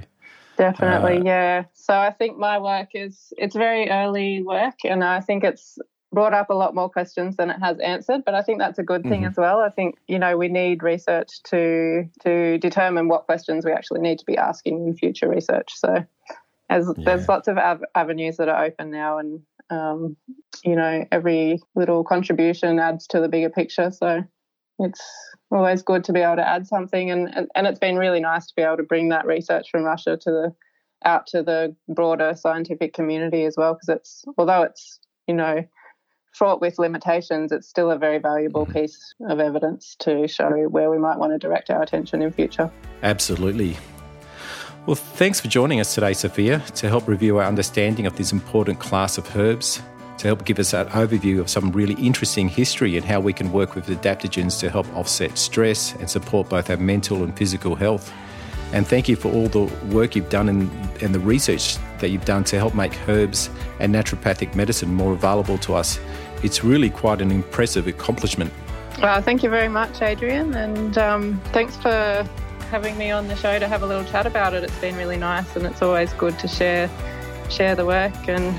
Definitely, 0.57 1.19
uh, 1.19 1.23
yeah. 1.23 1.63
So 1.73 1.93
I 1.93 2.11
think 2.11 2.37
my 2.37 2.57
work 2.57 2.89
is 2.93 3.31
it's 3.37 3.55
very 3.55 3.89
early 3.89 4.41
work, 4.41 4.73
and 4.83 5.03
I 5.03 5.21
think 5.21 5.43
it's 5.43 5.77
brought 6.11 6.33
up 6.33 6.49
a 6.49 6.53
lot 6.53 6.73
more 6.73 6.89
questions 6.89 7.35
than 7.35 7.51
it 7.51 7.59
has 7.61 7.77
answered. 7.79 8.23
But 8.25 8.33
I 8.33 8.41
think 8.41 8.57
that's 8.59 8.79
a 8.79 8.83
good 8.83 9.03
thing 9.03 9.21
mm-hmm. 9.21 9.29
as 9.29 9.37
well. 9.37 9.59
I 9.59 9.69
think 9.69 9.95
you 10.07 10.17
know 10.17 10.35
we 10.35 10.47
need 10.47 10.81
research 10.81 11.43
to 11.51 12.09
to 12.23 12.57
determine 12.57 13.07
what 13.07 13.25
questions 13.25 13.65
we 13.65 13.71
actually 13.71 14.01
need 14.01 14.17
to 14.19 14.25
be 14.25 14.35
asking 14.35 14.87
in 14.87 14.95
future 14.95 15.29
research. 15.29 15.71
So 15.75 16.03
as 16.69 16.91
yeah. 16.97 17.03
there's 17.05 17.27
lots 17.27 17.47
of 17.47 17.57
av- 17.57 17.83
avenues 17.95 18.37
that 18.37 18.49
are 18.49 18.65
open 18.65 18.91
now, 18.91 19.17
and 19.17 19.41
um, 19.69 20.17
you 20.63 20.75
know 20.75 21.05
every 21.11 21.61
little 21.75 22.03
contribution 22.03 22.79
adds 22.79 23.07
to 23.07 23.19
the 23.19 23.29
bigger 23.29 23.49
picture. 23.49 23.91
So 23.91 24.23
it's 24.79 25.01
always 25.51 25.81
good 25.81 26.03
to 26.05 26.13
be 26.13 26.19
able 26.19 26.35
to 26.35 26.47
add 26.47 26.67
something 26.67 27.09
and, 27.09 27.33
and, 27.35 27.47
and 27.55 27.67
it's 27.67 27.79
been 27.79 27.95
really 27.95 28.19
nice 28.19 28.47
to 28.47 28.53
be 28.55 28.61
able 28.61 28.77
to 28.77 28.83
bring 28.83 29.09
that 29.09 29.25
research 29.25 29.69
from 29.71 29.83
Russia 29.83 30.17
to 30.17 30.29
the 30.29 30.53
out 31.05 31.27
to 31.27 31.43
the 31.43 31.75
broader 31.87 32.33
scientific 32.35 32.93
community 32.93 33.45
as 33.45 33.55
well 33.55 33.73
because 33.73 33.89
it's 33.89 34.25
although 34.37 34.63
it's 34.63 34.99
you 35.27 35.33
know 35.33 35.63
fraught 36.33 36.59
with 36.59 36.79
limitations 36.79 37.51
it's 37.51 37.67
still 37.67 37.91
a 37.91 37.97
very 37.97 38.17
valuable 38.17 38.65
mm-hmm. 38.65 38.79
piece 38.79 39.13
of 39.29 39.39
evidence 39.39 39.95
to 39.99 40.27
show 40.27 40.49
where 40.69 40.89
we 40.89 40.97
might 40.97 41.17
want 41.17 41.31
to 41.31 41.37
direct 41.37 41.69
our 41.69 41.83
attention 41.83 42.21
in 42.21 42.31
future 42.31 42.71
absolutely 43.03 43.77
well 44.87 44.95
thanks 44.95 45.39
for 45.39 45.47
joining 45.47 45.79
us 45.79 45.93
today 45.93 46.13
sophia 46.13 46.59
to 46.73 46.89
help 46.89 47.07
review 47.07 47.37
our 47.37 47.45
understanding 47.45 48.07
of 48.07 48.15
this 48.15 48.31
important 48.31 48.79
class 48.79 49.19
of 49.19 49.35
herbs 49.35 49.83
to 50.17 50.27
help 50.27 50.45
give 50.45 50.59
us 50.59 50.73
an 50.73 50.87
overview 50.87 51.39
of 51.39 51.49
some 51.49 51.71
really 51.71 51.93
interesting 51.95 52.49
history 52.49 52.97
and 52.97 53.05
how 53.05 53.19
we 53.19 53.33
can 53.33 53.51
work 53.51 53.75
with 53.75 53.87
adaptogens 53.87 54.59
to 54.59 54.69
help 54.69 54.87
offset 54.95 55.37
stress 55.37 55.93
and 55.95 56.09
support 56.09 56.49
both 56.49 56.69
our 56.69 56.77
mental 56.77 57.23
and 57.23 57.37
physical 57.37 57.75
health. 57.75 58.11
And 58.73 58.85
thank 58.85 59.07
you 59.07 59.15
for 59.15 59.31
all 59.31 59.47
the 59.47 59.71
work 59.95 60.15
you've 60.15 60.29
done 60.29 60.49
and, 60.49 60.69
and 61.01 61.15
the 61.15 61.19
research 61.19 61.77
that 61.99 62.09
you've 62.09 62.25
done 62.25 62.43
to 62.45 62.57
help 62.57 62.75
make 62.75 62.97
herbs 63.07 63.49
and 63.79 63.93
naturopathic 63.93 64.55
medicine 64.55 64.93
more 64.93 65.13
available 65.13 65.57
to 65.59 65.75
us. 65.75 65.99
It's 66.43 66.63
really 66.63 66.89
quite 66.89 67.21
an 67.21 67.31
impressive 67.31 67.87
accomplishment. 67.87 68.51
Well, 69.01 69.21
thank 69.21 69.43
you 69.43 69.49
very 69.49 69.69
much, 69.69 70.01
Adrian, 70.01 70.55
and 70.55 70.97
um, 70.97 71.39
thanks 71.53 71.77
for 71.77 72.27
having 72.67 72.97
me 72.97 73.11
on 73.11 73.27
the 73.27 73.35
show 73.35 73.59
to 73.59 73.67
have 73.67 73.83
a 73.83 73.85
little 73.85 74.03
chat 74.03 74.25
about 74.25 74.53
it. 74.53 74.63
It's 74.63 74.77
been 74.79 74.95
really 74.95 75.17
nice, 75.17 75.55
and 75.55 75.65
it's 75.65 75.81
always 75.81 76.13
good 76.13 76.37
to 76.39 76.47
share 76.47 76.89
share 77.49 77.75
the 77.75 77.85
work 77.85 78.27
and 78.27 78.55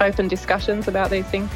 open 0.00 0.28
discussions 0.28 0.88
about 0.88 1.10
these 1.10 1.26
things. 1.26 1.50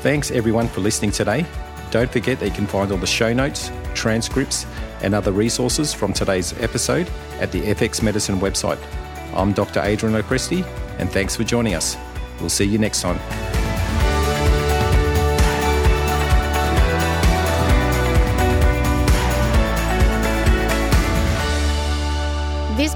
Thanks 0.00 0.30
everyone 0.30 0.68
for 0.68 0.80
listening 0.80 1.12
today. 1.12 1.46
Don't 1.90 2.10
forget 2.10 2.40
that 2.40 2.46
you 2.46 2.52
can 2.52 2.66
find 2.66 2.90
all 2.90 2.98
the 2.98 3.06
show 3.06 3.32
notes, 3.32 3.70
transcripts, 3.94 4.66
and 5.02 5.14
other 5.14 5.32
resources 5.32 5.92
from 5.94 6.12
today's 6.12 6.58
episode 6.60 7.08
at 7.38 7.52
the 7.52 7.60
FX 7.60 8.02
Medicine 8.02 8.40
website. 8.40 8.78
I'm 9.34 9.52
Dr. 9.52 9.80
Adrian 9.80 10.20
Lopresti, 10.20 10.64
and 10.98 11.10
thanks 11.10 11.36
for 11.36 11.44
joining 11.44 11.74
us. 11.74 11.96
We'll 12.40 12.50
see 12.50 12.64
you 12.64 12.78
next 12.78 13.02
time. 13.02 13.61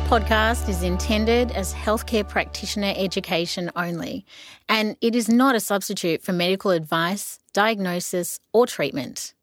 Podcast 0.06 0.68
is 0.68 0.84
intended 0.84 1.50
as 1.50 1.74
healthcare 1.74 2.26
practitioner 2.26 2.94
education 2.96 3.72
only, 3.74 4.24
and 4.68 4.96
it 5.00 5.16
is 5.16 5.28
not 5.28 5.56
a 5.56 5.60
substitute 5.60 6.22
for 6.22 6.32
medical 6.32 6.70
advice, 6.70 7.40
diagnosis, 7.52 8.38
or 8.52 8.68
treatment. 8.68 9.34